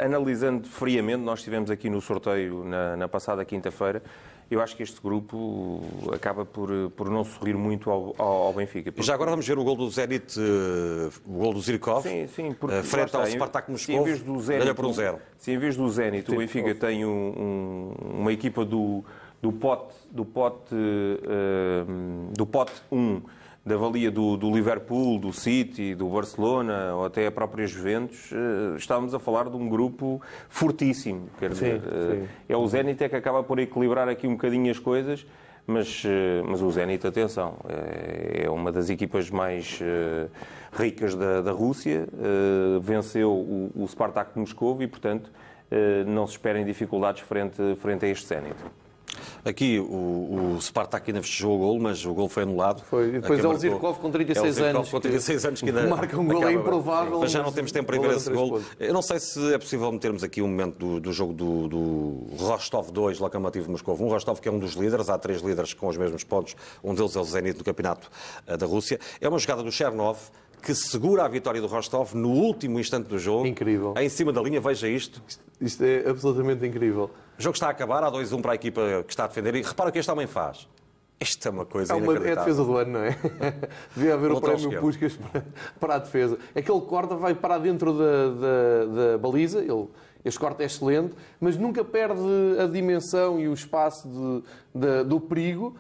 [0.02, 4.02] analisando friamente, nós estivemos aqui no sorteio na, na passada quinta-feira.
[4.50, 8.90] Eu acho que este grupo acaba por, por não sorrir muito ao, ao Benfica.
[8.90, 9.06] Porque...
[9.06, 12.54] Já agora vamos ver o gol do Zenit, uh, o gol do Zirkov, sim, sim,
[12.58, 15.18] porque, uh, frente ao Spartak Moscou, ganha por um zero.
[15.36, 19.04] Se em vez do Zenit o Benfica tem um, um, uma equipa do,
[19.42, 23.20] do pote, do pote, uh, do pote 1
[23.69, 28.77] da valia do, do, Liverpool, do City, do Barcelona ou até a própria Juventus, uh,
[28.77, 31.28] estávamos a falar de um grupo fortíssimo.
[31.39, 32.28] Quer dizer, sim, uh, sim.
[32.49, 35.27] é o Zenit é que acaba por equilibrar aqui um bocadinho as coisas,
[35.66, 36.09] mas, uh,
[36.49, 39.78] mas o Zenit, atenção, é, é uma das equipas mais
[40.73, 42.09] ricas da, da Rússia,
[42.81, 45.31] venceu o, o Spartak Moscou e, portanto,
[46.07, 48.57] não se esperem dificuldades frente, frente a este Zenit.
[49.44, 52.82] Aqui o, o Spartak ainda festejou o gol, mas o gol foi anulado.
[52.82, 53.09] Foi.
[53.09, 54.90] E depois é o Zirkov com 36 é anos.
[54.90, 57.86] com 36 anos que ainda Marca um gol, é improvável, Mas já não temos tempo
[57.86, 58.51] para ver esse gol.
[58.51, 58.66] pontos.
[58.78, 62.26] Eu não sei se é possível metermos aqui um momento do, do jogo do, do
[62.36, 64.09] Rostov 2, Lokomotiv Moscou 1.
[64.09, 67.16] Rostov que é um dos líderes, há três líderes com os mesmos pontos, um deles
[67.16, 68.10] é o Zenit no campeonato
[68.47, 68.98] eh, da Rússia.
[69.20, 70.18] É uma jogada do Chernov
[70.62, 73.47] que segura a vitória do Rostov no último instante do jogo.
[73.47, 73.94] Incrível.
[73.97, 75.22] Em cima da linha, veja isto.
[75.60, 77.10] Isto é absolutamente incrível.
[77.39, 79.55] O jogo está a acabar, há 2-1 para a equipa que está a defender.
[79.55, 80.69] E repara o que este homem faz.
[81.20, 83.16] Isto é uma coisa É, uma, é a defesa do ano, não é?
[83.94, 84.81] Devia haver o prémio.
[84.81, 85.44] Puskas para,
[85.81, 86.39] para a defesa.
[86.55, 89.89] Aquele corta vai para dentro da, da, da baliza, ele,
[90.24, 92.20] este corte é excelente, mas nunca perde
[92.60, 95.77] a dimensão e o espaço de- de- do perigo.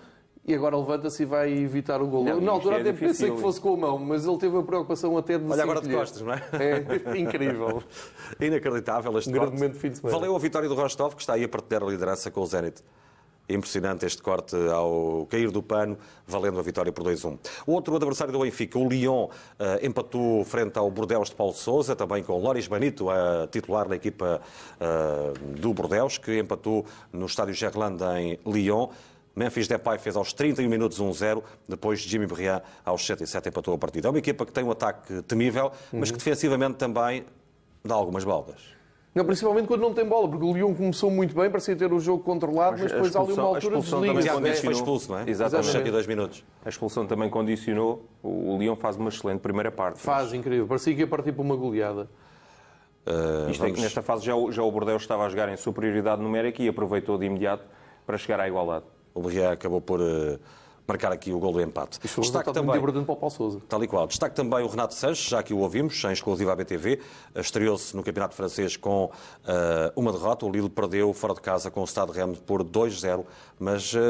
[0.48, 2.24] E agora levanta-se e vai evitar o gol.
[2.24, 3.34] Não, Na altura é até pensei difícil.
[3.34, 5.94] que fosse com a mão, mas ele teve a preocupação até de Olha agora de
[5.94, 6.42] costas, não é?
[6.54, 7.82] É incrível.
[8.40, 10.16] Inacreditável este Um grande momento de fim de semana.
[10.16, 12.82] Valeu a vitória do Rostov, que está aí a partilhar a liderança com o Zenit.
[13.50, 15.96] Impressionante este corte ao cair do pano,
[16.26, 17.38] valendo a vitória por 2-1.
[17.66, 21.96] O outro adversário do Benfica, o Lyon, eh, empatou frente ao Bordeaux de Paulo Sousa,
[21.96, 24.40] também com Loris Banito, a titular da equipa
[24.78, 28.88] eh, do Bordeaux, que empatou no estádio Gerland em Lyon.
[29.38, 34.08] Memphis Depay fez aos 31 minutos 1-0, depois Jimmy Briand aos 77 empatou a partida.
[34.08, 37.24] É uma equipa que tem um ataque temível, mas que defensivamente também
[37.84, 38.76] dá algumas baldas.
[39.14, 41.98] Não, principalmente quando não tem bola, porque o Lyon começou muito bem, parecia ter o
[41.98, 44.06] jogo controlado, mas, a depois há ali uma altura desliga.
[44.06, 45.30] também Tiago Neves foi expulso, não é?
[45.30, 45.66] Exatamente.
[45.66, 46.44] Aos 102 minutos.
[46.64, 48.04] A expulsão também condicionou.
[48.22, 49.98] O Lyon faz uma excelente primeira parte.
[50.00, 50.66] Faz, incrível.
[50.66, 52.08] Parecia que ia partir para uma goleada.
[53.50, 56.20] Isto é que nesta fase já, o- já o Bordeaux estava a jogar em superioridade
[56.22, 57.64] numérica e aproveitou de imediato
[58.06, 58.84] para chegar à igualdade.
[59.18, 60.38] O Briand acabou por eh,
[60.86, 61.98] marcar aqui o gol do empate.
[62.00, 63.60] Destaque muito também, para o Paulo Sousa.
[63.68, 64.06] tal e qual.
[64.06, 67.00] Destaque também o Renato Sanches, já que o ouvimos, em exclusiva à BTV.
[67.34, 69.10] Eh, Estreou-se no Campeonato Francês com
[69.46, 70.46] eh, uma derrota.
[70.46, 73.24] O Lille perdeu fora de casa com o Stade Rennes por 2-0,
[73.58, 74.00] mas eh,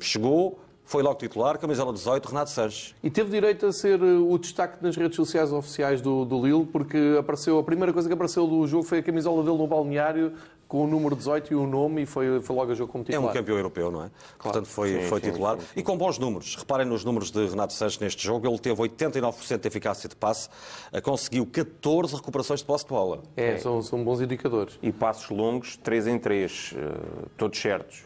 [0.00, 2.94] chegou, foi logo titular, camisola 18, Renato Sanches.
[3.02, 6.66] E teve direito a ser eh, o destaque nas redes sociais oficiais do, do Lille,
[6.66, 10.32] porque apareceu, a primeira coisa que apareceu do jogo foi a camisola dele no balneário,
[10.68, 13.06] com o número 18 e o nome, e foi, foi logo a jogo como É
[13.06, 13.30] titular.
[13.30, 14.10] um campeão europeu, não é?
[14.38, 15.56] Portanto, foi, Sim, foi sim, titular.
[15.58, 15.80] sim, sim.
[15.80, 16.56] E com bons números.
[16.56, 18.46] Reparem nos números de Renato Sanches neste jogo.
[18.48, 20.48] Ele teve 89% de eficácia de passe,
[20.92, 23.22] eh, conseguiu 14 recuperações de posse de bola.
[23.36, 24.78] É, são, são bons indicadores.
[24.82, 26.74] E passos longos, 3 em 3,
[27.36, 28.02] todos certos.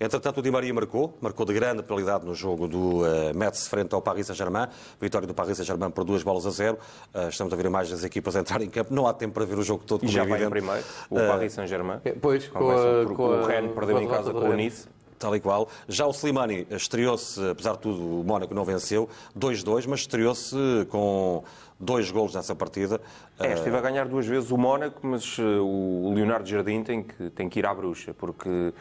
[0.00, 3.04] Entretanto, o Di Maria marcou, marcou de grande penalidade no jogo do uh,
[3.34, 4.66] Metz frente ao Paris Saint-Germain.
[5.00, 6.78] Vitória do Paris Saint-Germain por duas bolas a zero.
[7.14, 8.92] Uh, estamos a ver imagens das equipas a entrar em campo.
[8.94, 10.60] Não há tempo para ver o jogo todo, E como já é vai em evidente.
[10.64, 11.98] primeiro, o Eh, Paris Saint-Germain.
[12.20, 14.52] Pois, com a- porque com a- o Rennes perdeu em casa com do o.
[14.54, 14.88] Nice.
[15.18, 15.66] Tal e qual.
[15.88, 20.54] Já o Slimani estreou-se, apesar de tudo, o Mónaco não venceu, 2-2, mas estreou-se
[20.90, 21.42] com
[21.80, 23.00] dois golos nessa partida.
[23.40, 27.48] É, esteve a ganhar duas vezes o Mónaco, mas o Leonardo Jardim tem que, tem
[27.48, 28.74] que ir à bruxa, porque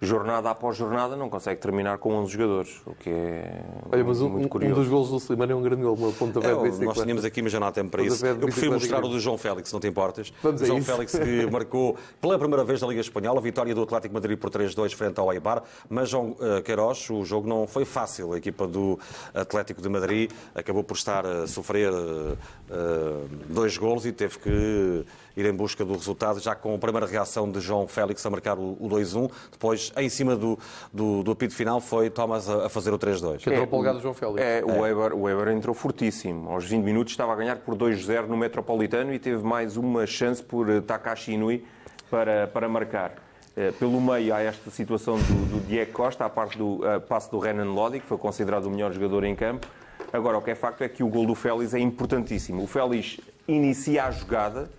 [0.00, 4.28] jornada após jornada não consegue terminar com 11 jogadores, o que é Olha, mas um,
[4.28, 4.74] muito um curioso.
[4.76, 7.50] dos golos do Slimani é um grande gol, uma ponta É, nós tínhamos aqui, mas
[7.52, 8.16] já não há tempo para isso.
[8.16, 10.32] Pontapé de Eu prefiro mostrar o do João Félix, não te importas.
[10.42, 10.90] Vamos João isso.
[10.90, 14.38] Félix que marcou pela primeira vez na Liga Espanhola a vitória do Atlético de Madrid
[14.38, 15.62] por 3-2 frente ao Eibar.
[15.88, 18.32] Mas João eh, Queiroz, o jogo não foi fácil.
[18.32, 18.98] A equipa do
[19.34, 22.36] Atlético de Madrid acabou por estar a sofrer eh,
[22.70, 25.04] eh, dois golos e teve que
[25.38, 28.58] ir em busca do resultado, já com a primeira reação de João Félix a marcar
[28.58, 29.30] o, o 2-1.
[29.52, 30.58] Depois, em cima do,
[30.92, 33.38] do, do apito final, foi Thomas a, a fazer o 3-2.
[33.38, 34.42] Que entrou polgado o João Félix.
[34.42, 36.50] É, o Weber, o Weber entrou fortíssimo.
[36.50, 40.42] Aos 20 minutos estava a ganhar por 2-0 no Metropolitano e teve mais uma chance
[40.42, 41.64] por eh, Takashi Inui
[42.10, 43.14] para, para marcar.
[43.56, 47.30] Eh, Pelo meio há esta situação do, do Diego Costa, a parte do eh, passe
[47.30, 49.68] do Renan Lodi, que foi considerado o melhor jogador em campo.
[50.12, 52.62] Agora, o que é facto é que o gol do Félix é importantíssimo.
[52.62, 54.70] O Félix inicia a jogada,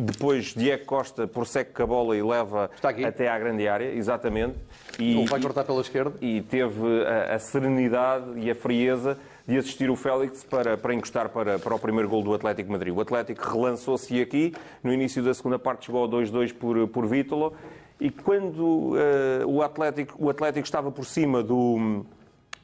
[0.00, 2.70] depois Diego Costa prossegue com a bola e leva
[3.06, 4.56] até à grande área, exatamente.
[4.98, 6.14] E, vai cortar pela esquerda.
[6.20, 11.28] e teve a, a serenidade e a frieza de assistir o Félix para, para encostar
[11.28, 12.94] para, para o primeiro gol do Atlético Madrid.
[12.94, 17.54] O Atlético relançou-se aqui, no início da segunda parte chegou ao 2-2 por, por Vítolo,
[18.00, 22.04] e quando eh, o, Atlético, o Atlético estava por cima do,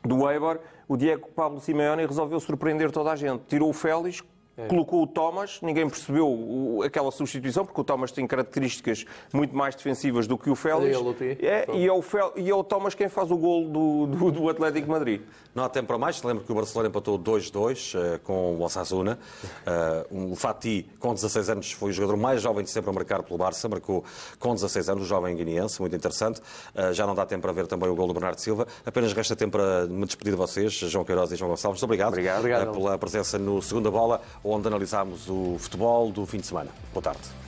[0.03, 0.59] do Eibar,
[0.89, 3.43] o Diego Pablo Simeone resolveu surpreender toda a gente.
[3.49, 4.23] Tirou o Félix,
[4.69, 9.74] colocou o Thomas, ninguém percebeu o- aquela substituição, porque o Thomas tem características muito mais
[9.74, 10.97] defensivas do que o Félix.
[11.41, 11.47] É.
[11.47, 14.31] É, e, é o Fel- e é o Thomas quem faz o gol do, do,
[14.33, 15.20] do Atlético de Madrid.
[15.55, 16.23] Não há tempo para mais.
[16.23, 19.19] Lembro que o Barcelona empatou 2-2 eh, com o Osasuna.
[19.66, 23.23] Eh, o Fati, com 16 anos, foi o jogador mais jovem de sempre a marcar
[23.23, 23.66] pelo Barça.
[23.69, 24.05] Marcou
[24.39, 26.43] com 16 anos, o jovem guineense, muito interessante.
[26.74, 28.66] Eh, já não dá tempo para ver também o gol do Bernardo Silva.
[28.85, 31.81] Apenas resta tempo para me despedir de vocês, João Queiroz e João Gonçalves.
[31.81, 32.39] Muito obrigado, Obrigado.
[32.41, 32.73] Obrigado.
[32.73, 36.70] pela presença no Segunda Bola, onde analisámos o futebol do fim de semana.
[36.93, 37.45] Boa tarde.